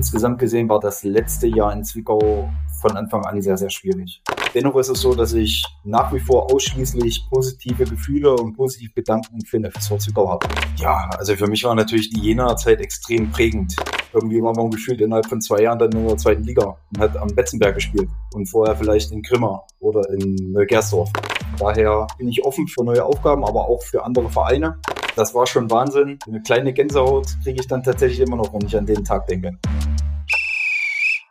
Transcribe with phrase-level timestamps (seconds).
[0.00, 2.48] insgesamt gesehen war das letzte Jahr in Zwickau
[2.80, 4.22] von Anfang an sehr, sehr schwierig.
[4.54, 9.44] Dennoch ist es so, dass ich nach wie vor ausschließlich positive Gefühle und positive Gedanken
[9.44, 10.46] für den FSV Zwickau habe.
[10.76, 13.76] Ja, also für mich war natürlich die Jena-Zeit extrem prägend.
[14.14, 17.14] Irgendwie war man gefühlt innerhalb von zwei Jahren dann in der zweiten Liga und hat
[17.18, 21.10] am Betzenberg gespielt und vorher vielleicht in Grimma oder in Neugersdorf.
[21.58, 24.78] Daher bin ich offen für neue Aufgaben, aber auch für andere Vereine.
[25.16, 26.18] Das war schon Wahnsinn.
[26.26, 29.58] Eine kleine Gänsehaut kriege ich dann tatsächlich immer noch, wenn ich an den Tag denke.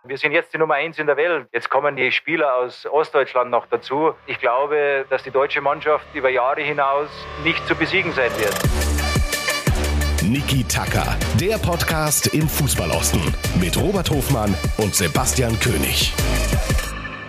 [0.06, 1.48] Wir sind jetzt die Nummer eins in der Welt.
[1.54, 4.14] Jetzt kommen die Spieler aus Ostdeutschland noch dazu.
[4.26, 7.10] Ich glaube, dass die deutsche Mannschaft über Jahre hinaus
[7.44, 8.58] nicht zu besiegen sein wird.
[10.24, 13.22] Niki Tacker, der Podcast im Fußballosten
[13.60, 16.14] mit Robert Hofmann und Sebastian König.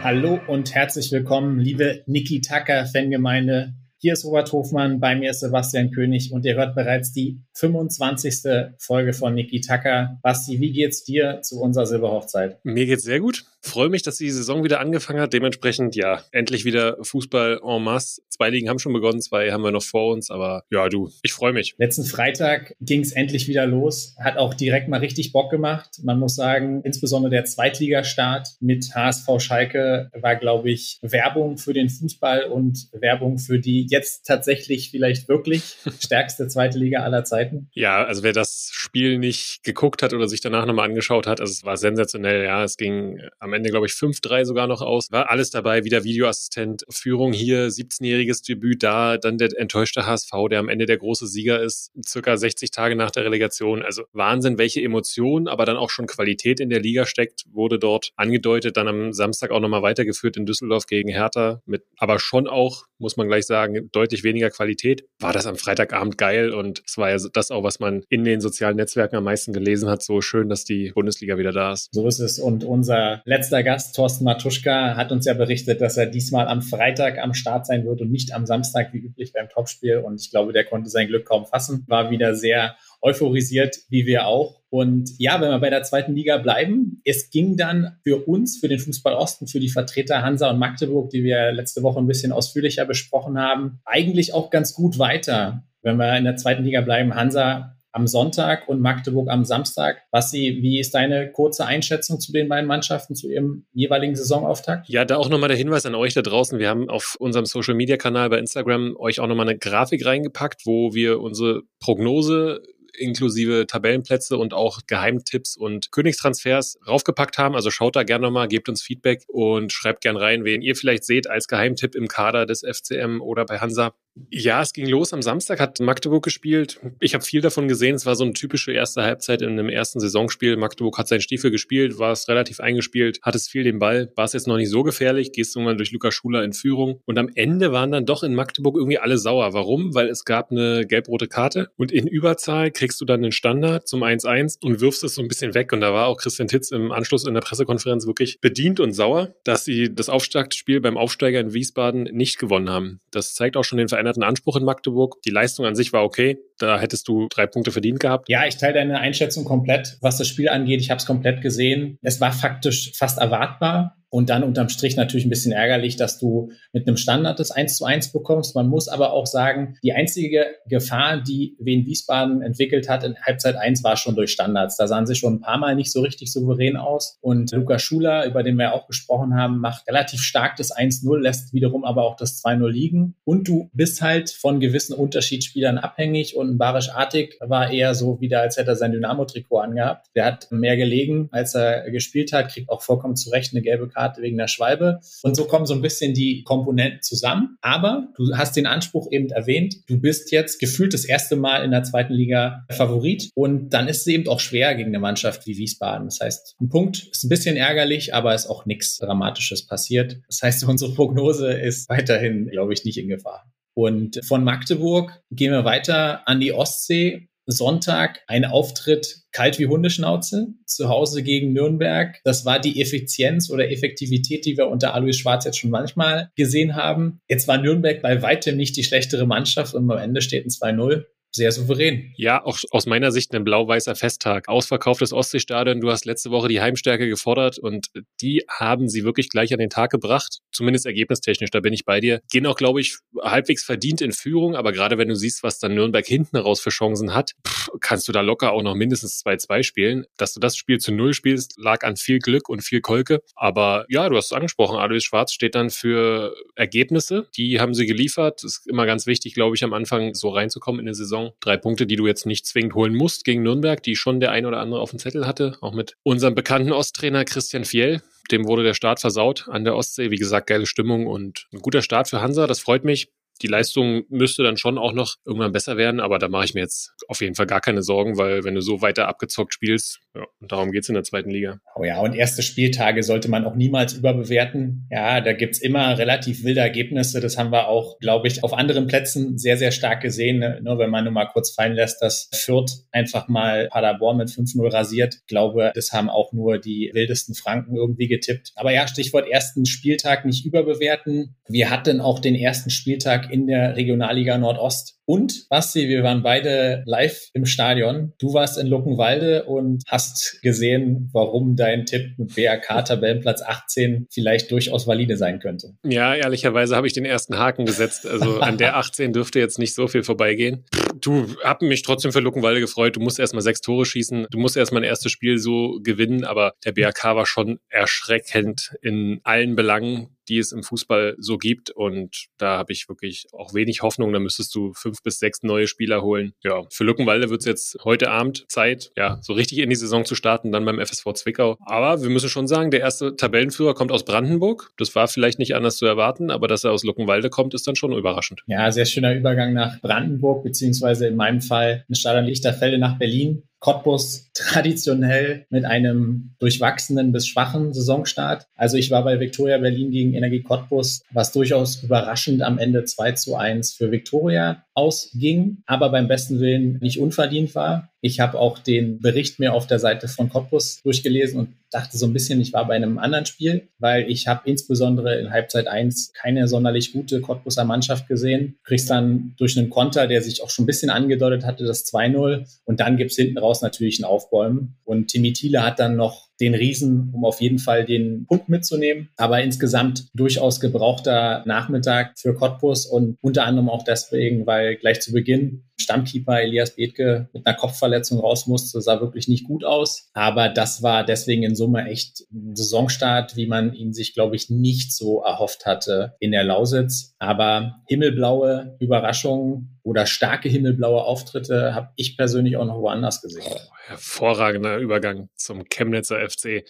[0.03, 3.75] Hallo und herzlich willkommen, liebe Niki Tacker Fangemeinde.
[4.03, 8.73] Hier ist Robert Hofmann, bei mir ist Sebastian König und ihr hört bereits die 25.
[8.79, 10.19] Folge von Niki Tacker.
[10.23, 12.65] Basti, wie geht's dir zu unserer Silberhochzeit?
[12.65, 13.45] Mir geht's sehr gut.
[13.63, 15.33] Freue mich, dass die Saison wieder angefangen hat.
[15.33, 18.23] Dementsprechend, ja, endlich wieder Fußball en masse.
[18.29, 21.33] Zwei Ligen haben schon begonnen, zwei haben wir noch vor uns, aber ja, du, ich
[21.33, 21.75] freue mich.
[21.77, 24.15] Letzten Freitag ging es endlich wieder los.
[24.19, 26.01] Hat auch direkt mal richtig Bock gemacht.
[26.03, 31.91] Man muss sagen, insbesondere der Zweitligastart mit HSV Schalke war, glaube ich, Werbung für den
[31.91, 37.69] Fußball und Werbung für die jetzt tatsächlich vielleicht wirklich stärkste zweite Liga aller Zeiten.
[37.73, 41.51] Ja, also wer das Spiel nicht geguckt hat oder sich danach nochmal angeschaut hat, also
[41.51, 42.65] es war sensationell, ja.
[42.65, 45.11] Es ging am Ende, glaube ich, 5-3 sogar noch aus.
[45.11, 50.61] War alles dabei, wieder Videoassistent, Führung hier, 17-jähriges Debüt da, dann der enttäuschte HSV, der
[50.61, 53.83] am Ende der große Sieger ist, circa 60 Tage nach der Relegation.
[53.83, 58.13] Also Wahnsinn, welche Emotionen, aber dann auch schon Qualität in der Liga steckt, wurde dort
[58.17, 62.85] angedeutet, dann am Samstag auch nochmal weitergeführt in Düsseldorf gegen Hertha mit, aber schon auch,
[62.99, 67.11] muss man gleich sagen, deutlich weniger Qualität, war das am Freitagabend geil und es war
[67.11, 70.03] ja das auch, was man in den sozialen Netzwerken am meisten gelesen hat.
[70.03, 71.89] So schön, dass die Bundesliga wieder da ist.
[71.93, 72.39] So ist es.
[72.39, 77.19] Und unser letzter Gast, Thorsten Matuschka, hat uns ja berichtet, dass er diesmal am Freitag
[77.19, 79.97] am Start sein wird und nicht am Samstag wie üblich beim Topspiel.
[79.99, 81.85] Und ich glaube, der konnte sein Glück kaum fassen.
[81.89, 84.61] War wieder sehr euphorisiert, wie wir auch.
[84.69, 88.69] Und ja, wenn wir bei der zweiten Liga bleiben, es ging dann für uns, für
[88.69, 92.33] den Fußball Osten, für die Vertreter Hansa und Magdeburg, die wir letzte Woche ein bisschen
[92.33, 95.65] ausführlicher besprochen haben, eigentlich auch ganz gut weiter.
[95.83, 100.03] Wenn wir in der zweiten Liga bleiben, Hansa am Sonntag und Magdeburg am Samstag.
[100.11, 104.89] Basti, wie ist deine kurze Einschätzung zu den beiden Mannschaften, zu ihrem jeweiligen Saisonauftakt?
[104.89, 106.59] Ja, da auch nochmal der Hinweis an euch da draußen.
[106.59, 111.21] Wir haben auf unserem Social-Media-Kanal bei Instagram euch auch nochmal eine Grafik reingepackt, wo wir
[111.21, 112.63] unsere Prognose
[113.01, 117.55] inklusive Tabellenplätze und auch Geheimtipps und Königstransfers raufgepackt haben.
[117.55, 121.05] Also schaut da gerne nochmal, gebt uns Feedback und schreibt gern rein, wen ihr vielleicht
[121.05, 123.95] seht als Geheimtipp im Kader des FCM oder bei Hansa.
[124.29, 125.13] Ja, es ging los.
[125.13, 126.81] Am Samstag hat Magdeburg gespielt.
[127.01, 127.95] Ich habe viel davon gesehen.
[127.95, 130.57] Es war so eine typische erste Halbzeit in einem ersten Saisonspiel.
[130.57, 134.25] Magdeburg hat seinen Stiefel gespielt, war es relativ eingespielt, hat es viel den Ball, war
[134.25, 137.01] es jetzt noch nicht so gefährlich, gehst irgendwann durch Lukas Schuler in Führung.
[137.07, 139.53] Und am Ende waren dann doch in Magdeburg irgendwie alle sauer.
[139.53, 139.95] Warum?
[139.95, 144.03] Weil es gab eine gelb-rote Karte und in Überzahl kriegst du dann den Standard zum
[144.03, 145.73] 1-1 und wirfst es so ein bisschen weg.
[145.73, 149.35] Und da war auch Christian Titz im Anschluss in der Pressekonferenz wirklich bedient und sauer,
[149.45, 153.01] dass sie das Auftaktspiel beim Aufsteiger in Wiesbaden nicht gewonnen haben.
[153.11, 155.21] Das zeigt auch schon den veränderten Anspruch in Magdeburg.
[155.23, 156.39] Die Leistung an sich war okay.
[156.61, 158.29] Da hättest du drei Punkte verdient gehabt.
[158.29, 160.81] Ja, ich teile deine Einschätzung komplett, was das Spiel angeht.
[160.81, 161.99] Ich habe es komplett gesehen.
[162.03, 163.97] Es war faktisch fast erwartbar.
[164.13, 167.77] Und dann unterm Strich natürlich ein bisschen ärgerlich, dass du mit einem Standard das 1
[167.77, 168.57] zu 1 bekommst.
[168.57, 173.55] Man muss aber auch sagen, die einzige Gefahr, die Wien Wiesbaden entwickelt hat in Halbzeit
[173.55, 174.77] 1, war schon durch Standards.
[174.77, 177.19] Da sahen sie schon ein paar Mal nicht so richtig souverän aus.
[177.21, 181.55] Und Lukas Schuler, über den wir auch gesprochen haben, macht relativ stark das 1-0, lässt
[181.55, 183.15] wiederum aber auch das 2-0 liegen.
[183.23, 186.35] Und du bist halt von gewissen Unterschiedsspielern abhängig.
[186.35, 190.07] Und Barisch Artig war eher so wieder, als hätte er sein Dynamo-Trikot angehabt.
[190.15, 193.89] Der hat mehr gelegen, als er gespielt hat, kriegt auch vollkommen zu Recht eine gelbe
[193.89, 195.01] Karte Karte wegen der Schwalbe.
[195.23, 197.57] Und so kommen so ein bisschen die Komponenten zusammen.
[197.61, 201.71] Aber du hast den Anspruch eben erwähnt, du bist jetzt gefühlt das erste Mal in
[201.71, 203.31] der zweiten Liga Favorit.
[203.35, 206.07] Und dann ist es eben auch schwer gegen eine Mannschaft wie Wiesbaden.
[206.07, 210.19] Das heißt, ein Punkt ist ein bisschen ärgerlich, aber ist auch nichts Dramatisches passiert.
[210.27, 213.45] Das heißt, unsere Prognose ist weiterhin, glaube ich, nicht in Gefahr.
[213.81, 220.49] Und von Magdeburg gehen wir weiter an die Ostsee Sonntag ein Auftritt kalt wie Hundeschnauze
[220.67, 222.21] zu Hause gegen Nürnberg.
[222.23, 226.77] Das war die Effizienz oder Effektivität, die wir unter Alois Schwarz jetzt schon manchmal gesehen
[226.77, 227.21] haben.
[227.27, 231.05] Jetzt war Nürnberg bei weitem nicht die schlechtere Mannschaft und am Ende steht ein 2-0.
[231.33, 232.13] Sehr souverän.
[232.17, 234.49] Ja, auch aus meiner Sicht ein blau-weißer Festtag.
[234.49, 235.81] Ausverkauftes Ostseestadion.
[235.81, 237.89] Du hast letzte Woche die Heimstärke gefordert und
[238.21, 240.39] die haben sie wirklich gleich an den Tag gebracht.
[240.53, 242.21] Zumindest ergebnistechnisch, da bin ich bei dir.
[242.31, 245.75] Gehen auch, glaube ich, halbwegs verdient in Führung, aber gerade wenn du siehst, was dann
[245.75, 247.33] Nürnberg hinten raus für Chancen hat,
[247.81, 250.07] kannst du da locker auch noch mindestens 2-2 spielen.
[250.17, 253.21] Dass du das Spiel zu Null spielst, lag an viel Glück und viel Kolke.
[253.35, 257.29] Aber ja, du hast es angesprochen, Alois Schwarz steht dann für Ergebnisse.
[257.37, 258.43] Die haben sie geliefert.
[258.43, 261.20] Das ist immer ganz wichtig, glaube ich, am Anfang so reinzukommen in eine Saison.
[261.41, 264.47] Drei Punkte, die du jetzt nicht zwingend holen musst gegen Nürnberg, die schon der ein
[264.47, 265.57] oder andere auf dem Zettel hatte.
[265.61, 268.03] Auch mit unserem bekannten Osttrainer Christian Fiel.
[268.31, 270.11] Dem wurde der Start versaut an der Ostsee.
[270.11, 272.47] Wie gesagt, geile Stimmung und ein guter Start für Hansa.
[272.47, 273.09] Das freut mich
[273.43, 276.61] die Leistung müsste dann schon auch noch irgendwann besser werden, aber da mache ich mir
[276.61, 280.27] jetzt auf jeden Fall gar keine Sorgen, weil wenn du so weiter abgezockt spielst, ja,
[280.41, 281.61] darum geht's in der zweiten Liga.
[281.77, 284.89] Oh ja, und erste Spieltage sollte man auch niemals überbewerten.
[284.91, 287.21] Ja, da gibt's immer relativ wilde Ergebnisse.
[287.21, 290.41] Das haben wir auch, glaube ich, auf anderen Plätzen sehr, sehr stark gesehen.
[290.41, 290.61] Ne?
[290.63, 294.73] Nur wenn man nur mal kurz fallen lässt, dass Fürth einfach mal Paderborn mit 5-0
[294.73, 295.15] rasiert.
[295.15, 298.51] Ich glaube, das haben auch nur die wildesten Franken irgendwie getippt.
[298.57, 301.37] Aber ja, Stichwort ersten Spieltag nicht überbewerten.
[301.49, 305.01] Wir hatten auch den ersten Spieltag in der Regionalliga Nordost.
[305.11, 308.13] Und Basti, wir waren beide live im Stadion.
[308.21, 314.53] Du warst in Luckenwalde und hast gesehen, warum dein Tipp mit BRK Tabellenplatz 18 vielleicht
[314.53, 315.75] durchaus valide sein könnte.
[315.85, 318.07] Ja, ehrlicherweise habe ich den ersten Haken gesetzt.
[318.07, 320.65] Also an der 18 dürfte jetzt nicht so viel vorbeigehen.
[321.01, 322.95] Du hast mich trotzdem für Luckenwalde gefreut.
[322.95, 324.29] Du musst erstmal sechs Tore schießen.
[324.31, 326.25] Du musst erstmal ein erstes Spiel so gewinnen.
[326.25, 331.71] Aber der BRK war schon erschreckend in allen Belangen die es im Fußball so gibt.
[331.71, 334.13] Und da habe ich wirklich auch wenig Hoffnung.
[334.13, 336.33] Da müsstest du fünf bis sechs neue Spieler holen.
[336.43, 340.05] Ja, für Luckenwalde wird es jetzt heute Abend Zeit, ja, so richtig in die Saison
[340.05, 341.57] zu starten, dann beim FSV Zwickau.
[341.61, 344.71] Aber wir müssen schon sagen, der erste Tabellenführer kommt aus Brandenburg.
[344.77, 347.77] Das war vielleicht nicht anders zu erwarten, aber dass er aus Luckenwalde kommt, ist dann
[347.77, 348.43] schon überraschend.
[348.47, 353.43] Ja, sehr schöner Übergang nach Brandenburg, beziehungsweise in meinem Fall ein Stadion Lichterfelde nach Berlin.
[353.61, 358.47] Cottbus traditionell mit einem durchwachsenen bis schwachen Saisonstart.
[358.57, 363.13] Also ich war bei Viktoria Berlin gegen Energie Cottbus, was durchaus überraschend am Ende 2
[363.13, 367.91] zu 1 für Viktoria ausging, aber beim besten Willen nicht unverdient war.
[368.01, 372.07] Ich habe auch den Bericht mir auf der Seite von Cottbus durchgelesen und dachte so
[372.07, 376.13] ein bisschen, ich war bei einem anderen Spiel, weil ich habe insbesondere in Halbzeit 1
[376.13, 378.59] keine sonderlich gute Cottbuser Mannschaft gesehen.
[378.65, 382.47] Kriegst dann durch einen Konter, der sich auch schon ein bisschen angedeutet hatte, das 2-0
[382.65, 384.77] und dann gibt's hinten raus natürlich ein Aufbäumen.
[384.85, 389.11] Und Timmy Thiele hat dann noch den Riesen, um auf jeden Fall den Punkt mitzunehmen.
[389.17, 395.13] Aber insgesamt durchaus gebrauchter Nachmittag für Cottbus und unter anderem auch deswegen, weil gleich zu
[395.13, 400.11] Beginn Stammkeeper Elias Bethke mit einer Kopfverletzung raus musste, sah wirklich nicht gut aus.
[400.13, 404.51] Aber das war deswegen in Summe echt ein Saisonstart, wie man ihn sich, glaube ich,
[404.51, 407.15] nicht so erhofft hatte in der Lausitz.
[407.19, 413.43] Aber himmelblaue Überraschungen oder starke himmelblaue Auftritte habe ich persönlich auch noch woanders gesehen.
[413.45, 416.65] Oh, hervorragender Übergang zum Chemnitzer FC.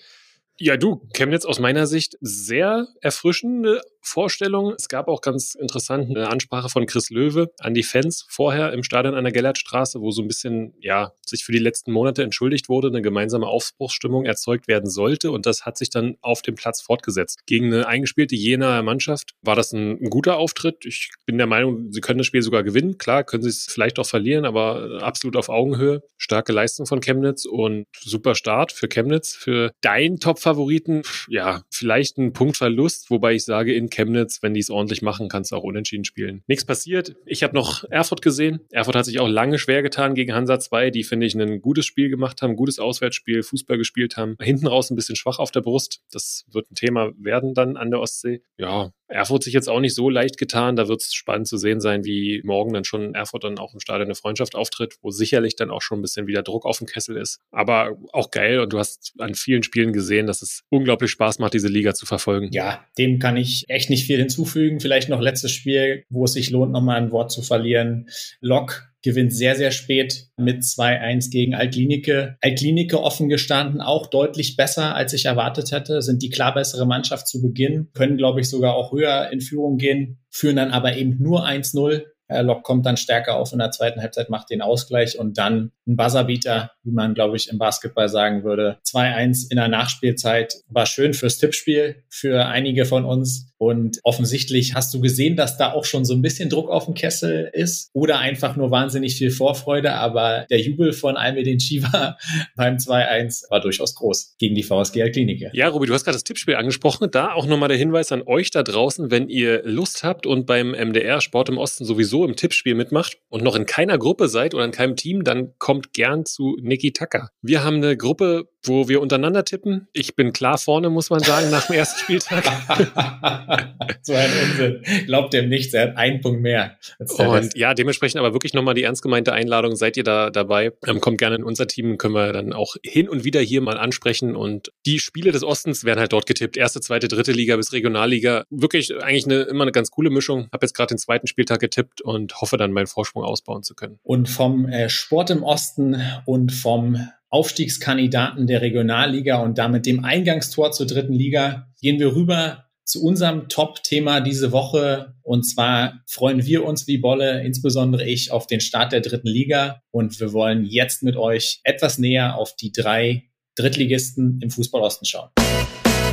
[0.58, 4.74] Ja, du, Chemnitz aus meiner Sicht sehr erfrischende Vorstellung.
[4.76, 8.82] Es gab auch ganz interessant eine Ansprache von Chris Löwe an die Fans vorher im
[8.82, 12.68] Stadion an der Gellertstraße, wo so ein bisschen, ja, sich für die letzten Monate entschuldigt
[12.68, 15.30] wurde, eine gemeinsame Aufbruchsstimmung erzeugt werden sollte.
[15.30, 17.40] Und das hat sich dann auf dem Platz fortgesetzt.
[17.46, 20.84] Gegen eine eingespielte Jenaer Mannschaft war das ein, ein guter Auftritt.
[20.84, 22.98] Ich bin der Meinung, sie können das Spiel sogar gewinnen.
[22.98, 26.02] Klar, können sie es vielleicht auch verlieren, aber absolut auf Augenhöhe.
[26.16, 29.34] Starke Leistung von Chemnitz und super Start für Chemnitz.
[29.34, 34.70] Für deinen Top-Favoriten, ja, vielleicht ein Punktverlust, wobei ich sage, in Chemnitz, wenn die es
[34.70, 36.42] ordentlich machen, kannst du auch unentschieden spielen.
[36.46, 37.16] Nichts passiert.
[37.26, 38.60] Ich habe noch Erfurt gesehen.
[38.70, 41.86] Erfurt hat sich auch lange schwer getan gegen Hansa 2, die, finde ich, ein gutes
[41.86, 44.36] Spiel gemacht haben, gutes Auswärtsspiel, Fußball gespielt haben.
[44.40, 46.02] Hinten raus ein bisschen schwach auf der Brust.
[46.10, 48.42] Das wird ein Thema werden dann an der Ostsee.
[48.56, 50.76] Ja, Erfurt sich jetzt auch nicht so leicht getan.
[50.76, 53.80] Da wird es spannend zu sehen sein, wie morgen dann schon Erfurt dann auch im
[53.80, 56.86] Stadion eine Freundschaft auftritt, wo sicherlich dann auch schon ein bisschen wieder Druck auf dem
[56.86, 57.40] Kessel ist.
[57.50, 61.54] Aber auch geil und du hast an vielen Spielen gesehen, dass es unglaublich Spaß macht,
[61.54, 62.48] diese Liga zu verfolgen.
[62.52, 64.80] Ja, dem kann ich echt nicht viel hinzufügen.
[64.80, 68.08] Vielleicht noch letztes Spiel, wo es sich lohnt, nochmal ein Wort zu verlieren.
[68.40, 72.36] Lok gewinnt sehr, sehr spät mit 2-1 gegen Altlinike.
[72.40, 77.28] Altlinike offen gestanden, auch deutlich besser, als ich erwartet hätte, sind die klar bessere Mannschaft
[77.28, 81.16] zu Beginn, können, glaube ich, sogar auch höher in Führung gehen, führen dann aber eben
[81.20, 82.02] nur 1-0.
[82.42, 85.96] Lok kommt dann stärker auf in der zweiten Halbzeit, macht den Ausgleich und dann ein
[85.96, 88.78] Buzzerbeater, wie man, glaube ich, im Basketball sagen würde.
[88.86, 94.94] 2-1 in der Nachspielzeit war schön fürs Tippspiel, für einige von uns Und offensichtlich hast
[94.94, 98.18] du gesehen, dass da auch schon so ein bisschen Druck auf dem Kessel ist oder
[98.18, 99.92] einfach nur wahnsinnig viel Vorfreude.
[99.92, 102.16] Aber der Jubel von Almedin Shiva
[102.56, 105.50] beim 2-1 war durchaus groß gegen die VSG Klinik.
[105.52, 107.08] Ja, Robi, du hast gerade das Tippspiel angesprochen.
[107.10, 110.70] Da auch nochmal der Hinweis an euch da draußen, wenn ihr Lust habt und beim
[110.70, 114.64] MDR Sport im Osten sowieso im Tippspiel mitmacht und noch in keiner Gruppe seid oder
[114.64, 117.28] in keinem Team, dann kommt gern zu Niki Tucker.
[117.42, 119.88] Wir haben eine Gruppe wo wir untereinander tippen.
[119.92, 122.44] Ich bin klar vorne, muss man sagen, nach dem ersten Spieltag.
[124.02, 124.82] so ein Unsinn.
[125.06, 126.76] Glaubt dem nichts, er hat einen Punkt mehr.
[126.98, 129.76] Und ja, dementsprechend aber wirklich nochmal die ernst gemeinte Einladung.
[129.76, 130.72] Seid ihr da dabei?
[130.86, 133.78] Ähm, kommt gerne in unser Team, können wir dann auch hin und wieder hier mal
[133.78, 134.36] ansprechen.
[134.36, 136.56] Und die Spiele des Ostens werden halt dort getippt.
[136.56, 138.44] Erste, zweite, dritte Liga bis Regionalliga.
[138.50, 140.48] Wirklich eigentlich eine, immer eine ganz coole Mischung.
[140.52, 143.98] Hab jetzt gerade den zweiten Spieltag getippt und hoffe dann meinen Vorsprung ausbauen zu können.
[144.02, 146.96] Und vom äh, Sport im Osten und vom
[147.30, 153.48] Aufstiegskandidaten der Regionalliga und damit dem Eingangstor zur dritten Liga gehen wir rüber zu unserem
[153.48, 155.14] Top-Thema diese Woche.
[155.22, 159.80] Und zwar freuen wir uns wie Bolle, insbesondere ich, auf den Start der dritten Liga.
[159.92, 165.04] Und wir wollen jetzt mit euch etwas näher auf die drei Drittligisten im Fußball Osten
[165.04, 165.28] schauen.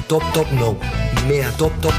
[0.08, 0.80] Top, top, no.
[1.28, 1.96] Mehr top, top.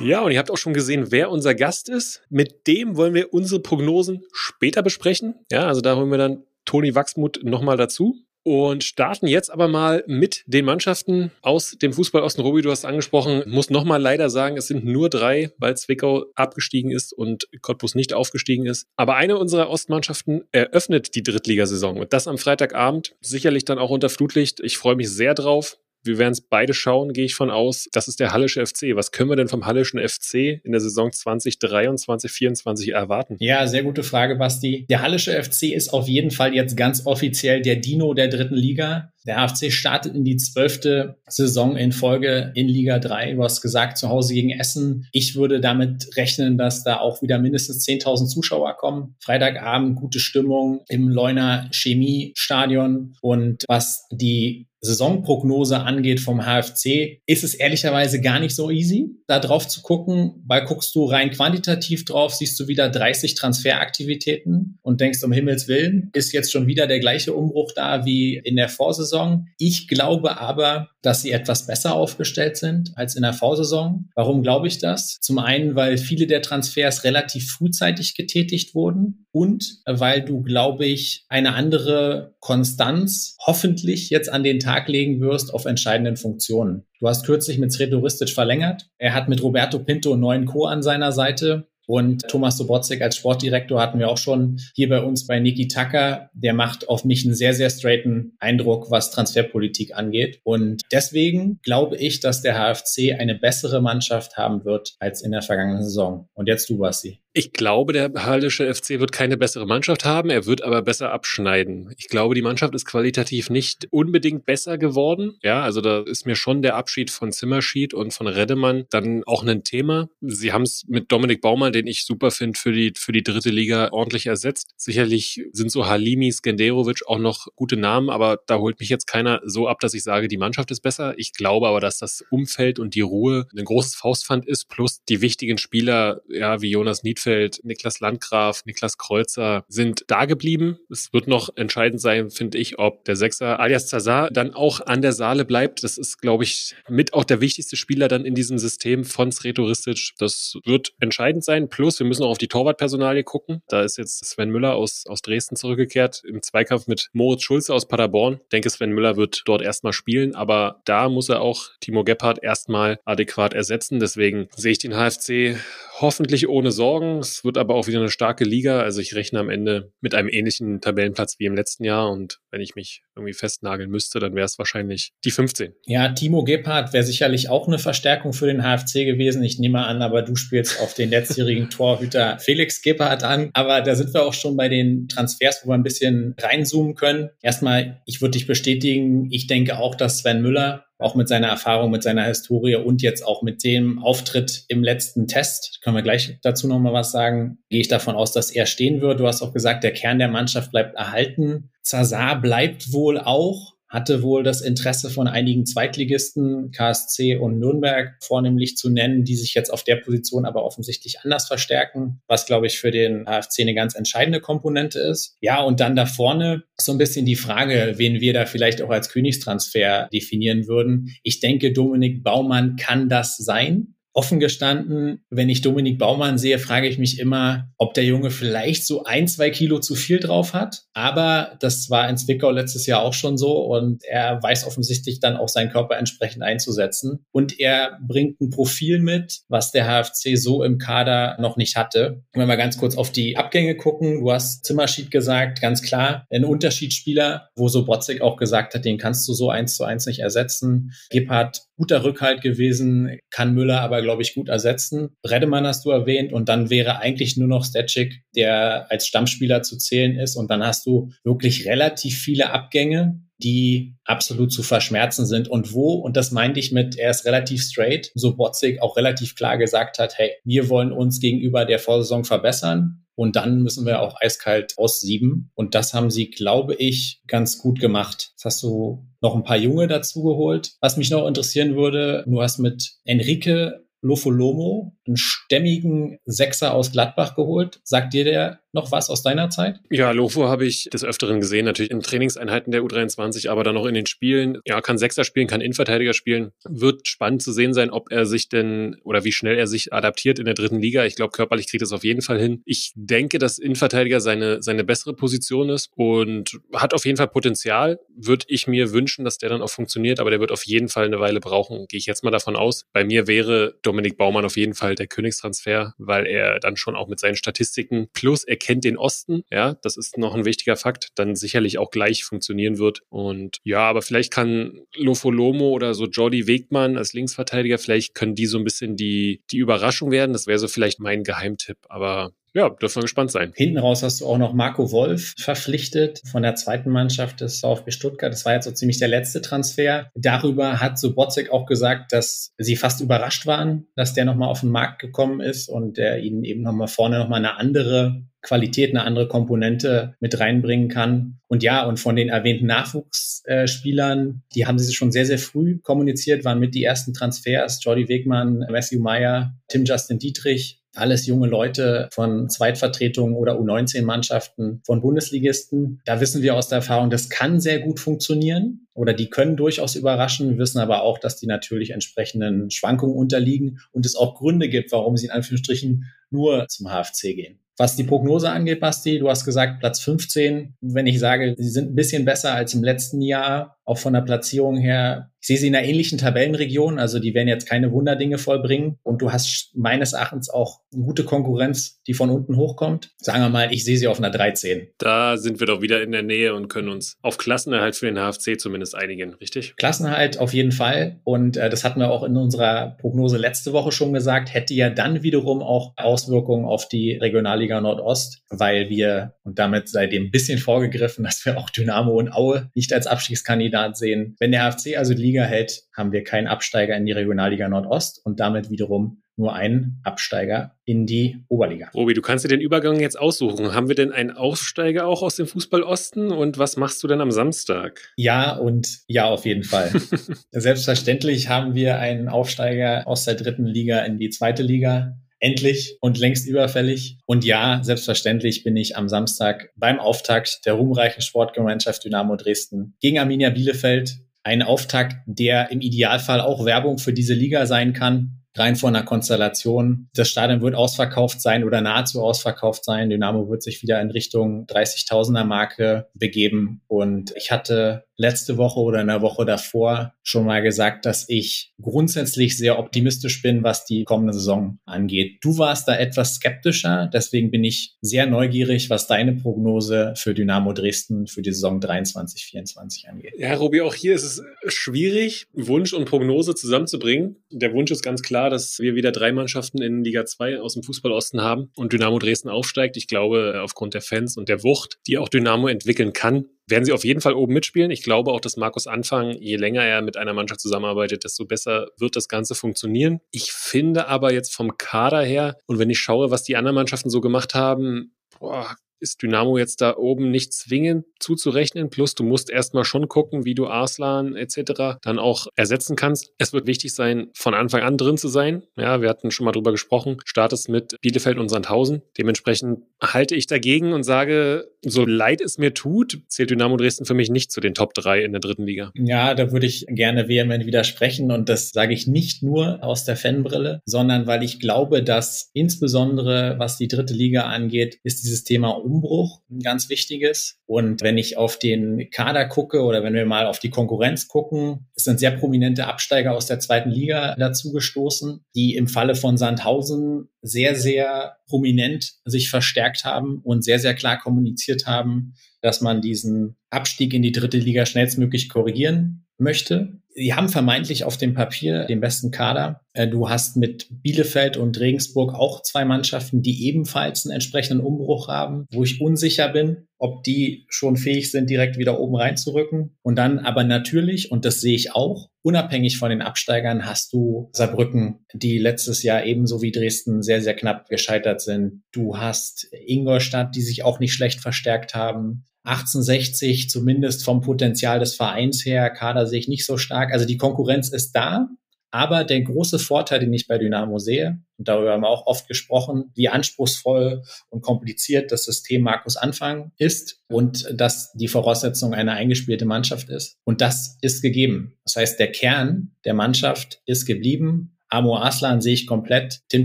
[0.00, 2.22] Ja, und ihr habt auch schon gesehen, wer unser Gast ist.
[2.30, 5.34] Mit dem wollen wir unsere Prognosen später besprechen.
[5.50, 10.04] Ja, also da holen wir dann Toni Wachsmuth nochmal dazu und starten jetzt aber mal
[10.06, 12.22] mit den Mannschaften aus dem Fußball.
[12.22, 16.92] Robi, du hast angesprochen, muss nochmal leider sagen, es sind nur drei, weil Zwickau abgestiegen
[16.92, 18.86] ist und Cottbus nicht aufgestiegen ist.
[18.94, 24.10] Aber eine unserer Ostmannschaften eröffnet die Drittligasaison und das am Freitagabend, sicherlich dann auch unter
[24.10, 24.60] Flutlicht.
[24.60, 25.78] Ich freue mich sehr drauf.
[26.06, 27.88] Wir werden es beide schauen, gehe ich von aus.
[27.92, 28.94] Das ist der Hallische FC.
[28.94, 33.36] Was können wir denn vom Hallischen FC in der Saison 2023, 2024 erwarten?
[33.40, 34.86] Ja, sehr gute Frage, Basti.
[34.88, 39.12] Der Hallische FC ist auf jeden Fall jetzt ganz offiziell der Dino der dritten Liga.
[39.26, 43.34] Der AFC startet in die zwölfte Saison in Folge in Liga 3.
[43.34, 45.08] Du hast gesagt, zu Hause gegen Essen.
[45.12, 49.16] Ich würde damit rechnen, dass da auch wieder mindestens 10.000 Zuschauer kommen.
[49.20, 53.14] Freitagabend gute Stimmung im Leuner Chemiestadion.
[53.20, 59.38] Und was die Saisonprognose angeht vom HFC, ist es ehrlicherweise gar nicht so easy, da
[59.38, 65.00] drauf zu gucken, weil guckst du rein quantitativ drauf, siehst du wieder 30 Transferaktivitäten und
[65.00, 68.68] denkst, um Himmels Willen, ist jetzt schon wieder der gleiche Umbruch da wie in der
[68.68, 69.15] Vorsaison.
[69.58, 74.10] Ich glaube aber, dass sie etwas besser aufgestellt sind als in der Vorsaison.
[74.14, 75.18] Warum glaube ich das?
[75.20, 81.24] Zum einen, weil viele der Transfers relativ frühzeitig getätigt wurden und weil du, glaube ich,
[81.28, 86.84] eine andere Konstanz hoffentlich jetzt an den Tag legen wirst auf entscheidenden Funktionen.
[86.98, 88.88] Du hast kürzlich mit Sredoristic verlängert.
[88.98, 90.66] Er hat mit Roberto Pinto einen neuen Co.
[90.66, 91.68] an seiner Seite.
[91.86, 96.30] Und Thomas Sobotzek als Sportdirektor hatten wir auch schon hier bei uns bei Niki Tucker.
[96.34, 100.40] Der macht auf mich einen sehr, sehr straighten Eindruck, was Transferpolitik angeht.
[100.44, 105.42] Und deswegen glaube ich, dass der HFC eine bessere Mannschaft haben wird als in der
[105.42, 106.28] vergangenen Saison.
[106.34, 107.20] Und jetzt du, Basti.
[107.38, 111.94] Ich glaube, der Hallische FC wird keine bessere Mannschaft haben, er wird aber besser abschneiden.
[111.98, 115.36] Ich glaube, die Mannschaft ist qualitativ nicht unbedingt besser geworden.
[115.42, 119.44] Ja, also da ist mir schon der Abschied von Zimmerschied und von Redemann dann auch
[119.44, 120.08] ein Thema.
[120.22, 123.50] Sie haben es mit Dominik Baumann, den ich super finde, für die, für die dritte
[123.50, 124.70] Liga ordentlich ersetzt.
[124.78, 129.42] Sicherlich sind so Halimi, Skenderovic auch noch gute Namen, aber da holt mich jetzt keiner
[129.44, 131.12] so ab, dass ich sage, die Mannschaft ist besser.
[131.18, 135.20] Ich glaube aber, dass das Umfeld und die Ruhe ein großes Faustpfand ist, plus die
[135.20, 140.78] wichtigen Spieler, ja, wie Jonas Niedfeld Bielefeld, Niklas Landgraf, Niklas Kreuzer sind da geblieben.
[140.90, 145.02] Es wird noch entscheidend sein, finde ich, ob der Sechser alias Zazar dann auch an
[145.02, 145.82] der Saale bleibt.
[145.82, 150.12] Das ist, glaube ich, mit auch der wichtigste Spieler dann in diesem System von Sretoristic.
[150.18, 151.68] Das wird entscheidend sein.
[151.68, 153.62] Plus, wir müssen auch auf die Torwartpersonalie gucken.
[153.68, 157.88] Da ist jetzt Sven Müller aus, aus Dresden zurückgekehrt im Zweikampf mit Moritz Schulze aus
[157.88, 158.40] Paderborn.
[158.44, 162.42] Ich denke, Sven Müller wird dort erstmal spielen, aber da muss er auch Timo Gebhardt
[162.42, 163.98] erstmal adäquat ersetzen.
[163.98, 165.56] Deswegen sehe ich den HFC
[166.00, 167.15] hoffentlich ohne Sorgen.
[167.20, 168.80] Es wird aber auch wieder eine starke Liga.
[168.80, 172.10] Also ich rechne am Ende mit einem ähnlichen Tabellenplatz wie im letzten Jahr.
[172.10, 175.74] Und wenn ich mich irgendwie festnageln müsste, dann wäre es wahrscheinlich die 15.
[175.86, 179.42] Ja, Timo Gebhardt wäre sicherlich auch eine Verstärkung für den HFC gewesen.
[179.42, 183.50] Ich nehme an, aber du spielst auf den letztjährigen Torhüter Felix Gebhardt an.
[183.52, 187.30] Aber da sind wir auch schon bei den Transfers, wo wir ein bisschen reinzoomen können.
[187.42, 191.90] Erstmal, ich würde dich bestätigen, ich denke auch, dass Sven Müller auch mit seiner Erfahrung,
[191.90, 196.38] mit seiner Historie und jetzt auch mit dem Auftritt im letzten Test, können wir gleich
[196.42, 199.20] dazu nochmal was sagen, gehe ich davon aus, dass er stehen wird.
[199.20, 201.70] Du hast auch gesagt, der Kern der Mannschaft bleibt erhalten.
[201.82, 208.76] Zazar bleibt wohl auch hatte wohl das Interesse von einigen Zweitligisten, KSC und Nürnberg vornehmlich
[208.76, 212.78] zu nennen, die sich jetzt auf der Position aber offensichtlich anders verstärken, was, glaube ich,
[212.78, 215.38] für den HFC eine ganz entscheidende Komponente ist.
[215.40, 218.90] Ja, und dann da vorne so ein bisschen die Frage, wen wir da vielleicht auch
[218.90, 221.08] als Königstransfer definieren würden.
[221.22, 226.88] Ich denke, Dominik Baumann kann das sein offen gestanden, wenn ich Dominik Baumann sehe, frage
[226.88, 230.84] ich mich immer, ob der Junge vielleicht so ein, zwei Kilo zu viel drauf hat.
[230.94, 235.36] Aber das war in Zwickau letztes Jahr auch schon so und er weiß offensichtlich dann
[235.36, 237.26] auch seinen Körper entsprechend einzusetzen.
[237.30, 242.22] Und er bringt ein Profil mit, was der HFC so im Kader noch nicht hatte.
[242.32, 246.46] Wenn wir ganz kurz auf die Abgänge gucken, du hast Zimmerschied gesagt, ganz klar, ein
[246.46, 250.20] Unterschiedsspieler, wo so Botzig auch gesagt hat, den kannst du so eins zu eins nicht
[250.20, 250.92] ersetzen.
[251.10, 255.10] Gebhardt, guter Rückhalt gewesen, kann Müller aber, glaube ich, gut ersetzen.
[255.28, 259.76] Redemann hast du erwähnt und dann wäre eigentlich nur noch Stetschik, der als Stammspieler zu
[259.76, 265.48] zählen ist und dann hast du wirklich relativ viele Abgänge die absolut zu verschmerzen sind
[265.48, 269.34] und wo, und das meinte ich mit, er ist relativ straight, so Botzig auch relativ
[269.34, 273.02] klar gesagt hat, hey, wir wollen uns gegenüber der Vorsaison verbessern.
[273.18, 275.50] Und dann müssen wir auch eiskalt aussieben.
[275.54, 278.28] Und das haben sie, glaube ich, ganz gut gemacht.
[278.32, 280.72] Jetzt hast du noch ein paar Junge dazu geholt.
[280.82, 287.34] Was mich noch interessieren würde, du hast mit Enrique Lofolomo, einen stämmigen Sechser aus Gladbach
[287.34, 287.80] geholt.
[287.84, 289.80] Sagt dir der noch was aus deiner Zeit?
[289.90, 293.86] Ja, Lofo habe ich des Öfteren gesehen, natürlich in Trainingseinheiten der U23, aber dann auch
[293.86, 294.58] in den Spielen.
[294.64, 296.52] Ja, kann Sechser spielen, kann Innenverteidiger spielen.
[296.64, 300.38] Wird spannend zu sehen sein, ob er sich denn oder wie schnell er sich adaptiert
[300.38, 301.04] in der dritten Liga.
[301.04, 302.62] Ich glaube, körperlich kriegt es auf jeden Fall hin.
[302.64, 307.98] Ich denke, dass Innenverteidiger seine, seine bessere Position ist und hat auf jeden Fall Potenzial.
[308.14, 311.06] Würde ich mir wünschen, dass der dann auch funktioniert, aber der wird auf jeden Fall
[311.06, 311.86] eine Weile brauchen.
[311.88, 312.86] Gehe ich jetzt mal davon aus.
[312.92, 317.08] Bei mir wäre Dominik Baumann auf jeden Fall der Königstransfer, weil er dann schon auch
[317.08, 321.10] mit seinen Statistiken plus er kennt den Osten, ja, das ist noch ein wichtiger Fakt,
[321.14, 323.02] dann sicherlich auch gleich funktionieren wird.
[323.08, 328.34] Und ja, aber vielleicht kann Lofo Lomo oder so Jordi Wegmann als Linksverteidiger, vielleicht können
[328.34, 330.32] die so ein bisschen die, die Überraschung werden.
[330.32, 331.78] Das wäre so vielleicht mein Geheimtipp.
[331.88, 333.52] Aber ja, dürfen wir gespannt sein.
[333.54, 337.90] Hinten raus hast du auch noch Marco Wolf verpflichtet von der zweiten Mannschaft des VfB
[337.90, 338.32] Stuttgart.
[338.32, 340.10] Das war jetzt so ziemlich der letzte Transfer.
[340.14, 344.70] Darüber hat Sobotzek auch gesagt, dass sie fast überrascht waren, dass der nochmal auf den
[344.70, 349.28] Markt gekommen ist und der ihnen eben nochmal vorne nochmal eine andere Qualität, eine andere
[349.28, 351.38] Komponente mit reinbringen kann.
[351.48, 356.44] Und ja, und von den erwähnten Nachwuchsspielern, die haben sie schon sehr, sehr früh kommuniziert,
[356.44, 357.82] waren mit die ersten Transfers.
[357.82, 365.00] Jordi Wegmann, Matthew Meyer, Tim Justin Dietrich, alles junge Leute von Zweitvertretungen oder U19-Mannschaften von
[365.00, 366.00] Bundesligisten.
[366.04, 369.94] Da wissen wir aus der Erfahrung, das kann sehr gut funktionieren oder die können durchaus
[369.94, 370.50] überraschen.
[370.50, 374.92] Wir wissen aber auch, dass die natürlich entsprechenden Schwankungen unterliegen und es auch Gründe gibt,
[374.92, 377.58] warum sie in Anführungsstrichen nur zum HFC gehen.
[377.78, 380.76] Was die Prognose angeht, Basti, du hast gesagt Platz 15.
[380.80, 384.20] Wenn ich sage, sie sind ein bisschen besser als im letzten Jahr, auch von der
[384.20, 385.30] Platzierung her.
[385.40, 388.98] Ich sehe sie in einer ähnlichen Tabellenregion, also die werden jetzt keine Wunderdinge vollbringen.
[389.04, 393.12] Und du hast meines Erachtens auch eine gute Konkurrenz, die von unten hochkommt.
[393.18, 394.88] Sagen wir mal, ich sehe sie auf einer 13.
[394.98, 398.16] Da sind wir doch wieder in der Nähe und können uns auf Klassenerhalt für den
[398.16, 399.76] HFC zumindest einigen, richtig?
[399.76, 401.20] Klassenerhalt auf jeden Fall.
[401.22, 404.90] Und äh, das hatten wir auch in unserer Prognose letzte Woche schon gesagt, hätte ja
[404.90, 410.30] dann wiederum auch Auswirkungen auf die Regionalliga Nordost, weil wir, und damit sei dem ein
[410.32, 414.36] bisschen vorgegriffen, dass wir auch Dynamo und Aue nicht als Abstiegskandidaten Kandidat sehen.
[414.38, 418.20] Wenn der HFC also die Liga hält, haben wir keinen Absteiger in die Regionalliga Nordost
[418.24, 421.90] und damit wiederum nur einen Absteiger in die Oberliga.
[421.94, 423.74] Robi, du kannst dir den Übergang jetzt aussuchen.
[423.74, 427.20] Haben wir denn einen Aufsteiger auch aus dem Fußball Osten und was machst du denn
[427.20, 428.00] am Samstag?
[428.16, 429.90] Ja und ja, auf jeden Fall.
[430.52, 436.18] Selbstverständlich haben wir einen Aufsteiger aus der dritten Liga in die zweite Liga endlich und
[436.18, 437.18] längst überfällig.
[437.26, 443.18] Und ja, selbstverständlich bin ich am Samstag beim Auftakt der ruhmreichen Sportgemeinschaft Dynamo Dresden gegen
[443.18, 444.18] Arminia Bielefeld.
[444.42, 448.42] Ein Auftakt, der im Idealfall auch Werbung für diese Liga sein kann.
[448.54, 450.08] Rein von der Konstellation.
[450.14, 453.10] Das Stadion wird ausverkauft sein oder nahezu ausverkauft sein.
[453.10, 456.80] Dynamo wird sich wieder in Richtung 30.000er Marke begeben.
[456.86, 461.72] Und ich hatte letzte Woche oder in der Woche davor schon mal gesagt, dass ich
[461.80, 465.38] grundsätzlich sehr optimistisch bin, was die kommende Saison angeht.
[465.42, 470.72] Du warst da etwas skeptischer, deswegen bin ich sehr neugierig, was deine Prognose für Dynamo
[470.72, 473.32] Dresden für die Saison 23, 24 angeht.
[473.36, 477.36] Ja, Robi, auch hier ist es schwierig, Wunsch und Prognose zusammenzubringen.
[477.50, 480.82] Der Wunsch ist ganz klar, dass wir wieder drei Mannschaften in Liga 2 aus dem
[480.82, 482.96] Fußballosten haben und Dynamo Dresden aufsteigt.
[482.96, 486.92] Ich glaube, aufgrund der Fans und der Wucht, die auch Dynamo entwickeln kann, werden sie
[486.92, 487.90] auf jeden Fall oben mitspielen.
[487.90, 491.88] Ich glaube auch, dass Markus Anfang, je länger er mit einer Mannschaft zusammenarbeitet, desto besser
[491.98, 493.20] wird das Ganze funktionieren.
[493.30, 497.10] Ich finde aber jetzt vom Kader her und wenn ich schaue, was die anderen Mannschaften
[497.10, 501.90] so gemacht haben, boah, ist Dynamo jetzt da oben nicht zwingend zuzurechnen.
[501.90, 504.98] Plus du musst erstmal schon gucken, wie du Arslan etc.
[505.02, 506.32] dann auch ersetzen kannst.
[506.38, 508.62] Es wird wichtig sein, von Anfang an drin zu sein.
[508.76, 510.18] Ja, wir hatten schon mal drüber gesprochen.
[510.24, 512.02] Startest mit Bielefeld und Sandhausen.
[512.18, 517.14] Dementsprechend halte ich dagegen und sage, so leid es mir tut, zählt Dynamo Dresden für
[517.14, 518.92] mich nicht zu den Top 3 in der dritten Liga.
[518.94, 523.16] Ja, da würde ich gerne vehement widersprechen und das sage ich nicht nur aus der
[523.16, 528.70] Fanbrille, sondern weil ich glaube, dass insbesondere was die dritte Liga angeht, ist dieses Thema
[528.86, 530.58] Umbruch ein ganz wichtiges.
[530.66, 534.88] Und wenn ich auf den Kader gucke oder wenn wir mal auf die Konkurrenz gucken,
[534.94, 539.36] es sind sehr prominente Absteiger aus der zweiten Liga dazu gestoßen, die im Falle von
[539.36, 546.00] Sandhausen sehr, sehr prominent sich verstärkt haben und sehr, sehr klar kommuniziert haben, dass man
[546.00, 550.00] diesen Abstieg in die dritte Liga schnellstmöglich korrigieren möchte.
[550.18, 552.80] Sie haben vermeintlich auf dem Papier den besten Kader.
[552.94, 558.28] Äh, du hast mit Bielefeld und Regensburg auch zwei Mannschaften, die ebenfalls einen entsprechenden Umbruch
[558.28, 562.96] haben, wo ich unsicher bin, ob die schon fähig sind, direkt wieder oben reinzurücken.
[563.02, 567.50] Und dann aber natürlich, und das sehe ich auch, unabhängig von den Absteigern hast du
[567.52, 571.82] Saarbrücken, die letztes Jahr ebenso wie Dresden sehr, sehr knapp gescheitert sind.
[571.92, 575.44] Du hast Ingolstadt, die sich auch nicht schlecht verstärkt haben.
[575.66, 580.12] 1860 zumindest vom Potenzial des Vereins her, Kader sehe ich nicht so stark.
[580.12, 581.48] Also die Konkurrenz ist da.
[581.90, 585.48] Aber der große Vorteil, den ich bei Dynamo sehe, und darüber haben wir auch oft
[585.48, 592.12] gesprochen, wie anspruchsvoll und kompliziert das System Markus Anfang ist und dass die Voraussetzung eine
[592.12, 593.38] eingespielte Mannschaft ist.
[593.44, 594.76] Und das ist gegeben.
[594.84, 597.78] Das heißt, der Kern der Mannschaft ist geblieben.
[597.88, 599.40] Amo Aslan sehe ich komplett.
[599.48, 599.64] Tim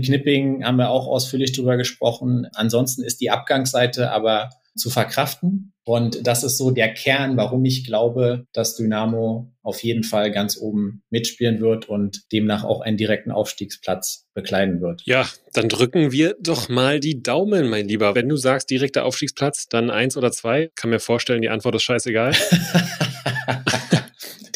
[0.00, 2.46] Knipping haben wir auch ausführlich drüber gesprochen.
[2.54, 5.72] Ansonsten ist die Abgangsseite aber zu verkraften.
[5.84, 10.56] Und das ist so der Kern, warum ich glaube, dass Dynamo auf jeden Fall ganz
[10.56, 15.02] oben mitspielen wird und demnach auch einen direkten Aufstiegsplatz bekleiden wird.
[15.04, 18.14] Ja, dann drücken wir doch mal die Daumen, mein Lieber.
[18.14, 20.70] Wenn du sagst direkter Aufstiegsplatz, dann eins oder zwei.
[20.76, 22.32] Kann mir vorstellen, die Antwort ist scheißegal.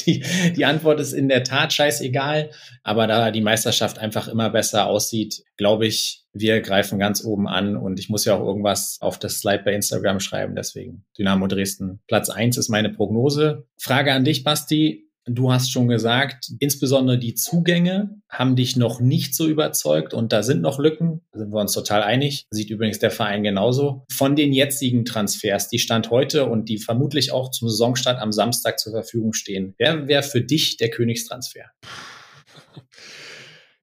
[0.07, 0.23] die,
[0.57, 2.51] die Antwort ist in der Tat scheißegal.
[2.85, 7.77] Aber da die Meisterschaft einfach immer besser aussieht, glaube ich, wir greifen ganz oben an
[7.77, 10.55] und ich muss ja auch irgendwas auf das Slide bei Instagram schreiben.
[10.55, 12.01] Deswegen Dynamo Dresden.
[12.07, 13.67] Platz eins ist meine Prognose.
[13.79, 15.05] Frage an dich, Basti.
[15.29, 20.45] Du hast schon gesagt, insbesondere die Zugänge haben dich noch nicht so überzeugt und da
[20.45, 22.47] sind noch Lücken, da sind wir uns total einig.
[22.51, 24.05] Sieht übrigens der Verein genauso.
[24.09, 28.79] Von den jetzigen Transfers, die Stand heute und die vermutlich auch zum Saisonstart am Samstag
[28.79, 31.65] zur Verfügung stehen, wer wäre für dich der Königstransfer?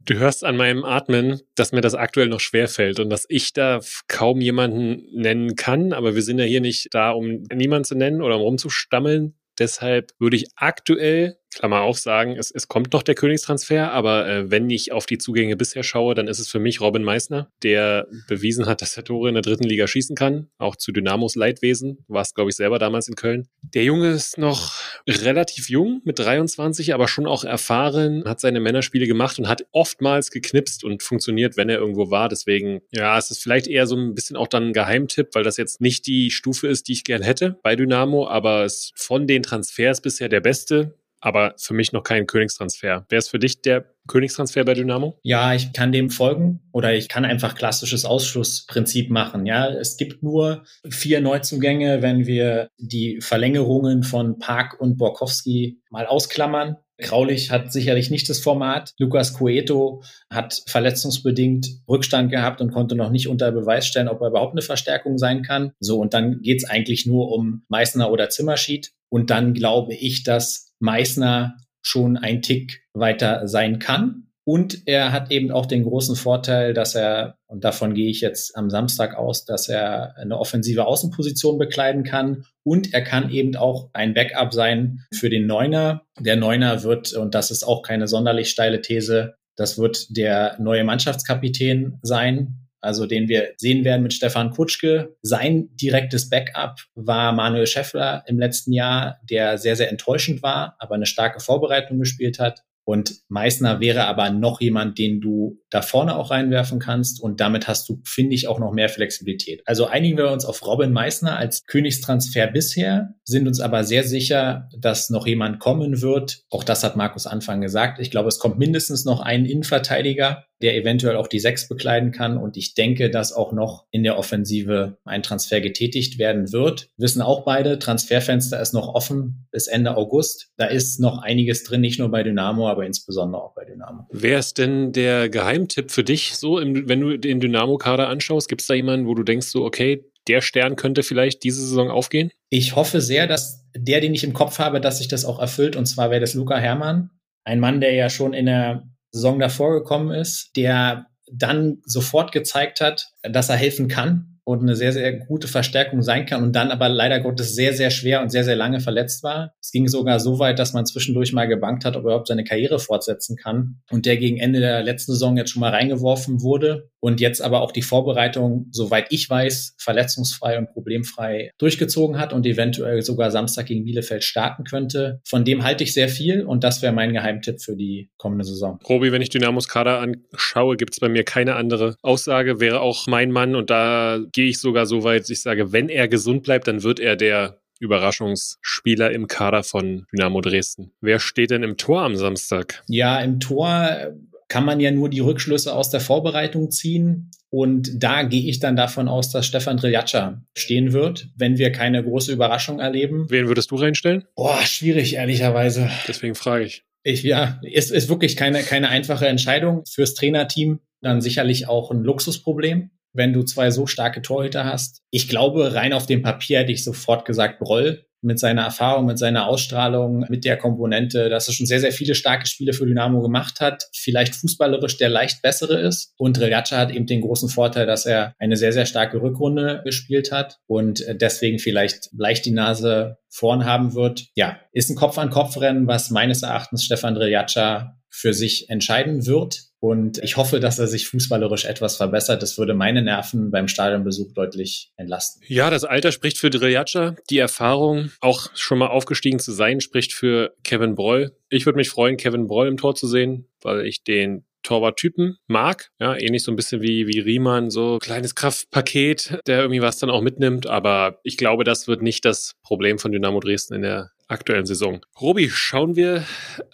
[0.06, 3.54] Du hörst an meinem Atmen, dass mir das aktuell noch schwer fällt und dass ich
[3.54, 5.94] da kaum jemanden nennen kann.
[5.94, 9.36] Aber wir sind ja hier nicht da, um niemanden zu nennen oder um rumzustammeln.
[9.58, 14.52] Deshalb würde ich aktuell Klammer auf sagen, es, es kommt noch der Königstransfer, aber äh,
[14.52, 18.08] wenn ich auf die Zugänge bisher schaue, dann ist es für mich Robin Meissner, der
[18.28, 22.04] bewiesen hat, dass er Tore in der dritten Liga schießen kann, auch zu Dynamos Leidwesen,
[22.08, 23.48] war es, glaube ich, selber damals in Köln.
[23.62, 24.74] Der Junge ist noch
[25.08, 30.32] relativ jung, mit 23, aber schon auch erfahren, hat seine Männerspiele gemacht und hat oftmals
[30.32, 32.30] geknipst und funktioniert, wenn er irgendwo war.
[32.30, 35.58] Deswegen, ja, es ist vielleicht eher so ein bisschen auch dann ein Geheimtipp, weil das
[35.58, 39.44] jetzt nicht die Stufe ist, die ich gern hätte bei Dynamo, aber es von den
[39.44, 43.06] Transfers bisher der beste aber für mich noch kein Königstransfer.
[43.08, 45.18] Wer ist für dich der Königstransfer bei Dynamo?
[45.24, 49.46] Ja, ich kann dem folgen oder ich kann einfach klassisches Ausschlussprinzip machen.
[49.46, 56.06] Ja, es gibt nur vier Neuzugänge, wenn wir die Verlängerungen von Park und Borkowski mal
[56.06, 56.76] ausklammern.
[57.00, 58.94] Graulich hat sicherlich nicht das Format.
[59.00, 64.28] Lukas Cueto hat verletzungsbedingt Rückstand gehabt und konnte noch nicht unter Beweis stellen, ob er
[64.28, 65.72] überhaupt eine Verstärkung sein kann.
[65.80, 68.92] So, und dann geht's eigentlich nur um Meißner oder Zimmerschied.
[69.10, 74.28] Und dann glaube ich, dass Meißner schon ein Tick weiter sein kann.
[74.46, 78.58] Und er hat eben auch den großen Vorteil, dass er, und davon gehe ich jetzt
[78.58, 82.46] am Samstag aus, dass er eine offensive Außenposition bekleiden kann.
[82.64, 86.02] Und er kann eben auch ein Backup sein für den Neuner.
[86.20, 90.84] Der Neuner wird, und das ist auch keine sonderlich steile These, das wird der neue
[90.84, 95.16] Mannschaftskapitän sein also den wir sehen werden mit Stefan Kutschke.
[95.22, 100.96] Sein direktes Backup war Manuel Schäffler im letzten Jahr, der sehr, sehr enttäuschend war, aber
[100.96, 102.64] eine starke Vorbereitung gespielt hat.
[102.86, 107.22] Und Meißner wäre aber noch jemand, den du da vorne auch reinwerfen kannst.
[107.22, 109.62] Und damit hast du, finde ich, auch noch mehr Flexibilität.
[109.66, 114.68] Also einigen wir uns auf Robin Meißner als Königstransfer bisher, sind uns aber sehr sicher,
[114.78, 116.44] dass noch jemand kommen wird.
[116.50, 118.00] Auch das hat Markus Anfang gesagt.
[118.00, 122.38] Ich glaube, es kommt mindestens noch ein Innenverteidiger, der eventuell auch die Sechs bekleiden kann.
[122.38, 126.90] Und ich denke, dass auch noch in der Offensive ein Transfer getätigt werden wird.
[126.98, 130.52] Wissen auch beide, Transferfenster ist noch offen bis Ende August.
[130.58, 134.08] Da ist noch einiges drin, nicht nur bei Dynamo, aber insbesondere auch bei Dynamo.
[134.12, 138.48] Wer ist denn der Geheimtipp für dich so, im, wenn du den Dynamo-Kader anschaust?
[138.48, 141.90] Gibt es da jemanden, wo du denkst, so, okay, der Stern könnte vielleicht diese Saison
[141.90, 142.32] aufgehen?
[142.50, 145.76] Ich hoffe sehr, dass der, den ich im Kopf habe, dass sich das auch erfüllt.
[145.76, 147.10] Und zwar wäre das Luca Hermann.
[147.44, 152.82] Ein Mann, der ja schon in der Saison davor gekommen ist, der dann sofort gezeigt
[152.82, 156.72] hat, dass er helfen kann und eine sehr, sehr gute Verstärkung sein kann und dann
[156.72, 159.54] aber leider Gottes sehr, sehr schwer und sehr, sehr lange verletzt war.
[159.62, 162.44] Es ging sogar so weit, dass man zwischendurch mal gebankt hat, ob er überhaupt seine
[162.44, 166.90] Karriere fortsetzen kann und der gegen Ende der letzten Saison jetzt schon mal reingeworfen wurde
[167.00, 172.46] und jetzt aber auch die Vorbereitung, soweit ich weiß, verletzungsfrei und problemfrei durchgezogen hat und
[172.46, 175.22] eventuell sogar Samstag gegen Bielefeld starten könnte.
[175.26, 178.80] Von dem halte ich sehr viel und das wäre mein Geheimtipp für die kommende Saison.
[178.88, 183.08] Robi, wenn ich Dynamos Kader anschaue, gibt es bei mir keine andere Aussage, wäre auch
[183.08, 186.68] mein Mann und da gehe ich sogar so weit, ich sage, wenn er gesund bleibt,
[186.68, 190.92] dann wird er der Überraschungsspieler im Kader von Dynamo Dresden.
[191.02, 192.84] Wer steht denn im Tor am Samstag?
[192.88, 194.14] Ja, im Tor
[194.48, 197.32] kann man ja nur die Rückschlüsse aus der Vorbereitung ziehen.
[197.50, 202.04] Und da gehe ich dann davon aus, dass Stefan Driljatscha stehen wird, wenn wir keine
[202.04, 203.28] große Überraschung erleben.
[203.30, 204.26] Wen würdest du reinstellen?
[204.36, 205.90] Boah, schwierig, ehrlicherweise.
[206.08, 206.84] Deswegen frage ich.
[207.04, 209.84] Ich, ja, ist, ist wirklich keine, keine einfache Entscheidung.
[209.88, 215.02] Fürs Trainerteam dann sicherlich auch ein Luxusproblem wenn du zwei so starke Torhüter hast.
[215.12, 219.20] Ich glaube, rein auf dem Papier hätte ich sofort gesagt, Broll mit seiner Erfahrung, mit
[219.20, 223.22] seiner Ausstrahlung, mit der Komponente, dass er schon sehr, sehr viele starke Spiele für Dynamo
[223.22, 226.14] gemacht hat, vielleicht fußballerisch der leicht bessere ist.
[226.18, 230.32] Und Reljatscha hat eben den großen Vorteil, dass er eine sehr, sehr starke Rückrunde gespielt
[230.32, 234.28] hat und deswegen vielleicht leicht die Nase vorn haben wird.
[234.36, 239.64] Ja, ist ein Kopf-an-Kopf-Rennen, was meines Erachtens Stefan Reljatscha für sich entscheiden wird.
[239.84, 242.42] Und ich hoffe, dass er sich fußballerisch etwas verbessert.
[242.42, 245.44] Das würde meine Nerven beim Stadionbesuch deutlich entlasten.
[245.46, 247.18] Ja, das Alter spricht für Driljatscha.
[247.30, 251.36] Die Erfahrung, auch schon mal aufgestiegen zu sein, spricht für Kevin Broll.
[251.50, 255.90] Ich würde mich freuen, Kevin Broll im Tor zu sehen, weil ich den Torwarttypen mag.
[256.00, 260.10] Ja, ähnlich so ein bisschen wie, wie Riemann, so kleines Kraftpaket, der irgendwie was dann
[260.10, 260.66] auch mitnimmt.
[260.66, 265.00] Aber ich glaube, das wird nicht das Problem von Dynamo Dresden in der aktuellen Saison.
[265.22, 266.26] Robi, schauen wir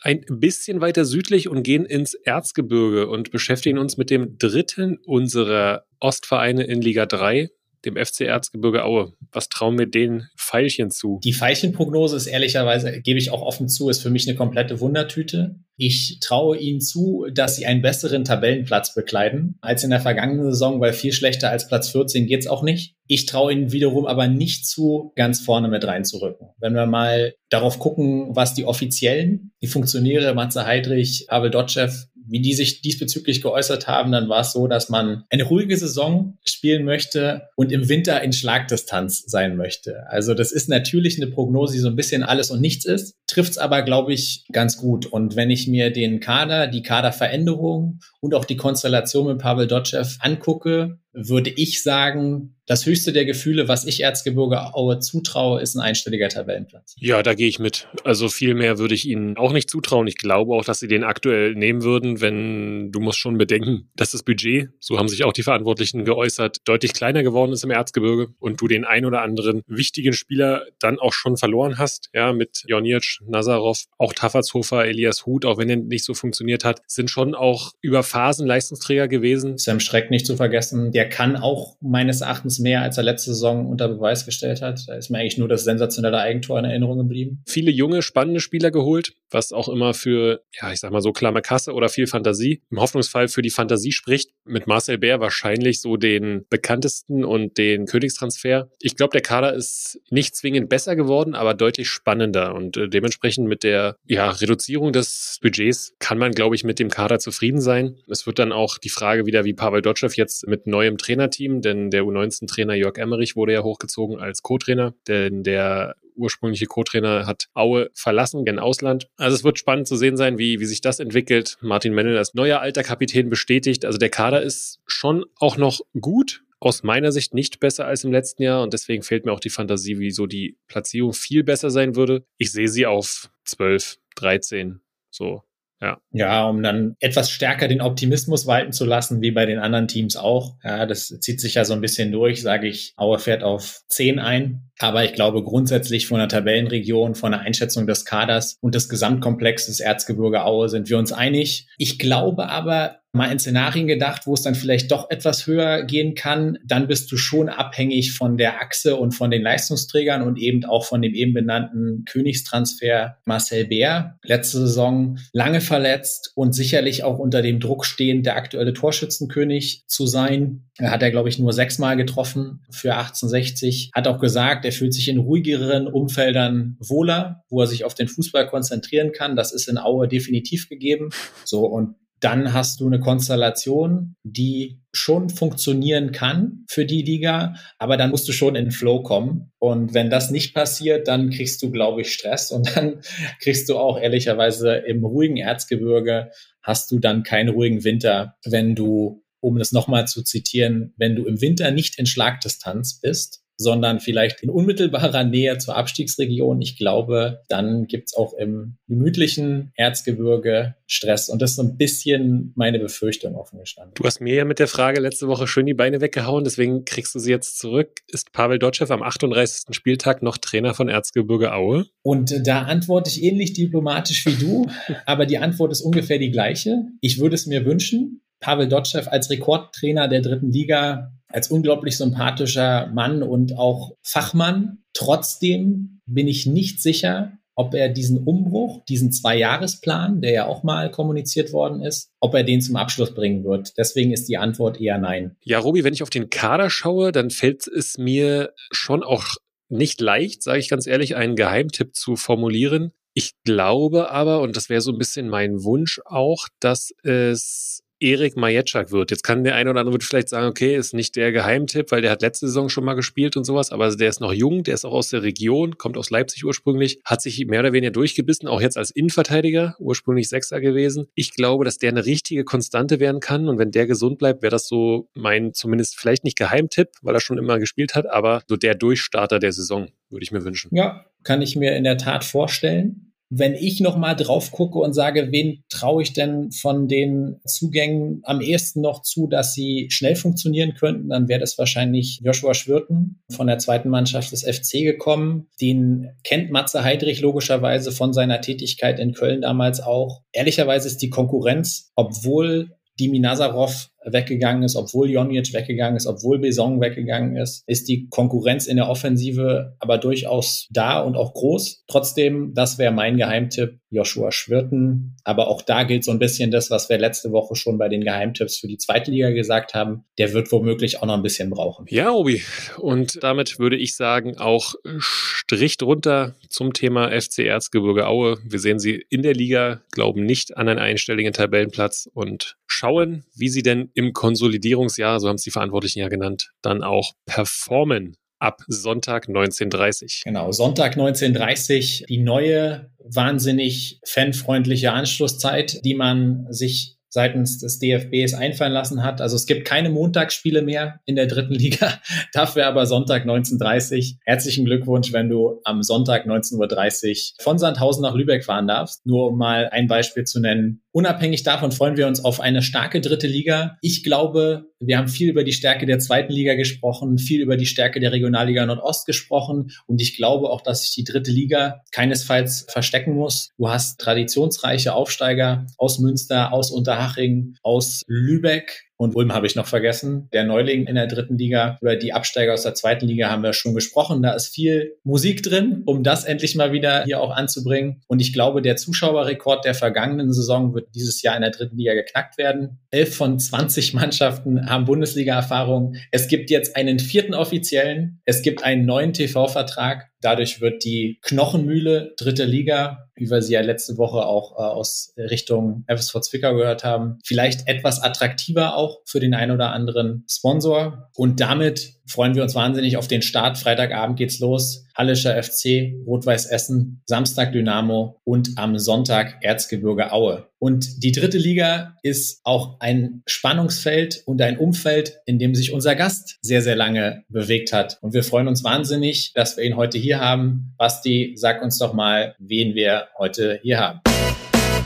[0.01, 5.83] ein bisschen weiter südlich und gehen ins Erzgebirge und beschäftigen uns mit dem dritten unserer
[5.99, 7.49] Ostvereine in Liga 3,
[7.85, 9.13] dem FC Erzgebirge Aue.
[9.31, 11.19] Was trauen wir den Pfeilchen zu?
[11.23, 15.55] Die Pfeilchenprognose ist ehrlicherweise, gebe ich auch offen zu, ist für mich eine komplette Wundertüte.
[15.77, 20.81] Ich traue ihnen zu, dass sie einen besseren Tabellenplatz bekleiden als in der vergangenen Saison,
[20.81, 22.95] weil viel schlechter als Platz 14 geht's auch nicht.
[23.07, 26.49] Ich traue ihnen wiederum aber nicht zu, ganz vorne mit reinzurücken.
[26.59, 31.89] Wenn wir mal darauf gucken, was die offiziellen, die Funktionäre Matze Heidrich, Abel Dotschew
[32.29, 36.37] wie die sich diesbezüglich geäußert haben, dann war es so, dass man eine ruhige Saison
[36.45, 40.07] spielen möchte und im Winter in Schlagdistanz sein möchte.
[40.07, 43.51] Also das ist natürlich eine Prognose, die so ein bisschen alles und nichts ist, trifft
[43.51, 45.05] es aber, glaube ich, ganz gut.
[45.05, 50.05] Und wenn ich mir den Kader, die Kaderveränderung und auch die Konstellation mit Pavel Dotschew
[50.19, 55.81] angucke, würde ich sagen, das höchste der Gefühle, was ich Erzgebirge Aue zutraue, ist ein
[55.81, 56.95] einstelliger Tabellenplatz.
[56.99, 57.87] Ja, da gehe ich mit.
[58.03, 60.05] Also viel mehr würde ich ihnen auch nicht zutrauen.
[60.05, 64.11] Ich glaube auch, dass sie den aktuell nehmen würden, wenn du musst schon bedenken, dass
[64.11, 68.27] das Budget, so haben sich auch die Verantwortlichen geäußert, deutlich kleiner geworden ist im Erzgebirge
[68.37, 72.65] und du den ein oder anderen wichtigen Spieler dann auch schon verloren hast, ja, mit
[72.67, 77.33] Jonic, Nazarov, auch Taffertshofer, Elias Huth, auch wenn er nicht so funktioniert hat, sind schon
[77.33, 79.57] auch über Phasen Leistungsträger gewesen.
[79.57, 83.67] Sam Schreck nicht zu vergessen, der kann auch meines Erachtens mehr, als er letzte Saison
[83.67, 84.87] unter Beweis gestellt hat.
[84.87, 87.43] Da ist mir eigentlich nur das sensationelle Eigentor in Erinnerung geblieben.
[87.47, 91.41] Viele junge, spannende Spieler geholt, was auch immer für, ja, ich sag mal so klamme
[91.41, 94.31] Kasse oder viel Fantasie, im Hoffnungsfall für die Fantasie spricht.
[94.45, 98.69] Mit Marcel Bär wahrscheinlich so den bekanntesten und den Königstransfer.
[98.79, 103.47] Ich glaube, der Kader ist nicht zwingend besser geworden, aber deutlich spannender und äh, dementsprechend
[103.47, 107.97] mit der ja, Reduzierung des Budgets kann man, glaube ich, mit dem Kader zufrieden sein.
[108.07, 111.89] Es wird dann auch die Frage wieder, wie Pavel Dotschew jetzt mit neuem Trainerteam, denn
[111.89, 112.05] der
[112.49, 118.43] U19-Trainer Jörg Emmerich wurde ja hochgezogen als Co-Trainer, denn der ursprüngliche Co-Trainer hat Aue verlassen,
[118.43, 119.07] gen Ausland.
[119.15, 121.57] Also es wird spannend zu sehen sein, wie, wie sich das entwickelt.
[121.61, 123.85] Martin Mennel als neuer alter Kapitän bestätigt.
[123.85, 126.43] Also der Kader ist schon auch noch gut.
[126.61, 129.49] Aus meiner Sicht nicht besser als im letzten Jahr und deswegen fehlt mir auch die
[129.49, 132.25] Fantasie, wieso die Platzierung viel besser sein würde.
[132.37, 135.43] Ich sehe sie auf 12, 13, so
[135.81, 135.97] ja.
[136.11, 140.17] ja, um dann etwas stärker den Optimismus walten zu lassen, wie bei den anderen Teams
[140.17, 140.55] auch.
[140.63, 144.19] Ja, das zieht sich ja so ein bisschen durch, sage ich, Auer fährt auf 10
[144.19, 144.69] ein.
[144.79, 149.79] Aber ich glaube grundsätzlich von der Tabellenregion, von der Einschätzung des Kaders und des Gesamtkomplexes
[149.79, 151.67] Erzgebirge Aue sind wir uns einig.
[151.77, 156.13] Ich glaube aber, mal in Szenarien gedacht, wo es dann vielleicht doch etwas höher gehen
[156.13, 160.63] kann, dann bist du schon abhängig von der Achse und von den Leistungsträgern und eben
[160.65, 164.19] auch von dem eben benannten Königstransfer Marcel Bär.
[164.23, 170.05] Letzte Saison lange verletzt und sicherlich auch unter dem Druck stehend, der aktuelle Torschützenkönig zu
[170.05, 170.69] sein.
[170.77, 173.91] Er hat er, glaube ich, nur sechsmal getroffen für 1860.
[173.93, 178.07] Hat auch gesagt, er fühlt sich in ruhigeren Umfeldern wohler, wo er sich auf den
[178.07, 179.35] Fußball konzentrieren kann.
[179.35, 181.09] Das ist in Aue definitiv gegeben.
[181.43, 187.97] So, und dann hast du eine Konstellation, die schon funktionieren kann für die Liga, aber
[187.97, 189.51] dann musst du schon in den Flow kommen.
[189.59, 193.01] Und wenn das nicht passiert, dann kriegst du, glaube ich, Stress und dann
[193.41, 199.23] kriegst du auch ehrlicherweise im ruhigen Erzgebirge hast du dann keinen ruhigen Winter, wenn du,
[199.39, 204.41] um das nochmal zu zitieren, wenn du im Winter nicht in Schlagdistanz bist, sondern vielleicht
[204.41, 206.61] in unmittelbarer Nähe zur Abstiegsregion.
[206.61, 211.27] Ich glaube, dann gibt's auch im gemütlichen Erzgebirge Stress.
[211.27, 213.93] Und das ist so ein bisschen meine Befürchtung offen gestanden.
[213.95, 217.13] Du hast mir ja mit der Frage letzte Woche schön die Beine weggehauen, deswegen kriegst
[217.13, 217.99] du sie jetzt zurück.
[218.07, 219.75] Ist Pavel Dotschew am 38.
[219.75, 221.85] Spieltag noch Trainer von Erzgebirge Aue?
[222.01, 224.67] Und da antworte ich ähnlich diplomatisch wie du,
[225.05, 226.85] aber die Antwort ist ungefähr die gleiche.
[227.01, 228.21] Ich würde es mir wünschen.
[228.39, 234.79] Pavel Dotschew als Rekordtrainer der dritten Liga als unglaublich sympathischer Mann und auch Fachmann.
[234.93, 240.89] Trotzdem bin ich nicht sicher, ob er diesen Umbruch, diesen Zwei-Jahres-Plan, der ja auch mal
[240.89, 243.77] kommuniziert worden ist, ob er den zum Abschluss bringen wird.
[243.77, 245.35] Deswegen ist die Antwort eher nein.
[245.43, 249.25] Ja, Robi, wenn ich auf den Kader schaue, dann fällt es mir schon auch
[249.67, 252.93] nicht leicht, sage ich ganz ehrlich, einen Geheimtipp zu formulieren.
[253.13, 258.37] Ich glaube aber, und das wäre so ein bisschen mein Wunsch auch, dass es Erik
[258.37, 259.11] Majetschak wird.
[259.11, 262.11] Jetzt kann der eine oder andere vielleicht sagen, okay, ist nicht der Geheimtipp, weil der
[262.11, 264.85] hat letzte Saison schon mal gespielt und sowas, aber der ist noch jung, der ist
[264.85, 268.61] auch aus der Region, kommt aus Leipzig ursprünglich, hat sich mehr oder weniger durchgebissen, auch
[268.61, 271.07] jetzt als Innenverteidiger, ursprünglich Sechser gewesen.
[271.15, 274.51] Ich glaube, dass der eine richtige Konstante werden kann und wenn der gesund bleibt, wäre
[274.51, 278.55] das so mein zumindest vielleicht nicht Geheimtipp, weil er schon immer gespielt hat, aber so
[278.55, 280.69] der Durchstarter der Saison, würde ich mir wünschen.
[280.73, 284.93] Ja, kann ich mir in der Tat vorstellen wenn ich noch mal drauf gucke und
[284.93, 290.15] sage, wen traue ich denn von den Zugängen am ehesten noch zu, dass sie schnell
[290.15, 295.47] funktionieren könnten, dann wäre das wahrscheinlich Joshua Schwirten von der zweiten Mannschaft des FC gekommen.
[295.61, 300.23] Den kennt Matze Heidrich logischerweise von seiner Tätigkeit in Köln damals auch.
[300.31, 306.81] Ehrlicherweise ist die Konkurrenz, obwohl Dimi Nazarov weggegangen ist, obwohl Jonic weggegangen ist, obwohl Besong
[306.81, 311.83] weggegangen ist, ist die Konkurrenz in der Offensive aber durchaus da und auch groß.
[311.87, 315.15] Trotzdem, das wäre mein Geheimtipp, Joshua Schwirten.
[315.23, 318.01] Aber auch da gilt so ein bisschen das, was wir letzte Woche schon bei den
[318.01, 320.05] Geheimtipps für die zweite Liga gesagt haben.
[320.17, 321.85] Der wird womöglich auch noch ein bisschen brauchen.
[321.89, 322.43] Ja, Obi.
[322.77, 328.37] Und damit würde ich sagen, auch Strich drunter zum Thema FC Erzgebirge Aue.
[328.43, 333.49] Wir sehen sie in der Liga, glauben nicht an einen einstelligen Tabellenplatz und schauen, wie
[333.49, 338.61] sie denn im Konsolidierungsjahr, so haben es die Verantwortlichen ja genannt, dann auch performen ab
[338.67, 340.23] Sonntag 19.30.
[340.23, 348.71] Genau, Sonntag 19.30, die neue, wahnsinnig fanfreundliche Anschlusszeit, die man sich seitens des DFBs einfallen
[348.71, 349.19] lassen hat.
[349.19, 351.99] Also es gibt keine Montagsspiele mehr in der dritten Liga,
[352.33, 358.13] dafür aber Sonntag 19.30 Herzlichen Glückwunsch, wenn du am Sonntag 19.30 Uhr von Sandhausen nach
[358.13, 359.05] Lübeck fahren darfst.
[359.05, 360.83] Nur um mal ein Beispiel zu nennen.
[360.91, 363.77] Unabhängig davon freuen wir uns auf eine starke dritte Liga.
[363.81, 367.67] Ich glaube, wir haben viel über die Stärke der zweiten Liga gesprochen, viel über die
[367.67, 372.65] Stärke der Regionalliga Nordost gesprochen und ich glaube auch, dass sich die dritte Liga keinesfalls
[372.69, 373.51] verstecken muss.
[373.57, 379.65] Du hast traditionsreiche Aufsteiger aus Münster, aus Unterhaching, aus Lübeck, und Ulm habe ich noch
[379.65, 381.77] vergessen, der Neuling in der dritten Liga.
[381.79, 384.21] Über die Absteiger aus der zweiten Liga haben wir schon gesprochen.
[384.21, 388.01] Da ist viel Musik drin, um das endlich mal wieder hier auch anzubringen.
[388.07, 391.93] Und ich glaube, der Zuschauerrekord der vergangenen Saison wird dieses Jahr in der dritten Liga
[391.93, 392.79] geknackt werden.
[392.91, 395.95] Elf von 20 Mannschaften haben Bundesliga-Erfahrung.
[396.11, 398.19] Es gibt jetzt einen vierten offiziellen.
[398.25, 400.08] Es gibt einen neuen TV-Vertrag.
[400.21, 405.13] Dadurch wird die Knochenmühle dritte Liga wie wir sie ja letzte Woche auch äh, aus
[405.17, 411.09] Richtung FSV Zwickau gehört haben, vielleicht etwas attraktiver auch für den einen oder anderen Sponsor.
[411.15, 413.57] Und damit freuen wir uns wahnsinnig auf den Start.
[413.57, 414.85] Freitagabend geht's los.
[414.95, 420.47] Hallischer FC, Rot-Weiß Essen, Samstag Dynamo und am Sonntag Erzgebirge Aue.
[420.57, 425.95] Und die dritte Liga ist auch ein Spannungsfeld und ein Umfeld, in dem sich unser
[425.95, 427.97] Gast sehr, sehr lange bewegt hat.
[428.01, 430.73] Und wir freuen uns wahnsinnig, dass wir ihn heute hier haben.
[430.77, 434.01] Basti, sag uns doch mal, wen wir heute hier haben.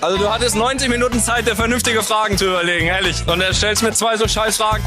[0.03, 3.25] Also du hattest 90 Minuten Zeit, dir vernünftige Fragen zu überlegen, ehrlich.
[3.25, 4.83] Und er stellst mir zwei so scheiß Fragen.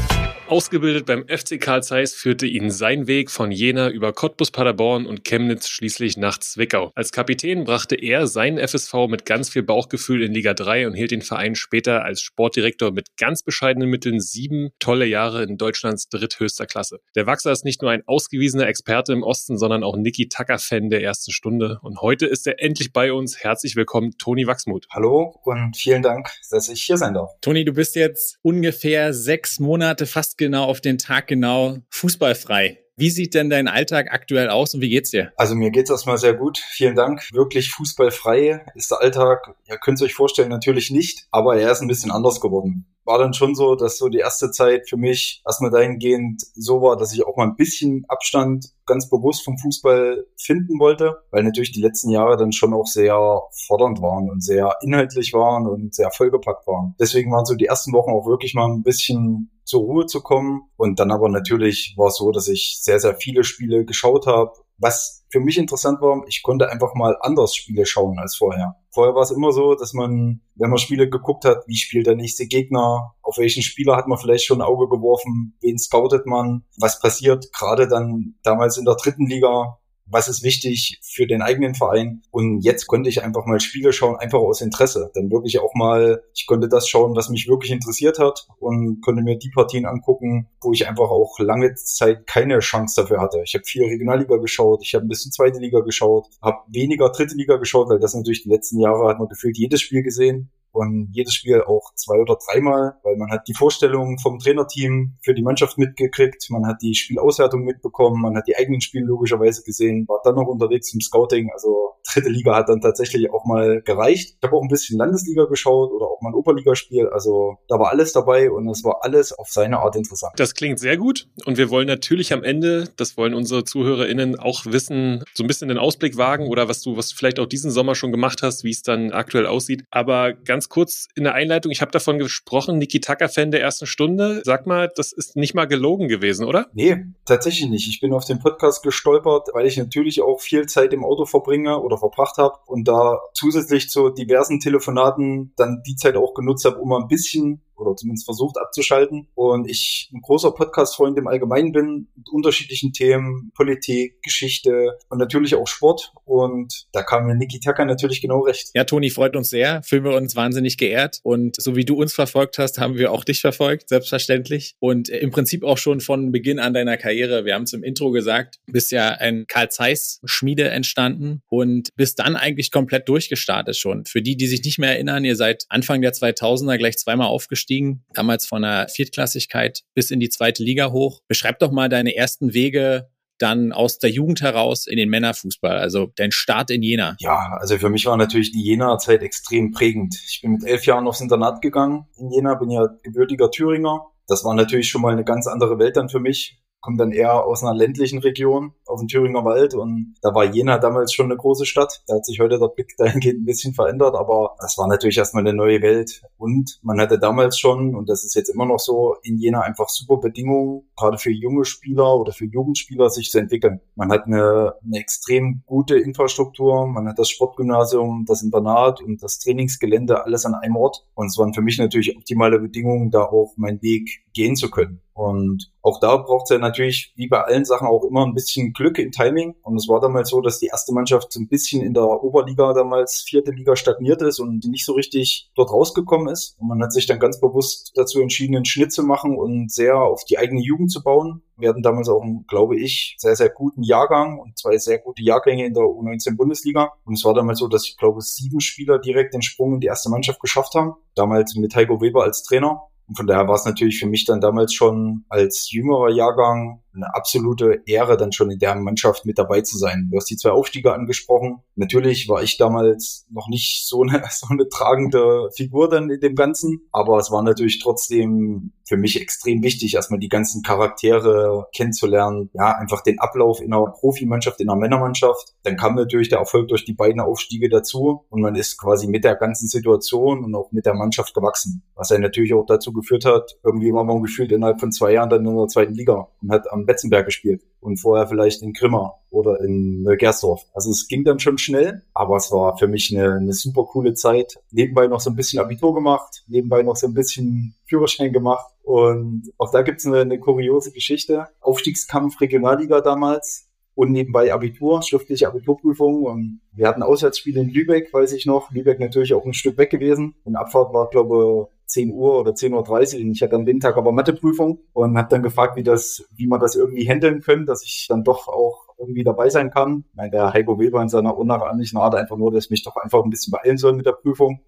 [0.47, 5.25] Ausgebildet beim FC Karl Zeiss führte ihn sein Weg von Jena über Cottbus Paderborn und
[5.25, 6.91] Chemnitz schließlich nach Zwickau.
[6.95, 11.11] Als Kapitän brachte er seinen FSV mit ganz viel Bauchgefühl in Liga 3 und hielt
[11.11, 16.65] den Verein später als Sportdirektor mit ganz bescheidenen Mitteln sieben tolle Jahre in Deutschlands dritthöchster
[16.65, 16.99] Klasse.
[17.15, 21.03] Der Wachser ist nicht nur ein ausgewiesener Experte im Osten, sondern auch Niki Tucker-Fan der
[21.03, 21.79] ersten Stunde.
[21.81, 23.43] Und heute ist er endlich bei uns.
[23.43, 24.87] Herzlich willkommen, Toni Wachsmuth.
[24.91, 27.31] Hallo und vielen Dank, dass ich hier sein darf.
[27.41, 32.79] Toni, du bist jetzt ungefähr sechs Monate, fast genau auf den Tag genau fußballfrei.
[32.99, 35.31] Wie sieht denn dein Alltag aktuell aus und wie geht's dir?
[35.35, 36.57] Also mir geht's erstmal sehr gut.
[36.57, 37.31] Vielen Dank.
[37.31, 39.55] Wirklich fußballfrei ist der Alltag.
[39.67, 43.17] Ihr könnt es euch vorstellen, natürlich nicht, aber er ist ein bisschen anders geworden war
[43.17, 47.13] dann schon so, dass so die erste Zeit für mich erstmal dahingehend so war, dass
[47.13, 51.81] ich auch mal ein bisschen Abstand ganz bewusst vom Fußball finden wollte, weil natürlich die
[51.81, 56.67] letzten Jahre dann schon auch sehr fordernd waren und sehr inhaltlich waren und sehr vollgepackt
[56.67, 56.95] waren.
[56.99, 60.69] Deswegen waren so die ersten Wochen auch wirklich mal ein bisschen zur Ruhe zu kommen.
[60.77, 64.51] Und dann aber natürlich war es so, dass ich sehr, sehr viele Spiele geschaut habe.
[64.77, 68.75] Was für mich interessant war, ich konnte einfach mal anders Spiele schauen als vorher.
[68.97, 72.15] Vorher war es immer so, dass man, wenn man Spiele geguckt hat, wie spielt der
[72.15, 76.63] nächste Gegner, auf welchen Spieler hat man vielleicht schon ein Auge geworfen, wen scoutet man,
[76.79, 79.77] was passiert, gerade dann damals in der dritten Liga,
[80.09, 82.21] was ist wichtig für den eigenen Verein.
[82.31, 85.11] Und jetzt konnte ich einfach mal Spiele schauen, einfach aus Interesse.
[85.13, 89.21] Dann wirklich auch mal, ich konnte das schauen, was mich wirklich interessiert hat und konnte
[89.21, 93.41] mir die Partien angucken, wo ich einfach auch lange Zeit keine Chance dafür hatte.
[93.43, 97.35] Ich habe viel Regionalliga geschaut, ich habe ein bisschen zweite Liga geschaut, habe weniger dritte
[97.35, 101.09] Liga geschaut, weil das natürlich die letzten Jahre hat man gefühlt jedes Spiel gesehen und
[101.11, 105.41] jedes Spiel auch zwei oder dreimal, weil man hat die Vorstellung vom Trainerteam für die
[105.41, 110.21] Mannschaft mitgekriegt, man hat die Spielauswertung mitbekommen, man hat die eigenen Spiele logischerweise gesehen, war
[110.23, 114.37] dann noch unterwegs im Scouting, also dritte Liga hat dann tatsächlich auch mal gereicht.
[114.37, 117.89] Ich habe auch ein bisschen Landesliga geschaut oder auch mal ein Oberligaspiel, also da war
[117.91, 120.33] alles dabei und es war alles auf seine Art interessant.
[120.37, 124.65] Das klingt sehr gut und wir wollen natürlich am Ende, das wollen unsere ZuhörerInnen auch
[124.65, 127.71] wissen, so ein bisschen den Ausblick wagen oder was du, was du vielleicht auch diesen
[127.71, 131.71] Sommer schon gemacht hast, wie es dann aktuell aussieht, aber ganz kurz in der Einleitung,
[131.71, 134.41] ich habe davon gesprochen, Niki Tucker-Fan der ersten Stunde.
[134.43, 136.67] Sag mal, das ist nicht mal gelogen gewesen, oder?
[136.73, 137.87] Nee, tatsächlich nicht.
[137.87, 141.79] Ich bin auf den Podcast gestolpert, weil ich natürlich auch viel Zeit im Auto verbringe
[141.79, 146.77] oder verbracht habe und da zusätzlich zu diversen Telefonaten dann die Zeit auch genutzt habe,
[146.77, 149.27] um ein bisschen oder zumindest versucht abzuschalten.
[149.35, 155.55] Und ich ein großer Podcast-Freund im Allgemeinen bin, mit unterschiedlichen Themen, Politik, Geschichte und natürlich
[155.55, 156.13] auch Sport.
[156.25, 158.71] Und da kam mir Niki Taka natürlich genau recht.
[158.73, 159.83] Ja, Toni, freut uns sehr.
[159.83, 161.19] Fühlen wir uns wahnsinnig geehrt.
[161.23, 164.75] Und so wie du uns verfolgt hast, haben wir auch dich verfolgt, selbstverständlich.
[164.79, 167.45] Und im Prinzip auch schon von Beginn an deiner Karriere.
[167.45, 172.19] Wir haben es im Intro gesagt, bist ja ein Karl Zeiss Schmiede entstanden und bist
[172.19, 174.05] dann eigentlich komplett durchgestartet schon.
[174.05, 177.66] Für die, die sich nicht mehr erinnern, ihr seid Anfang der 2000er gleich zweimal aufgestiegen
[177.67, 181.21] aufgestiegen, damals von der Viertklassigkeit bis in die zweite Liga hoch.
[181.27, 183.09] Beschreib doch mal deine ersten Wege
[183.39, 187.15] dann aus der Jugend heraus in den Männerfußball, also dein Start in Jena?
[187.19, 190.15] Ja, also für mich war natürlich die Jena-Zeit extrem prägend.
[190.27, 194.07] Ich bin mit elf Jahren aufs Internat gegangen in Jena, bin ja gebürtiger Thüringer.
[194.27, 197.43] Das war natürlich schon mal eine ganz andere Welt dann für mich komme dann eher
[197.43, 201.37] aus einer ländlichen Region, auf dem Thüringer Wald und da war Jena damals schon eine
[201.37, 202.03] große Stadt.
[202.07, 205.41] Da hat sich heute der Blick dahingehend ein bisschen verändert, aber das war natürlich erstmal
[205.41, 209.15] eine neue Welt und man hatte damals schon, und das ist jetzt immer noch so,
[209.23, 213.81] in Jena einfach super Bedingungen, gerade für junge Spieler oder für Jugendspieler sich zu entwickeln.
[213.95, 219.39] Man hat eine, eine extrem gute Infrastruktur, man hat das Sportgymnasium, das Internat und das
[219.39, 223.53] Trainingsgelände alles an einem Ort und es waren für mich natürlich optimale Bedingungen, da auch
[223.57, 225.01] meinen Weg gehen zu können.
[225.17, 228.73] Und auch da braucht es ja natürlich, wie bei allen Sachen, auch immer ein bisschen
[228.77, 229.55] Glück im Timing.
[229.63, 233.23] Und es war damals so, dass die erste Mannschaft ein bisschen in der Oberliga damals
[233.27, 236.55] vierte Liga stagniert ist und nicht so richtig dort rausgekommen ist.
[236.59, 239.97] Und man hat sich dann ganz bewusst dazu entschieden, einen Schnitt zu machen und sehr
[239.97, 241.41] auf die eigene Jugend zu bauen.
[241.57, 245.23] Wir hatten damals auch, einen, glaube ich, sehr, sehr guten Jahrgang und zwei sehr gute
[245.23, 246.93] Jahrgänge in der U19 Bundesliga.
[247.03, 249.87] Und es war damals so, dass ich glaube, sieben Spieler direkt den Sprung in die
[249.87, 250.93] erste Mannschaft geschafft haben.
[251.15, 252.83] Damals mit Heiko Weber als Trainer.
[253.07, 257.15] Und von daher war es natürlich für mich dann damals schon als jüngerer Jahrgang eine
[257.15, 260.09] absolute Ehre, dann schon in der Mannschaft mit dabei zu sein.
[260.11, 261.59] Du hast die zwei Aufstiege angesprochen.
[261.75, 266.35] Natürlich war ich damals noch nicht so eine, so eine tragende Figur dann in dem
[266.35, 272.49] Ganzen, aber es war natürlich trotzdem für mich extrem wichtig, erstmal die ganzen Charaktere kennenzulernen.
[272.53, 275.53] Ja, einfach den Ablauf in einer Profimannschaft, in einer Männermannschaft.
[275.63, 279.23] Dann kam natürlich der Erfolg durch die beiden Aufstiege dazu und man ist quasi mit
[279.23, 281.83] der ganzen Situation und auch mit der Mannschaft gewachsen.
[281.95, 285.29] Was ja natürlich auch dazu geführt hat, irgendwie war man gefühlt innerhalb von zwei Jahren
[285.29, 289.13] dann in der zweiten Liga und hat am Betzenberg gespielt und vorher vielleicht in Grimma
[289.29, 290.65] oder in Neugersdorf.
[290.73, 294.15] Also es ging dann schon schnell, aber es war für mich eine, eine super coole
[294.15, 294.55] Zeit.
[294.71, 299.51] Nebenbei noch so ein bisschen Abitur gemacht, nebenbei noch so ein bisschen Führerschein gemacht und
[299.57, 301.47] auch da gibt's eine, eine kuriose Geschichte.
[301.59, 306.23] Aufstiegskampf Regionalliga damals und nebenbei Abitur, schriftliche Abiturprüfung.
[306.23, 308.71] Und wir hatten Auswärtsspiele in Lübeck, weiß ich noch.
[308.71, 310.35] Lübeck natürlich auch ein Stück weg gewesen.
[310.45, 313.31] Und Abfahrt war, glaube 10 Uhr oder 10.30 Uhr.
[313.31, 316.59] Ich hatte am den Tag aber Matheprüfung und habe dann gefragt, wie das, wie man
[316.59, 320.05] das irgendwie handeln können, dass ich dann doch auch irgendwie dabei sein kann.
[320.13, 323.23] Meine, der Heiko Weber in seiner unnachahmlichen Art einfach nur, dass ich mich doch einfach
[323.23, 324.61] ein bisschen beeilen soll mit der Prüfung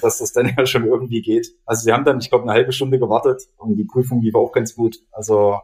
[0.00, 1.54] dass das dann ja schon irgendwie geht.
[1.64, 4.52] Also wir haben dann, ich glaube, eine halbe Stunde gewartet und die Prüfung lief auch
[4.52, 4.98] ganz gut.
[5.12, 5.58] Also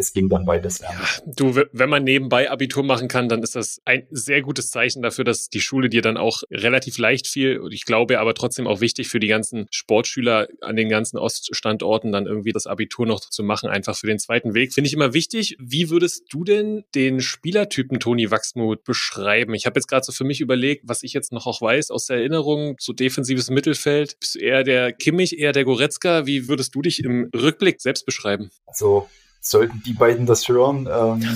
[0.00, 0.80] es ging dann beides.
[0.80, 0.90] Ja,
[1.26, 5.24] du, wenn man nebenbei Abitur machen kann, dann ist das ein sehr gutes Zeichen dafür,
[5.24, 7.58] dass die Schule dir dann auch relativ leicht fiel.
[7.58, 12.12] Und ich glaube aber trotzdem auch wichtig für die ganzen Sportschüler an den ganzen Oststandorten
[12.12, 14.72] dann irgendwie das Abitur noch zu machen, einfach für den zweiten Weg.
[14.72, 15.56] Finde ich immer wichtig.
[15.60, 19.54] Wie würdest du denn den Spielertypen Toni Wachsmuth beschreiben?
[19.54, 22.06] Ich habe jetzt gerade so für mich überlegt, was ich jetzt noch auch weiß aus
[22.06, 24.18] der Erinnerung, so defensives Mittelfeld.
[24.18, 26.26] Bist du eher der Kimmich, eher der Goretzka?
[26.26, 28.50] Wie würdest du dich im Rückblick selbst beschreiben?
[28.66, 29.08] Also
[29.40, 30.88] sollten die beiden das hören.
[30.90, 31.22] Ähm,